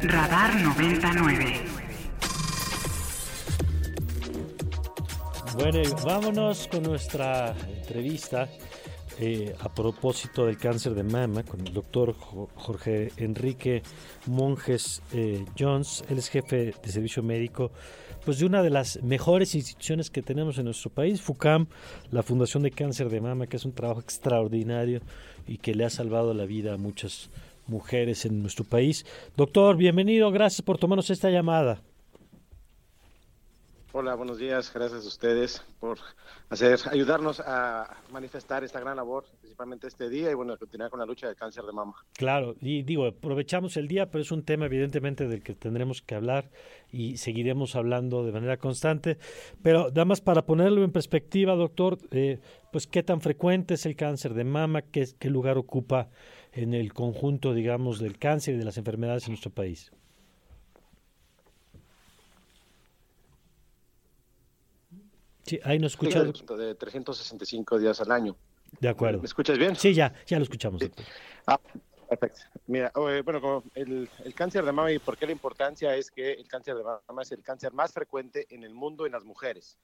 Radar 0.03 0.55
99. 0.62 1.53
Bueno, 5.55 5.79
vámonos 6.03 6.67
con 6.67 6.84
nuestra 6.84 7.55
entrevista 7.67 8.47
eh, 9.19 9.55
a 9.60 9.73
propósito 9.73 10.45
del 10.45 10.58
cáncer 10.58 10.93
de 10.93 11.01
mama 11.01 11.41
con 11.43 11.65
el 11.65 11.73
doctor 11.73 12.13
Jorge 12.13 13.12
Enrique 13.17 13.81
Monjes 14.27 15.01
eh, 15.12 15.43
Jones. 15.58 16.03
Él 16.10 16.19
es 16.19 16.29
jefe 16.29 16.75
de 16.84 16.91
servicio 16.91 17.23
médico 17.23 17.71
pues 18.25 18.39
de 18.39 18.45
una 18.45 18.62
de 18.62 18.69
las 18.69 19.01
mejores 19.01 19.55
instituciones 19.55 20.10
que 20.10 20.21
tenemos 20.21 20.58
en 20.58 20.65
nuestro 20.65 20.89
país, 20.91 21.21
FUCAM, 21.21 21.67
la 22.12 22.23
Fundación 22.23 22.63
de 22.63 22.71
Cáncer 22.71 23.10
de 23.10 23.21
Mama, 23.21 23.47
que 23.47 23.58
es 23.58 23.65
un 23.65 23.73
trabajo 23.73 24.01
extraordinario 24.01 25.01
y 25.47 25.58
que 25.58 25.75
le 25.75 25.86
ha 25.86 25.89
salvado 25.89 26.34
la 26.34 26.45
vida 26.45 26.73
a 26.73 26.77
muchas 26.77 27.29
mujeres 27.67 28.25
en 28.25 28.41
nuestro 28.41 28.65
país. 28.65 29.06
Doctor, 29.36 29.78
bienvenido, 29.78 30.32
gracias 30.32 30.62
por 30.62 30.78
tomarnos 30.78 31.10
esta 31.10 31.30
llamada. 31.30 31.82
Hola, 33.97 34.13
buenos 34.15 34.39
días, 34.39 34.73
gracias 34.73 35.06
a 35.06 35.08
ustedes 35.08 35.63
por 35.80 35.97
hacer, 36.49 36.78
ayudarnos 36.91 37.39
a 37.39 37.95
manifestar 38.12 38.62
esta 38.65 38.82
gran 38.82 38.97
labor, 38.97 39.23
principalmente 39.39 39.88
este 39.88 40.10
día 40.10 40.30
y 40.30 40.34
bueno, 40.34 40.58
continuar 40.58 40.89
con 40.89 40.99
la 40.99 41.06
lucha 41.06 41.28
del 41.28 41.38
cáncer 41.38 41.63
de 41.63 41.71
mama. 41.71 41.95
Claro, 42.12 42.58
y 42.60 42.84
digo, 42.84 43.06
aprovechamos 43.06 43.78
el 43.78 43.88
día, 43.88 44.12
pero 44.12 44.21
es 44.21 44.34
un 44.34 44.43
tema 44.43 44.65
evidentemente 44.65 45.30
del 45.30 45.41
que 45.43 45.56
tendremos 45.56 46.01
que 46.01 46.13
hablar 46.13 46.51
y 46.91 47.15
seguiremos 47.15 47.78
hablando 47.78 48.25
de 48.25 48.34
manera 48.34 48.58
constante. 48.58 49.17
Pero 49.63 49.88
nada 49.88 50.04
más 50.04 50.19
para 50.19 50.45
ponerlo 50.45 50.84
en 50.84 50.92
perspectiva, 50.92 51.56
doctor, 51.56 51.98
eh, 52.12 52.42
pues 52.73 52.87
qué 52.87 53.02
tan 53.02 53.21
frecuente 53.21 53.75
es 53.75 53.85
el 53.85 53.96
cáncer 53.96 54.33
de 54.33 54.44
mama, 54.44 54.81
qué, 54.81 55.08
qué 55.17 55.29
lugar 55.29 55.58
ocupa 55.58 56.10
en 56.56 56.73
el 56.73 56.93
conjunto, 56.93 57.53
digamos, 57.53 57.99
del 57.99 58.17
cáncer 58.17 58.56
y 58.56 58.58
de 58.58 58.65
las 58.65 58.77
enfermedades 58.77 59.25
en 59.25 59.31
nuestro 59.31 59.51
país? 59.51 59.91
Sí, 65.43 65.60
ahí 65.63 65.77
nos 65.77 65.91
escucha. 65.91 66.23
De 66.23 66.75
365 66.75 67.77
días 67.77 67.99
al 68.01 68.12
año. 68.12 68.35
De 68.79 68.89
acuerdo. 68.89 69.19
¿Me 69.19 69.25
escuchas 69.25 69.58
bien? 69.58 69.75
Sí, 69.75 69.93
ya, 69.93 70.13
ya 70.25 70.37
lo 70.37 70.43
escuchamos. 70.43 70.81
Ah, 71.45 71.60
Perfecto. 72.10 72.41
Mira, 72.67 72.91
eh, 72.95 73.21
bueno, 73.23 73.63
el, 73.73 74.10
el, 74.23 74.33
cáncer 74.33 74.63
de 74.63 74.71
mama 74.71 74.91
y 74.91 74.99
por 74.99 75.17
qué 75.17 75.25
la 75.25 75.31
importancia 75.31 75.95
es 75.95 76.10
que 76.10 76.33
el 76.33 76.47
cáncer 76.47 76.75
de 76.75 76.83
mama 76.83 77.21
es 77.21 77.31
el 77.31 77.41
cáncer 77.41 77.73
más 77.73 77.91
frecuente 77.91 78.45
en 78.49 78.63
el 78.63 78.73
mundo 78.73 79.06
en 79.06 79.12
las 79.12 79.23
mujeres. 79.23 79.77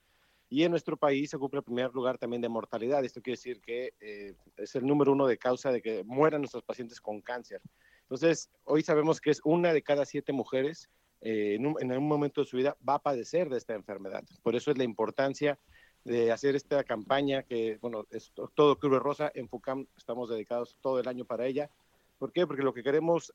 Y 0.51 0.65
en 0.65 0.71
nuestro 0.71 0.97
país 0.97 1.29
se 1.29 1.37
ocupa 1.37 1.57
el 1.57 1.63
primer 1.63 1.93
lugar 1.93 2.17
también 2.17 2.41
de 2.41 2.49
mortalidad. 2.49 3.05
Esto 3.05 3.21
quiere 3.21 3.37
decir 3.37 3.61
que 3.61 3.93
eh, 4.01 4.35
es 4.57 4.75
el 4.75 4.85
número 4.85 5.13
uno 5.13 5.25
de 5.25 5.37
causa 5.37 5.71
de 5.71 5.81
que 5.81 6.03
mueran 6.03 6.41
nuestros 6.41 6.61
pacientes 6.61 6.99
con 6.99 7.21
cáncer. 7.21 7.61
Entonces, 8.01 8.49
hoy 8.65 8.83
sabemos 8.83 9.21
que 9.21 9.29
es 9.29 9.39
una 9.45 9.71
de 9.71 9.81
cada 9.81 10.03
siete 10.03 10.33
mujeres 10.33 10.89
eh, 11.21 11.55
en, 11.55 11.67
un, 11.67 11.77
en 11.79 11.93
algún 11.93 12.09
momento 12.09 12.41
de 12.41 12.47
su 12.47 12.57
vida 12.57 12.75
va 12.87 12.95
a 12.95 12.99
padecer 12.99 13.47
de 13.47 13.59
esta 13.59 13.75
enfermedad. 13.75 14.25
Por 14.43 14.57
eso 14.57 14.71
es 14.71 14.77
la 14.77 14.83
importancia 14.83 15.57
de 16.03 16.33
hacer 16.33 16.57
esta 16.57 16.83
campaña 16.83 17.43
que, 17.43 17.77
bueno, 17.81 18.05
es 18.09 18.33
todo 18.53 18.77
Cruz 18.77 18.99
Rosa. 18.99 19.31
En 19.33 19.47
FUCAM 19.47 19.87
estamos 19.95 20.29
dedicados 20.29 20.75
todo 20.81 20.99
el 20.99 21.07
año 21.07 21.23
para 21.23 21.45
ella. 21.45 21.69
¿Por 22.17 22.33
qué? 22.33 22.45
Porque 22.45 22.61
lo 22.61 22.73
que 22.73 22.83
queremos... 22.83 23.33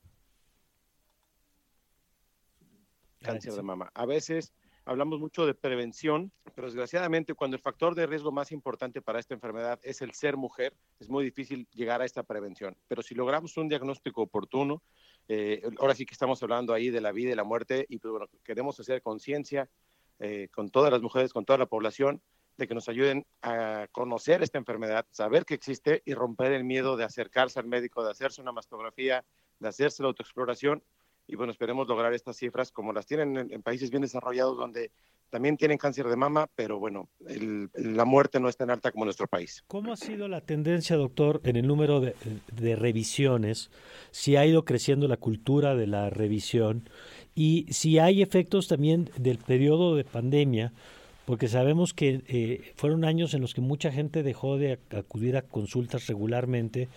Cáncer 3.23 3.55
de 3.55 3.63
mama. 3.63 3.91
A 3.95 4.05
veces 4.05 4.53
hablamos 4.87 5.19
mucho 5.19 5.45
de 5.45 5.55
prevención, 5.55 6.33
pero 6.55 6.69
desgraciadamente 6.69 7.35
cuando 7.35 7.57
el 7.57 7.63
factor 7.63 7.95
de 7.95 8.07
riesgo 8.07 8.31
más 8.31 8.53
importante 8.53 9.03
para 9.03 9.19
esta 9.19 9.35
enfermedad 9.35 9.81
es 9.83 10.01
el 10.01 10.13
ser 10.13 10.37
mujer, 10.37 10.75
es 11.01 11.11
muy 11.11 11.25
difícil 11.25 11.67
llegar 11.75 12.01
a 12.01 12.05
esta 12.05 12.23
prevención. 12.23 12.77
Pero 12.87 13.03
si 13.03 13.15
logramos 13.15 13.57
un 13.57 13.69
diagnóstico 13.69 14.23
oportuno, 14.23 14.83
eh, 15.29 15.61
ahora 15.81 15.95
sí 15.95 16.07
que 16.07 16.15
estamos 16.15 16.41
hablando 16.43 16.73
ahí 16.73 16.91
de 16.91 17.01
la 17.01 17.11
vida 17.11 17.33
y 17.33 17.35
la 17.35 17.45
muerte 17.45 17.85
y 17.89 17.99
pues 17.99 18.13
bueno, 18.13 18.27
queremos 18.45 18.79
hacer 18.79 19.03
conciencia 19.03 19.69
eh, 20.21 20.49
con 20.53 20.71
todas 20.71 20.93
las 20.93 21.03
mujeres, 21.03 21.33
con 21.33 21.45
toda 21.45 21.59
la 21.59 21.67
población, 21.67 22.23
de 22.57 22.69
que 22.69 22.75
nos 22.75 22.89
ayuden 22.89 23.27
a 23.43 23.89
conocer 23.91 24.43
esta 24.43 24.57
enfermedad, 24.57 25.05
saber 25.11 25.45
que 25.45 25.55
existe 25.55 26.03
y 26.07 26.15
romper 26.15 26.53
el 26.53 26.65
miedo 26.65 26.97
de 26.97 27.05
acercarse 27.05 27.59
al 27.59 27.67
médico, 27.67 28.05
de 28.05 28.13
hacerse 28.13 28.41
una 28.41 28.53
mastografía, 28.53 29.25
de 29.59 29.69
hacerse 29.69 30.03
la 30.03 30.09
autoexploración 30.09 30.83
y 31.29 31.37
bueno, 31.37 31.53
esperemos 31.53 31.89
lograr 31.89 32.13
estas 32.15 32.37
cifras 32.37 32.71
como 32.71 32.93
las 32.93 33.07
tienen 33.07 33.37
en, 33.51 33.63
países 33.63 33.91
bien 33.91 34.03
desarrollados 34.03 34.57
donde 34.57 34.91
también 35.31 35.57
tienen 35.57 35.77
cáncer 35.77 36.07
de 36.07 36.17
mama, 36.17 36.49
pero 36.55 36.79
bueno, 36.79 37.09
la 37.75 38.05
muerte 38.05 38.39
no 38.39 38.49
es 38.49 38.57
tan 38.57 38.71
alta 38.71 38.93
como 38.93 39.05
en 39.05 39.07
nuestro 39.07 39.27
país. 39.27 39.65
¿Cómo 39.67 39.93
ha 39.93 39.97
sido 39.97 40.29
la 40.29 40.41
tendencia, 40.41 40.97
doctor, 40.97 41.41
en 41.43 41.57
el 41.57 41.67
número 41.67 42.01
de, 42.01 42.15
de 42.53 42.77
revisiones? 42.77 43.71
Si 44.13 44.37
ha 44.37 44.47
ido 44.47 44.65
creciendo 44.65 45.09
la 45.09 45.17
cultura 45.17 45.75
de 45.75 45.89
la 45.89 46.11
revisión 46.11 46.89
y 47.35 47.67
si 47.71 47.99
hay 47.99 48.23
efectos 48.23 48.69
también 48.69 49.11
del 49.17 49.39
periodo 49.39 49.97
de 49.97 50.05
pandemia, 50.05 50.73
porque 51.27 51.49
sabemos 51.49 51.93
que 51.93 52.23
eh, 52.29 52.73
fueron 52.77 53.05
años 53.05 53.35
en 53.35 53.41
los 53.41 53.53
que 53.53 53.61
mucha 53.61 53.91
gente 53.91 54.23
dejó 54.23 54.57
de 54.57 54.79
acudir 54.97 55.37
a 55.37 55.43
consultas 55.43 56.07
regularmente 56.07 56.89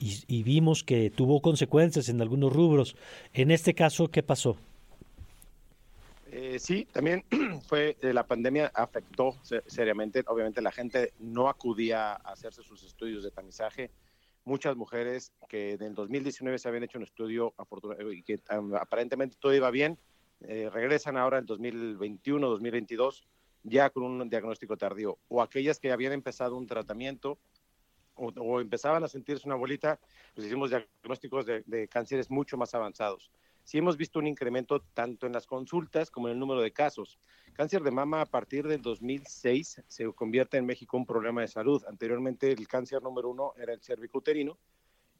y, 0.00 0.42
vimos 0.42 0.82
que 0.82 1.10
tuvo 1.10 1.42
consecuencias 1.42 2.08
en 2.08 2.20
algunos 2.22 2.52
rubros. 2.52 2.96
En 3.34 3.50
este 3.50 3.74
caso, 3.74 4.08
¿qué 4.08 4.22
pasó? 4.22 4.56
Eh, 6.32 6.58
sí, 6.58 6.86
también 6.90 7.24
fue 7.68 7.96
eh, 8.00 8.12
la 8.12 8.26
pandemia 8.26 8.72
afectó 8.74 9.36
seriamente. 9.66 10.24
Obviamente 10.26 10.62
la 10.62 10.72
gente 10.72 11.12
no 11.18 11.48
acudía 11.48 12.12
a 12.12 12.32
hacerse 12.32 12.62
sus 12.62 12.82
estudios 12.82 13.22
de 13.22 13.30
tamizaje. 13.30 13.90
Muchas 14.44 14.74
mujeres 14.74 15.32
que 15.48 15.72
en 15.72 15.82
el 15.82 15.94
2019 15.94 16.58
se 16.58 16.68
habían 16.68 16.84
hecho 16.84 16.98
un 16.98 17.04
estudio 17.04 17.54
que 18.24 18.40
aparentemente 18.80 19.36
todo 19.38 19.54
iba 19.54 19.70
bien, 19.70 19.98
eh, 20.40 20.70
regresan 20.72 21.18
ahora 21.18 21.38
en 21.38 21.46
2021, 21.46 22.48
2022 22.48 23.22
ya 23.62 23.90
con 23.90 24.04
un 24.04 24.30
diagnóstico 24.30 24.76
tardío. 24.76 25.18
O 25.28 25.42
aquellas 25.42 25.78
que 25.78 25.92
habían 25.92 26.12
empezado 26.12 26.56
un 26.56 26.66
tratamiento 26.66 27.38
o, 28.20 28.60
empezaban 28.60 29.04
a 29.04 29.08
sentirse 29.08 29.46
una 29.46 29.56
bolita, 29.56 29.98
pues 30.34 30.46
hicimos 30.46 30.70
diagnósticos 30.70 31.46
de, 31.46 31.88
cánceres 31.88 32.30
mucho 32.30 32.56
más 32.56 32.74
avanzados. 32.74 33.30
Sí 33.64 33.78
hemos 33.78 33.96
visto 33.96 34.18
un 34.18 34.26
incremento 34.26 34.80
tanto 34.94 35.26
en 35.26 35.32
las 35.32 35.46
consultas 35.46 36.10
como 36.10 36.28
en 36.28 36.34
el 36.34 36.38
número 36.38 36.60
de 36.60 36.72
casos. 36.72 37.18
Cáncer 37.52 37.82
de 37.82 37.90
mama 37.90 38.22
a 38.22 38.26
partir 38.26 38.66
del 38.66 38.82
2006 38.82 39.82
se 39.86 40.12
convierte 40.12 40.56
en 40.56 40.66
México 40.66 40.96
un 40.96 41.06
problema 41.06 41.42
de 41.42 41.48
salud. 41.48 41.84
Anteriormente 41.86 42.50
el 42.50 42.66
cáncer 42.66 43.02
número 43.02 43.28
uno 43.28 43.52
era 43.56 43.72
el 43.72 43.80
cervicuterino 43.80 44.58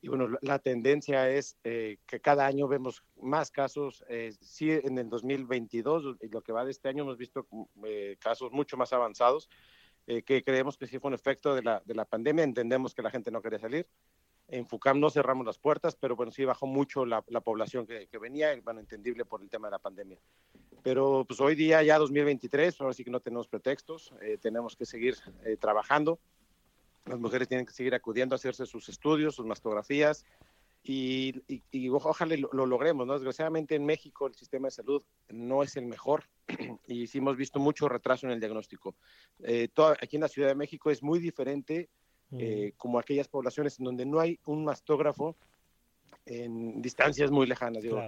y 0.02 0.08
bueno, 0.08 0.28
la 0.40 0.58
tendencia 0.58 1.28
es 1.28 1.58
eh, 1.62 1.98
que 2.06 2.20
cada 2.20 2.46
año 2.46 2.68
vemos 2.68 3.04
más 3.20 3.50
casos. 3.50 4.02
Eh, 4.08 4.32
sí, 4.40 4.70
en 4.70 4.96
el 4.96 5.10
2022, 5.10 6.16
lo 6.30 6.40
que 6.40 6.52
va 6.52 6.64
de 6.64 6.70
este 6.70 6.88
año, 6.88 7.02
hemos 7.02 7.18
visto 7.18 7.46
eh, 7.84 8.16
casos 8.18 8.50
mucho 8.50 8.78
más 8.78 8.94
avanzados. 8.94 9.50
Eh, 10.10 10.24
que 10.24 10.42
creemos 10.42 10.76
que 10.76 10.88
sí 10.88 10.98
fue 10.98 11.06
un 11.06 11.14
efecto 11.14 11.54
de 11.54 11.62
la, 11.62 11.80
de 11.84 11.94
la 11.94 12.04
pandemia. 12.04 12.42
Entendemos 12.42 12.96
que 12.96 13.02
la 13.02 13.12
gente 13.12 13.30
no 13.30 13.40
quería 13.40 13.60
salir. 13.60 13.86
En 14.48 14.66
FUCAM 14.66 14.98
no 14.98 15.08
cerramos 15.08 15.46
las 15.46 15.56
puertas, 15.56 15.94
pero 15.94 16.16
bueno, 16.16 16.32
sí 16.32 16.44
bajó 16.44 16.66
mucho 16.66 17.06
la, 17.06 17.22
la 17.28 17.40
población 17.40 17.86
que, 17.86 18.08
que, 18.08 18.18
venía, 18.18 18.48
bueno, 18.64 18.80
entendible 18.80 19.24
por 19.24 19.40
el 19.40 19.48
tema 19.48 19.68
de 19.68 19.70
la 19.70 19.78
pandemia. 19.78 20.18
Pero 20.82 21.24
pues 21.28 21.40
hoy 21.40 21.54
día, 21.54 21.80
ya 21.84 21.96
2023, 21.96 22.80
ahora 22.80 22.92
sí 22.92 23.04
que 23.04 23.10
no 23.12 23.20
tenemos 23.20 23.46
pretextos, 23.46 24.12
eh, 24.20 24.36
tenemos 24.36 24.74
que 24.74 24.84
seguir 24.84 25.14
eh, 25.44 25.56
trabajando. 25.56 26.18
Las 27.06 27.20
mujeres 27.20 27.46
tienen 27.46 27.64
que 27.64 27.72
seguir 27.72 27.94
acudiendo 27.94 28.34
a 28.34 28.36
hacerse 28.36 28.66
sus 28.66 28.88
estudios, 28.88 29.36
sus 29.36 29.46
mastografías, 29.46 30.24
y, 30.82 31.62
y, 31.70 31.88
ojalá 31.90 32.36
lo, 32.36 32.66
logremos, 32.66 33.06
¿no? 33.06 33.12
Desgraciadamente 33.12 33.74
en 33.74 33.84
México 33.84 34.26
el 34.26 34.34
sistema 34.34 34.68
de 34.68 34.72
salud 34.72 35.02
no 35.28 35.62
es 35.62 35.76
el 35.76 35.84
mejor 35.84 36.24
y 36.86 37.06
sí 37.06 37.18
hemos 37.18 37.36
visto 37.36 37.60
mucho 37.60 37.88
retraso 37.88 38.26
en 38.26 38.32
el 38.32 38.40
diagnóstico. 38.40 38.96
Eh, 39.40 39.68
aquí 40.00 40.16
en 40.16 40.22
la 40.22 40.28
Ciudad 40.28 40.48
de 40.48 40.54
México 40.54 40.90
es 40.90 41.02
muy 41.02 41.18
diferente 41.18 41.90
eh, 42.32 42.72
como 42.76 42.98
aquellas 42.98 43.28
poblaciones 43.28 43.78
en 43.78 43.84
donde 43.84 44.06
no 44.06 44.20
hay 44.20 44.38
un 44.46 44.64
mastógrafo 44.64 45.36
en 46.24 46.80
distancias 46.80 47.30
muy 47.30 47.46
lejanas. 47.46 47.82
Digo, 47.82 48.00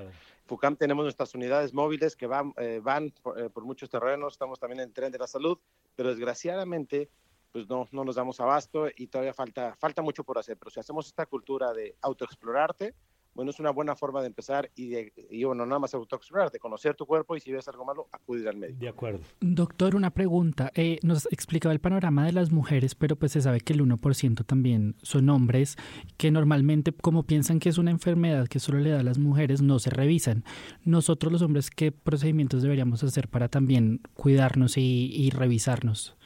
FUCAM 0.46 0.76
tenemos 0.76 1.04
nuestras 1.04 1.34
unidades 1.34 1.74
móviles 1.74 2.16
que 2.16 2.26
van, 2.26 2.54
eh, 2.56 2.80
van 2.82 3.10
por, 3.22 3.50
por, 3.50 3.64
muchos 3.64 3.90
terrenos, 3.90 4.34
estamos 4.34 4.58
también 4.58 4.80
en 4.80 4.88
el 4.88 4.94
tren 4.94 5.12
de 5.12 5.18
la 5.18 5.26
salud, 5.26 5.58
pero 5.94 6.10
desgraciadamente 6.10 7.10
pues 7.52 7.68
no, 7.68 7.86
no 7.92 8.04
nos 8.04 8.16
damos 8.16 8.40
abasto 8.40 8.86
y 8.96 9.06
todavía 9.06 9.34
falta, 9.34 9.76
falta 9.78 10.02
mucho 10.02 10.24
por 10.24 10.38
hacer. 10.38 10.56
Pero 10.56 10.70
si 10.70 10.80
hacemos 10.80 11.06
esta 11.06 11.26
cultura 11.26 11.72
de 11.72 11.96
autoexplorarte, 12.00 12.94
bueno, 13.34 13.50
es 13.50 13.60
una 13.60 13.70
buena 13.70 13.96
forma 13.96 14.20
de 14.20 14.26
empezar 14.26 14.70
y, 14.74 14.88
de, 14.88 15.12
y 15.30 15.44
bueno, 15.44 15.64
nada 15.64 15.78
más 15.78 15.94
autoexplorarte, 15.94 16.58
conocer 16.58 16.94
tu 16.94 17.06
cuerpo 17.06 17.34
y 17.34 17.40
si 17.40 17.50
ves 17.50 17.66
algo 17.68 17.84
malo, 17.84 18.08
acudir 18.12 18.46
al 18.48 18.56
médico. 18.56 18.80
De 18.80 18.88
acuerdo. 18.88 19.20
Doctor, 19.40 19.96
una 19.96 20.10
pregunta. 20.10 20.70
Eh, 20.74 20.98
nos 21.02 21.26
explicaba 21.32 21.72
el 21.72 21.80
panorama 21.80 22.26
de 22.26 22.32
las 22.32 22.50
mujeres, 22.50 22.94
pero 22.94 23.16
pues 23.16 23.32
se 23.32 23.40
sabe 23.40 23.60
que 23.60 23.72
el 23.72 23.82
1% 23.82 24.44
también 24.44 24.96
son 25.02 25.30
hombres 25.30 25.76
que 26.18 26.30
normalmente, 26.30 26.92
como 26.92 27.22
piensan 27.22 27.58
que 27.58 27.70
es 27.70 27.78
una 27.78 27.90
enfermedad 27.90 28.48
que 28.48 28.60
solo 28.60 28.80
le 28.80 28.90
da 28.90 29.00
a 29.00 29.04
las 29.04 29.18
mujeres, 29.18 29.62
no 29.62 29.78
se 29.78 29.88
revisan. 29.88 30.44
Nosotros 30.84 31.32
los 31.32 31.42
hombres, 31.42 31.70
¿qué 31.70 31.90
procedimientos 31.90 32.62
deberíamos 32.62 33.02
hacer 33.02 33.28
para 33.28 33.48
también 33.48 34.02
cuidarnos 34.14 34.76
y, 34.76 35.10
y 35.14 35.30
revisarnos? 35.30 36.16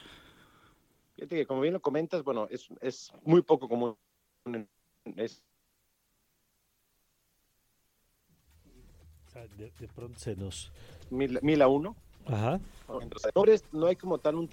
Fíjate 1.16 1.34
que 1.34 1.46
como 1.46 1.62
bien 1.62 1.72
lo 1.72 1.80
comentas, 1.80 2.22
bueno, 2.22 2.46
es, 2.50 2.68
es 2.80 3.10
muy 3.24 3.40
poco 3.40 3.68
común. 3.68 3.96
Es... 5.16 5.42
De, 9.56 9.70
de, 9.78 9.88
pronto 9.88 10.18
se 10.18 10.34
nos... 10.36 10.72
Mil, 11.10 11.38
mil 11.42 11.60
a 11.60 11.68
uno. 11.68 11.94
Ajá. 12.26 12.60
Entre 13.00 13.18
los 13.22 13.26
hombres 13.34 13.64
no 13.72 13.86
hay 13.86 13.96
como 13.96 14.18
tal 14.18 14.36
un... 14.36 14.48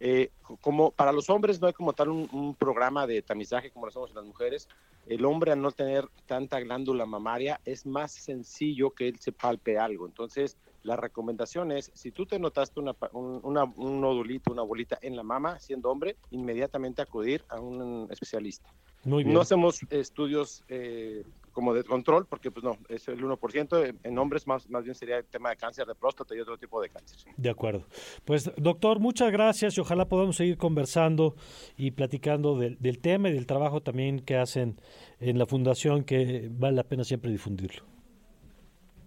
Eh, 0.00 0.30
como 0.60 0.92
para 0.92 1.10
los 1.10 1.28
hombres 1.28 1.60
no 1.60 1.66
hay 1.66 1.72
como 1.72 1.92
tal 1.92 2.10
un, 2.10 2.28
un, 2.30 2.54
programa 2.54 3.04
de 3.04 3.20
tamizaje 3.20 3.72
como 3.72 3.86
lo 3.86 3.90
hacemos 3.90 4.10
en 4.10 4.16
las 4.16 4.24
mujeres. 4.24 4.68
El 5.06 5.24
hombre 5.24 5.50
al 5.50 5.60
no 5.60 5.72
tener 5.72 6.06
tanta 6.26 6.60
glándula 6.60 7.04
mamaria 7.04 7.60
es 7.64 7.84
más 7.84 8.12
sencillo 8.12 8.92
que 8.92 9.08
él 9.08 9.18
se 9.18 9.32
palpe 9.32 9.76
algo. 9.76 10.06
Entonces, 10.06 10.56
la 10.82 10.96
recomendación 10.96 11.72
es, 11.72 11.90
si 11.94 12.10
tú 12.12 12.26
te 12.26 12.38
notaste 12.38 12.80
una, 12.80 12.96
un, 13.12 13.40
una, 13.42 13.64
un 13.64 14.00
nodulito, 14.00 14.52
una 14.52 14.62
bolita 14.62 14.98
en 15.02 15.16
la 15.16 15.22
mama, 15.22 15.58
siendo 15.58 15.90
hombre, 15.90 16.16
inmediatamente 16.30 17.02
acudir 17.02 17.44
a 17.48 17.60
un 17.60 18.06
especialista. 18.10 18.72
Muy 19.04 19.24
bien. 19.24 19.34
No 19.34 19.40
hacemos 19.40 19.80
estudios 19.90 20.64
eh, 20.68 21.24
como 21.52 21.74
de 21.74 21.84
control, 21.84 22.26
porque 22.26 22.50
pues 22.50 22.64
no, 22.64 22.78
es 22.88 23.08
el 23.08 23.20
1%, 23.20 23.98
en 24.02 24.18
hombres 24.18 24.46
más, 24.46 24.68
más 24.70 24.84
bien 24.84 24.94
sería 24.94 25.18
el 25.18 25.24
tema 25.24 25.50
de 25.50 25.56
cáncer 25.56 25.86
de 25.86 25.94
próstata 25.94 26.34
y 26.34 26.40
otro 26.40 26.56
tipo 26.56 26.80
de 26.80 26.88
cáncer. 26.88 27.18
De 27.36 27.50
acuerdo. 27.50 27.84
Pues 28.24 28.50
doctor, 28.56 29.00
muchas 29.00 29.32
gracias 29.32 29.76
y 29.76 29.80
ojalá 29.80 30.08
podamos 30.08 30.36
seguir 30.36 30.56
conversando 30.56 31.34
y 31.76 31.90
platicando 31.92 32.56
del, 32.58 32.76
del 32.78 32.98
tema 32.98 33.28
y 33.28 33.32
del 33.32 33.46
trabajo 33.46 33.82
también 33.82 34.20
que 34.20 34.36
hacen 34.36 34.80
en 35.20 35.38
la 35.38 35.46
fundación, 35.46 36.04
que 36.04 36.48
vale 36.50 36.76
la 36.76 36.84
pena 36.84 37.04
siempre 37.04 37.30
difundirlo. 37.30 37.84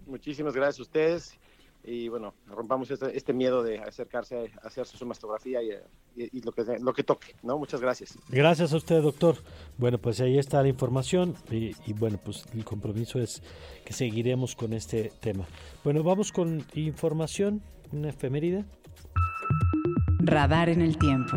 Muchísimas 0.06 0.54
gracias 0.54 0.80
a 0.80 0.82
ustedes 0.82 1.38
y 1.84 2.08
bueno, 2.08 2.34
rompamos 2.46 2.90
este, 2.90 3.16
este, 3.16 3.32
miedo 3.32 3.62
de 3.62 3.78
acercarse 3.80 4.52
a 4.62 4.66
hacerse 4.66 4.96
su 4.96 5.04
mastografía 5.04 5.60
y, 5.62 5.70
y, 6.16 6.38
y, 6.38 6.40
lo, 6.42 6.52
que, 6.52 6.62
lo 6.80 6.92
que 6.92 7.02
toque, 7.02 7.34
¿no? 7.42 7.58
Muchas 7.58 7.80
gracias. 7.80 8.18
Gracias 8.28 8.72
a 8.72 8.76
usted, 8.76 9.02
doctor. 9.02 9.36
Bueno, 9.78 9.98
pues 9.98 10.20
ahí 10.20 10.38
está 10.38 10.62
la 10.62 10.68
información 10.68 11.34
y, 11.50 11.72
y, 11.86 11.92
bueno, 11.92 12.18
pues 12.24 12.44
el 12.54 12.64
compromiso 12.64 13.18
es 13.18 13.42
que 13.84 13.92
seguiremos 13.92 14.54
con 14.54 14.72
este 14.72 15.12
tema. 15.20 15.44
Bueno, 15.82 16.02
vamos 16.02 16.30
con 16.30 16.64
información, 16.74 17.62
una 17.90 18.10
efeméride. 18.10 18.64
Radar 20.20 20.68
en 20.68 20.82
el 20.82 20.96
tiempo. 20.98 21.36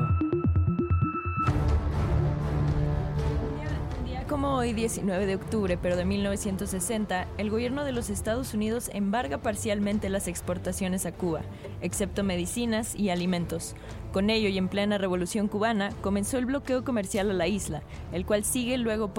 Hoy 4.55 4.73
19 4.73 5.25
de 5.25 5.35
octubre, 5.35 5.77
pero 5.77 5.97
de 5.97 6.05
1960, 6.05 7.27
el 7.37 7.49
gobierno 7.49 7.83
de 7.83 7.91
los 7.91 8.09
Estados 8.09 8.53
Unidos 8.53 8.89
embarga 8.93 9.39
parcialmente 9.39 10.09
las 10.09 10.27
exportaciones 10.27 11.05
a 11.05 11.11
Cuba, 11.11 11.41
excepto 11.81 12.23
medicinas 12.23 12.95
y 12.95 13.09
alimentos. 13.09 13.75
Con 14.13 14.29
ello 14.29 14.47
y 14.47 14.57
en 14.57 14.69
plena 14.69 14.97
revolución 14.97 15.47
cubana, 15.47 15.89
comenzó 16.01 16.37
el 16.37 16.45
bloqueo 16.45 16.85
comercial 16.85 17.29
a 17.31 17.33
la 17.33 17.47
isla, 17.47 17.83
el 18.13 18.25
cual 18.25 18.45
sigue 18.45 18.77
luego 18.77 19.11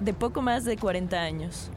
de 0.00 0.14
poco 0.14 0.42
más 0.42 0.64
de 0.64 0.76
40 0.76 1.20
años. 1.20 1.70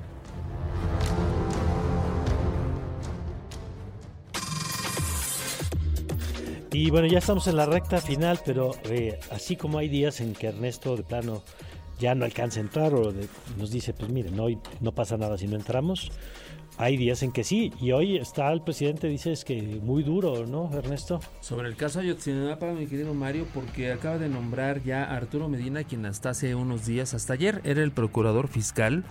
Y 6.71 6.91
bueno, 6.91 7.07
ya 7.07 7.19
estamos 7.19 7.47
en 7.47 7.55
la 7.55 7.65
recta 7.65 7.99
final, 7.99 8.39
pero 8.45 8.71
eh, 8.85 9.19
así 9.31 9.55
como 9.55 9.79
hay 9.79 9.89
días 9.89 10.21
en 10.21 10.33
que 10.33 10.47
Ernesto 10.47 10.95
de 10.95 11.03
plano 11.03 11.43
ya 11.99 12.15
no 12.15 12.25
alcanza 12.25 12.59
a 12.59 12.63
entrar 12.63 12.93
o 12.93 13.13
nos 13.57 13.71
dice, 13.71 13.93
pues 13.93 14.09
miren, 14.09 14.39
hoy 14.39 14.57
no 14.79 14.93
pasa 14.93 15.17
nada 15.17 15.37
si 15.37 15.47
no 15.47 15.55
entramos, 15.55 16.11
hay 16.79 16.95
días 16.95 17.23
en 17.23 17.33
que 17.33 17.43
sí, 17.43 17.73
y 17.81 17.91
hoy 17.91 18.15
está 18.15 18.49
el 18.53 18.61
presidente, 18.61 19.09
dices 19.09 19.43
que 19.43 19.61
muy 19.61 20.01
duro, 20.01 20.47
¿no, 20.47 20.71
Ernesto? 20.73 21.19
Sobre 21.41 21.67
el 21.67 21.75
caso 21.75 21.99
Ayotzinapa, 21.99 22.71
mi 22.71 22.87
querido 22.87 23.13
Mario, 23.13 23.45
porque 23.53 23.91
acaba 23.91 24.17
de 24.17 24.29
nombrar 24.29 24.81
ya 24.81 25.03
a 25.03 25.17
Arturo 25.17 25.49
Medina, 25.49 25.83
quien 25.83 26.05
hasta 26.05 26.29
hace 26.29 26.55
unos 26.55 26.85
días, 26.85 27.13
hasta 27.13 27.33
ayer, 27.33 27.59
era 27.65 27.83
el 27.83 27.91
procurador 27.91 28.47
fiscal, 28.47 29.03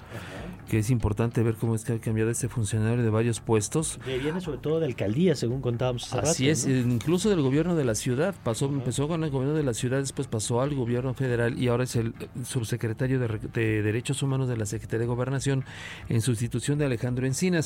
que 0.67 0.79
es 0.79 0.89
importante 0.89 1.43
ver 1.43 1.57
cómo 1.57 1.75
es 1.75 1.85
que 1.85 1.93
ha 1.93 1.99
cambiado 1.99 2.31
este 2.31 2.49
funcionario 2.49 3.05
de 3.05 3.11
varios 3.11 3.41
puestos. 3.41 4.01
Que 4.03 4.19
viene 4.19 4.41
sobre 4.41 4.59
todo 4.59 4.81
de 4.81 4.87
alcaldía, 4.87 5.35
según 5.35 5.61
contábamos 5.61 6.11
hace 6.15 6.31
Así 6.31 6.49
es, 6.49 6.67
incluso 6.67 7.29
del 7.29 7.43
gobierno 7.43 7.77
de 7.77 7.85
la 7.85 7.95
ciudad, 7.95 8.35
pasó, 8.45 8.65
empezó 8.65 9.09
con 9.09 9.25
el 9.25 9.31
gobierno 9.31 9.55
de 9.55 9.63
la 9.63 9.75
ciudad, 9.75 9.99
después 9.99 10.27
pasó 10.27 10.63
al 10.63 10.75
gobierno 10.75 11.13
federal 11.13 11.59
y 11.59 11.69
ahora 11.69 11.85
es 11.85 11.97
el 11.97 12.15
subsecretario 12.45 13.19
de, 13.21 13.29
de 13.53 13.83
Derechos 13.83 14.23
Humanos 14.23 14.49
de 14.49 14.57
la 14.57 14.65
Secretaría 14.65 15.01
de 15.01 15.07
Gobernación 15.07 15.67
en 16.09 16.23
sustitución 16.23 16.79
de 16.79 16.87
Alejandro 16.87 17.27
Encina. 17.27 17.58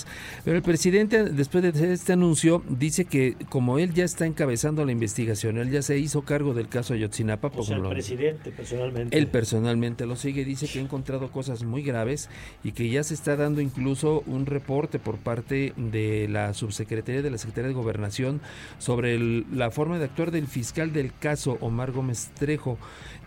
Pero 0.44 0.56
el 0.56 0.62
presidente, 0.62 1.24
después 1.24 1.62
de 1.62 1.92
este 1.92 2.12
anuncio, 2.12 2.62
dice 2.68 3.04
que 3.04 3.36
como 3.48 3.78
él 3.78 3.94
ya 3.94 4.04
está 4.04 4.26
encabezando 4.26 4.84
la 4.84 4.92
investigación, 4.92 5.58
él 5.58 5.70
ya 5.70 5.82
se 5.82 5.98
hizo 5.98 6.22
cargo 6.22 6.54
del 6.54 6.68
caso 6.68 6.94
Ayotzinapa. 6.94 7.50
O 7.54 7.62
sea, 7.62 7.76
el 7.76 7.88
presidente 7.88 8.50
personalmente. 8.50 9.18
Él 9.18 9.26
personalmente 9.28 10.06
lo 10.06 10.16
sigue, 10.16 10.44
dice 10.44 10.66
que 10.66 10.78
ha 10.78 10.82
encontrado 10.82 11.30
cosas 11.30 11.64
muy 11.64 11.82
graves 11.82 12.28
y 12.64 12.72
que 12.72 12.88
ya 12.88 13.02
se 13.02 13.14
está 13.14 13.36
dando 13.36 13.60
incluso 13.60 14.22
un 14.26 14.46
reporte 14.46 14.98
por 14.98 15.18
parte 15.18 15.72
de 15.76 16.28
la 16.28 16.54
subsecretaría 16.54 17.22
de 17.22 17.30
la 17.30 17.38
Secretaría 17.38 17.68
de 17.68 17.74
Gobernación 17.74 18.40
sobre 18.78 19.18
la 19.18 19.70
forma 19.70 19.98
de 19.98 20.04
actuar 20.04 20.30
del 20.30 20.46
fiscal 20.46 20.92
del 20.92 21.12
caso, 21.18 21.58
Omar 21.60 21.92
Gómez 21.92 22.30
Trejo. 22.38 22.78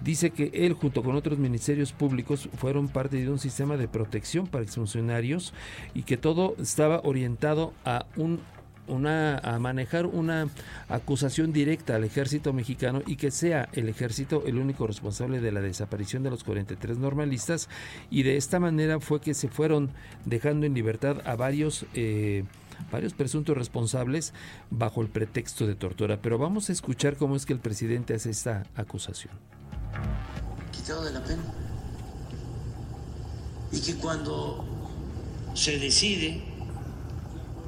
Dice 0.03 0.31
que 0.31 0.51
él 0.53 0.73
junto 0.73 1.03
con 1.03 1.15
otros 1.15 1.39
ministerios 1.39 1.93
públicos 1.93 2.49
fueron 2.57 2.87
parte 2.87 3.17
de 3.17 3.29
un 3.29 3.39
sistema 3.39 3.77
de 3.77 3.87
protección 3.87 4.47
para 4.47 4.63
exfuncionarios 4.63 5.53
y 5.93 6.03
que 6.03 6.17
todo 6.17 6.55
estaba 6.59 7.01
orientado 7.03 7.73
a 7.85 8.05
un 8.15 8.39
una, 8.87 9.37
a 9.39 9.59
manejar 9.59 10.05
una 10.05 10.47
acusación 10.89 11.51
directa 11.51 11.95
al 11.95 12.03
ejército 12.03 12.53
mexicano 12.53 13.01
y 13.05 13.15
que 13.15 13.31
sea 13.31 13.69
el 13.73 13.89
ejército 13.89 14.43
el 14.45 14.57
único 14.57 14.87
responsable 14.87 15.41
de 15.41 15.51
la 15.51 15.61
desaparición 15.61 16.23
de 16.23 16.29
los 16.29 16.43
43 16.43 16.97
normalistas 16.97 17.69
y 18.09 18.23
de 18.23 18.37
esta 18.37 18.59
manera 18.59 18.99
fue 18.99 19.21
que 19.21 19.33
se 19.33 19.47
fueron 19.47 19.89
dejando 20.25 20.65
en 20.65 20.73
libertad 20.73 21.17
a 21.25 21.35
varios 21.35 21.85
eh, 21.93 22.43
varios 22.91 23.13
presuntos 23.13 23.57
responsables 23.57 24.33
bajo 24.69 25.01
el 25.01 25.07
pretexto 25.07 25.65
de 25.65 25.75
tortura. 25.75 26.19
Pero 26.21 26.37
vamos 26.37 26.69
a 26.69 26.73
escuchar 26.73 27.15
cómo 27.15 27.37
es 27.37 27.45
que 27.45 27.53
el 27.53 27.59
presidente 27.59 28.13
hace 28.13 28.29
esta 28.29 28.63
acusación. 28.75 29.33
Quitado 30.71 31.03
de 31.03 31.13
la 31.13 31.23
pena. 31.23 31.43
Y 33.71 33.81
que 33.81 33.95
cuando 33.95 34.63
se 35.53 35.79
decide 35.79 36.43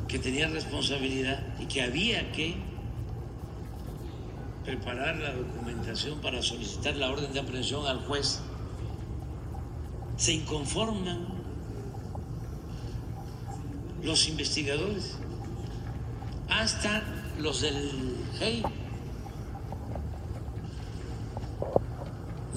que 0.08 0.20
tenía 0.20 0.48
responsabilidad 0.48 1.44
y 1.60 1.66
que 1.66 1.82
había 1.82 2.32
que 2.32 2.58
preparar 4.64 5.16
la 5.18 5.34
documentación 5.34 6.20
para 6.20 6.42
solicitar 6.42 6.96
la 6.96 7.10
orden 7.10 7.32
de 7.32 7.40
aprehensión 7.40 7.86
al 7.88 8.00
juez, 8.06 8.40
se 10.18 10.34
inconforman 10.34 11.26
los 14.04 14.28
investigadores, 14.28 15.18
hasta 16.50 17.04
los 17.38 17.62
del 17.62 18.16
GEI. 18.40 18.64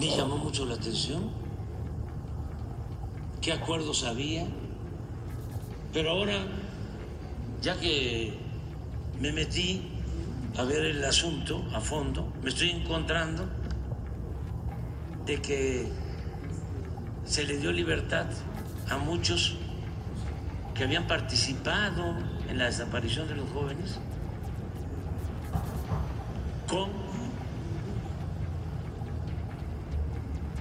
Me 0.00 0.08
llamó 0.16 0.38
mucho 0.38 0.64
la 0.64 0.76
atención. 0.76 1.30
Qué 3.42 3.52
acuerdos 3.52 4.02
había, 4.04 4.46
pero 5.92 6.12
ahora 6.12 6.38
ya 7.60 7.78
que 7.78 8.32
me 9.20 9.30
metí 9.30 9.82
a 10.56 10.64
ver 10.64 10.86
el 10.86 11.04
asunto 11.04 11.62
a 11.74 11.80
fondo, 11.82 12.32
me 12.42 12.48
estoy 12.48 12.70
encontrando 12.70 13.44
de 15.26 15.42
que 15.42 15.92
se 17.26 17.44
le 17.44 17.58
dio 17.58 17.70
libertad 17.70 18.24
a 18.88 18.96
muchos 18.96 19.56
que 20.74 20.84
habían 20.84 21.06
participado 21.06 22.16
en 22.48 22.56
la 22.56 22.64
desaparición 22.64 23.28
de 23.28 23.36
los 23.36 23.50
jóvenes 23.50 23.98
con 26.66 27.09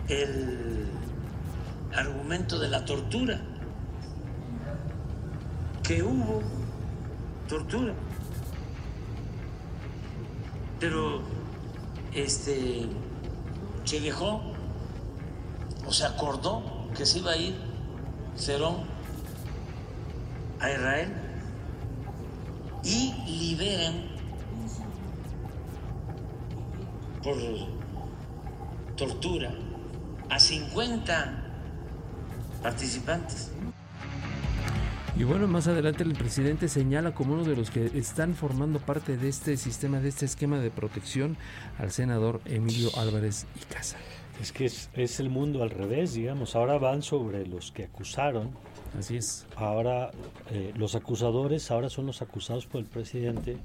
el 0.10 0.88
argumento 1.93 2.57
de 2.57 2.68
la 2.68 2.84
tortura, 2.84 3.39
que 5.84 6.01
hubo 6.01 6.41
tortura. 7.47 7.93
Pero 10.80 11.22
este 12.14 12.88
se 13.84 13.99
dejó 13.99 14.41
o 15.86 15.93
se 15.93 16.05
acordó 16.05 16.89
que 16.95 17.05
se 17.05 17.20
iba 17.20 17.32
a 17.32 17.38
ir 17.38 17.55
Cerón 18.36 18.78
a 20.60 20.72
Israel 20.72 21.14
y 22.84 23.14
liberan 23.26 24.10
por 27.24 27.36
tortura 28.95 29.51
a 30.30 30.39
50 30.39 31.43
participantes. 32.61 33.51
Y 35.17 35.25
bueno, 35.25 35.47
más 35.47 35.67
adelante 35.67 36.03
el 36.03 36.13
presidente 36.13 36.69
señala 36.69 37.13
como 37.13 37.34
uno 37.34 37.43
de 37.43 37.55
los 37.55 37.71
que 37.71 37.91
están 37.93 38.36
formando 38.36 38.80
parte 38.80 39.17
de 39.17 39.27
este 39.27 39.57
sistema, 39.57 39.99
de 39.99 40.07
este 40.07 40.25
esquema 40.25 40.59
de 40.59 40.71
protección, 40.71 41.36
al 41.77 41.91
senador 41.91 42.39
Emilio 42.45 42.89
Álvarez 42.97 43.45
y 43.59 43.65
Casa. 43.65 43.97
Es 44.41 44.53
que 44.53 44.65
es, 44.65 45.19
el 45.19 45.30
mundo 45.30 45.61
al 45.63 45.71
revés, 45.71 46.13
digamos. 46.13 46.55
Ahora 46.55 46.77
van 46.77 47.01
sobre 47.01 47.45
los 47.45 47.73
que 47.73 47.84
acusaron. 47.84 48.51
Así 48.97 49.17
es. 49.17 49.45
Ahora 49.57 50.11
eh, 50.51 50.71
los 50.77 50.95
acusadores, 50.95 51.69
ahora 51.69 51.89
son 51.89 52.05
los 52.05 52.21
acusados 52.21 52.65
por 52.65 52.80
el 52.80 52.88
presidente. 52.88 53.57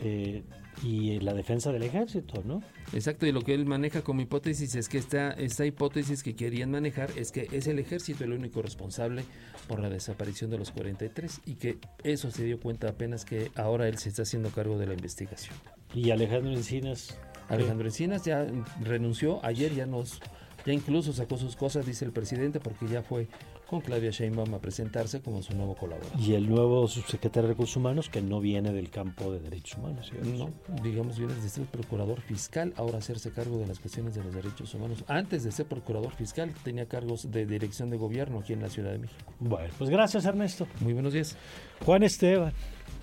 Eh, 0.00 0.42
y 0.82 1.20
la 1.20 1.32
defensa 1.32 1.72
del 1.72 1.82
ejército, 1.82 2.42
¿no? 2.44 2.62
Exacto, 2.92 3.26
y 3.26 3.32
lo 3.32 3.40
que 3.40 3.54
él 3.54 3.66
maneja 3.66 4.02
como 4.02 4.20
hipótesis 4.20 4.74
es 4.74 4.88
que 4.88 4.98
esta, 4.98 5.30
esta 5.32 5.64
hipótesis 5.64 6.22
que 6.22 6.36
querían 6.36 6.70
manejar 6.70 7.10
es 7.16 7.32
que 7.32 7.48
es 7.52 7.66
el 7.66 7.78
ejército 7.78 8.24
el 8.24 8.32
único 8.32 8.62
responsable 8.62 9.24
por 9.68 9.80
la 9.80 9.88
desaparición 9.88 10.50
de 10.50 10.58
los 10.58 10.70
43 10.72 11.40
y 11.46 11.54
que 11.54 11.78
eso 12.04 12.30
se 12.30 12.44
dio 12.44 12.60
cuenta 12.60 12.88
apenas 12.88 13.24
que 13.24 13.50
ahora 13.54 13.88
él 13.88 13.98
se 13.98 14.10
está 14.10 14.22
haciendo 14.22 14.50
cargo 14.50 14.78
de 14.78 14.86
la 14.86 14.94
investigación. 14.94 15.54
¿Y 15.94 16.10
Alejandro 16.10 16.52
Encinas? 16.52 17.18
Alejandro 17.48 17.86
Encinas 17.86 18.24
ya 18.24 18.46
renunció, 18.82 19.44
ayer 19.44 19.74
ya 19.74 19.86
nos, 19.86 20.20
ya 20.66 20.72
incluso 20.72 21.12
sacó 21.12 21.38
sus 21.38 21.56
cosas, 21.56 21.86
dice 21.86 22.04
el 22.04 22.12
presidente, 22.12 22.60
porque 22.60 22.86
ya 22.86 23.02
fue 23.02 23.28
con 23.68 23.80
Claudia 23.80 24.10
Sheinbaum 24.10 24.54
a 24.54 24.58
presentarse 24.58 25.20
como 25.20 25.42
su 25.42 25.54
nuevo 25.54 25.74
colaborador. 25.74 26.18
Y 26.20 26.34
el 26.34 26.48
nuevo 26.48 26.86
subsecretario 26.88 27.48
de 27.48 27.54
Recursos 27.54 27.76
Humanos 27.76 28.08
que 28.08 28.22
no 28.22 28.40
viene 28.40 28.72
del 28.72 28.90
campo 28.90 29.32
de 29.32 29.40
derechos 29.40 29.78
humanos. 29.78 30.12
No, 30.22 30.50
digamos, 30.82 31.18
viene 31.18 31.34
de 31.34 31.48
ser 31.48 31.66
procurador 31.66 32.20
fiscal, 32.20 32.72
ahora 32.76 32.98
hacerse 32.98 33.32
cargo 33.32 33.58
de 33.58 33.66
las 33.66 33.78
cuestiones 33.80 34.14
de 34.14 34.24
los 34.24 34.34
derechos 34.34 34.72
humanos. 34.74 35.04
Antes 35.08 35.44
de 35.44 35.52
ser 35.52 35.66
procurador 35.66 36.12
fiscal 36.12 36.52
tenía 36.62 36.86
cargos 36.86 37.30
de 37.30 37.46
dirección 37.46 37.90
de 37.90 37.96
gobierno 37.96 38.40
aquí 38.40 38.52
en 38.52 38.62
la 38.62 38.70
Ciudad 38.70 38.92
de 38.92 38.98
México. 38.98 39.32
Bueno, 39.40 39.72
pues 39.78 39.90
gracias 39.90 40.24
Ernesto. 40.24 40.66
Muy 40.80 40.92
buenos 40.92 41.12
días. 41.12 41.36
Juan 41.84 42.02
Esteban. 42.02 42.52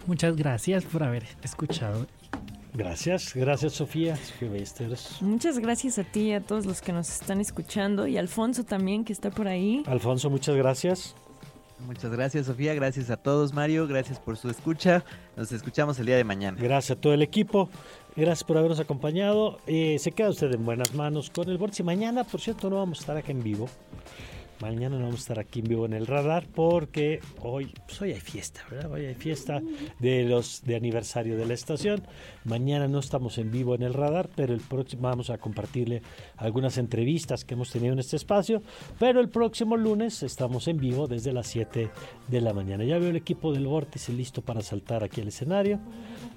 Muchas 0.07 0.35
gracias 0.35 0.83
por 0.83 1.03
haber 1.03 1.23
escuchado 1.43 2.05
Gracias, 2.73 3.35
gracias 3.35 3.73
Sofía. 3.73 4.17
Muchas 5.21 5.59
gracias 5.59 5.99
a 5.99 6.03
ti 6.03 6.21
y 6.21 6.33
a 6.33 6.41
todos 6.41 6.65
los 6.65 6.81
que 6.81 6.91
nos 6.91 7.07
están 7.09 7.39
escuchando 7.39 8.07
y 8.07 8.17
Alfonso 8.17 8.63
también 8.63 9.05
que 9.05 9.13
está 9.13 9.29
por 9.29 9.47
ahí. 9.47 9.83
Alfonso, 9.85 10.29
muchas 10.29 10.55
gracias. 10.55 11.15
Muchas 11.85 12.11
gracias 12.11 12.45
Sofía, 12.47 12.73
gracias 12.73 13.09
a 13.09 13.17
todos 13.17 13.53
Mario, 13.53 13.87
gracias 13.87 14.17
por 14.17 14.37
su 14.37 14.49
escucha. 14.49 15.03
Nos 15.35 15.51
escuchamos 15.51 15.99
el 15.99 16.07
día 16.07 16.17
de 16.17 16.23
mañana. 16.23 16.57
Gracias 16.59 16.97
a 16.97 17.01
todo 17.01 17.13
el 17.13 17.21
equipo, 17.21 17.69
gracias 18.15 18.43
por 18.43 18.57
habernos 18.57 18.79
acompañado. 18.79 19.59
Eh, 19.67 19.97
se 19.99 20.11
queda 20.11 20.29
usted 20.29 20.51
en 20.53 20.65
buenas 20.65 20.95
manos 20.95 21.29
con 21.29 21.49
el 21.49 21.57
Vórtice. 21.57 21.83
Mañana, 21.83 22.23
por 22.23 22.41
cierto, 22.41 22.69
no 22.69 22.77
vamos 22.77 22.99
a 22.99 23.01
estar 23.01 23.17
aquí 23.17 23.31
en 23.31 23.43
vivo. 23.43 23.69
Mañana 24.63 24.95
no 24.97 25.03
vamos 25.03 25.19
a 25.19 25.23
estar 25.23 25.39
aquí 25.39 25.59
en 25.59 25.67
vivo 25.67 25.85
en 25.85 25.91
el 25.91 26.07
radar 26.07 26.47
porque 26.55 27.19
hoy, 27.41 27.73
pues 27.85 28.01
hoy 28.01 28.13
hay 28.13 28.21
fiesta, 28.21 28.61
¿verdad? 28.71 28.93
Hoy 28.93 29.05
hay 29.05 29.13
fiesta 29.13 29.61
de 29.99 30.23
los 30.23 30.63
de 30.63 30.77
aniversario 30.77 31.37
de 31.37 31.45
la 31.45 31.53
estación. 31.53 32.01
Mañana 32.45 32.87
no 32.87 32.99
estamos 32.99 33.37
en 33.39 33.51
vivo 33.51 33.75
en 33.75 33.81
el 33.81 33.93
radar, 33.93 34.29
pero 34.37 34.53
el 34.53 34.61
próximo 34.61 35.01
vamos 35.01 35.29
a 35.29 35.37
compartirle 35.37 36.01
algunas 36.37 36.77
entrevistas 36.77 37.43
que 37.43 37.55
hemos 37.55 37.71
tenido 37.71 37.91
en 37.91 37.99
este 37.99 38.15
espacio. 38.15 38.63
Pero 38.99 39.19
el 39.19 39.27
próximo 39.27 39.75
lunes 39.75 40.23
estamos 40.23 40.69
en 40.69 40.77
vivo 40.77 41.09
desde 41.09 41.33
las 41.33 41.47
7 41.47 41.89
de 42.29 42.41
la 42.41 42.53
mañana. 42.53 42.85
Ya 42.85 42.97
veo 42.99 43.09
el 43.09 43.17
equipo 43.17 43.51
del 43.51 43.67
Vórtice 43.67 44.13
listo 44.13 44.41
para 44.41 44.61
saltar 44.61 45.03
aquí 45.03 45.19
al 45.19 45.27
escenario. 45.27 45.81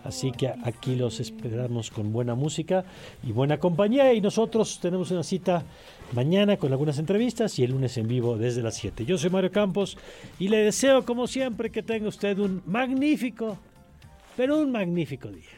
Así 0.03 0.33
que 0.33 0.49
aquí 0.49 0.97
los 0.97 1.20
esperamos 1.20 1.93
con 1.93 2.12
buena 2.12 2.35
música 2.35 2.85
y 3.22 3.31
buena 3.31 3.59
compañía. 3.59 4.12
Y 4.14 4.20
nosotros 4.20 4.81
tenemos 4.81 5.12
una 5.12 5.22
cita 5.22 5.64
mañana 6.12 6.57
con 6.57 6.72
algunas 6.72 6.98
entrevistas 6.98 7.59
y 7.59 7.64
el 7.64 7.72
lunes 7.72 7.96
en 7.98 8.09
vivo 8.09 8.36
desde 8.36 8.62
las 8.62 8.74
7. 8.76 9.04
Yo 9.04 9.18
soy 9.18 9.30
Mario 9.30 9.52
Campos 9.52 9.98
y 10.38 10.48
le 10.48 10.59
deseo 10.59 11.04
como 11.04 11.26
siempre 11.26 11.70
que 11.70 11.82
tenga 11.82 12.09
usted 12.09 12.38
un 12.38 12.62
magnífico, 12.66 13.59
pero 14.36 14.59
un 14.59 14.72
magnífico 14.72 15.28
día. 15.28 15.50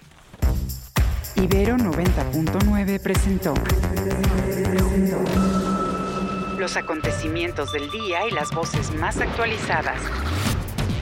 Ibero 1.36 1.76
90.9 1.76 3.00
presentó 3.00 3.54
los 6.58 6.76
acontecimientos 6.76 7.72
del 7.72 7.88
día 7.90 8.26
y 8.28 8.32
las 8.32 8.50
voces 8.50 8.92
más 8.96 9.20
actualizadas. 9.20 10.00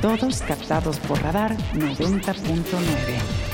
Todos 0.02 0.42
captados 0.42 0.98
por 1.00 1.22
radar 1.22 1.56
90.9. 1.72 3.45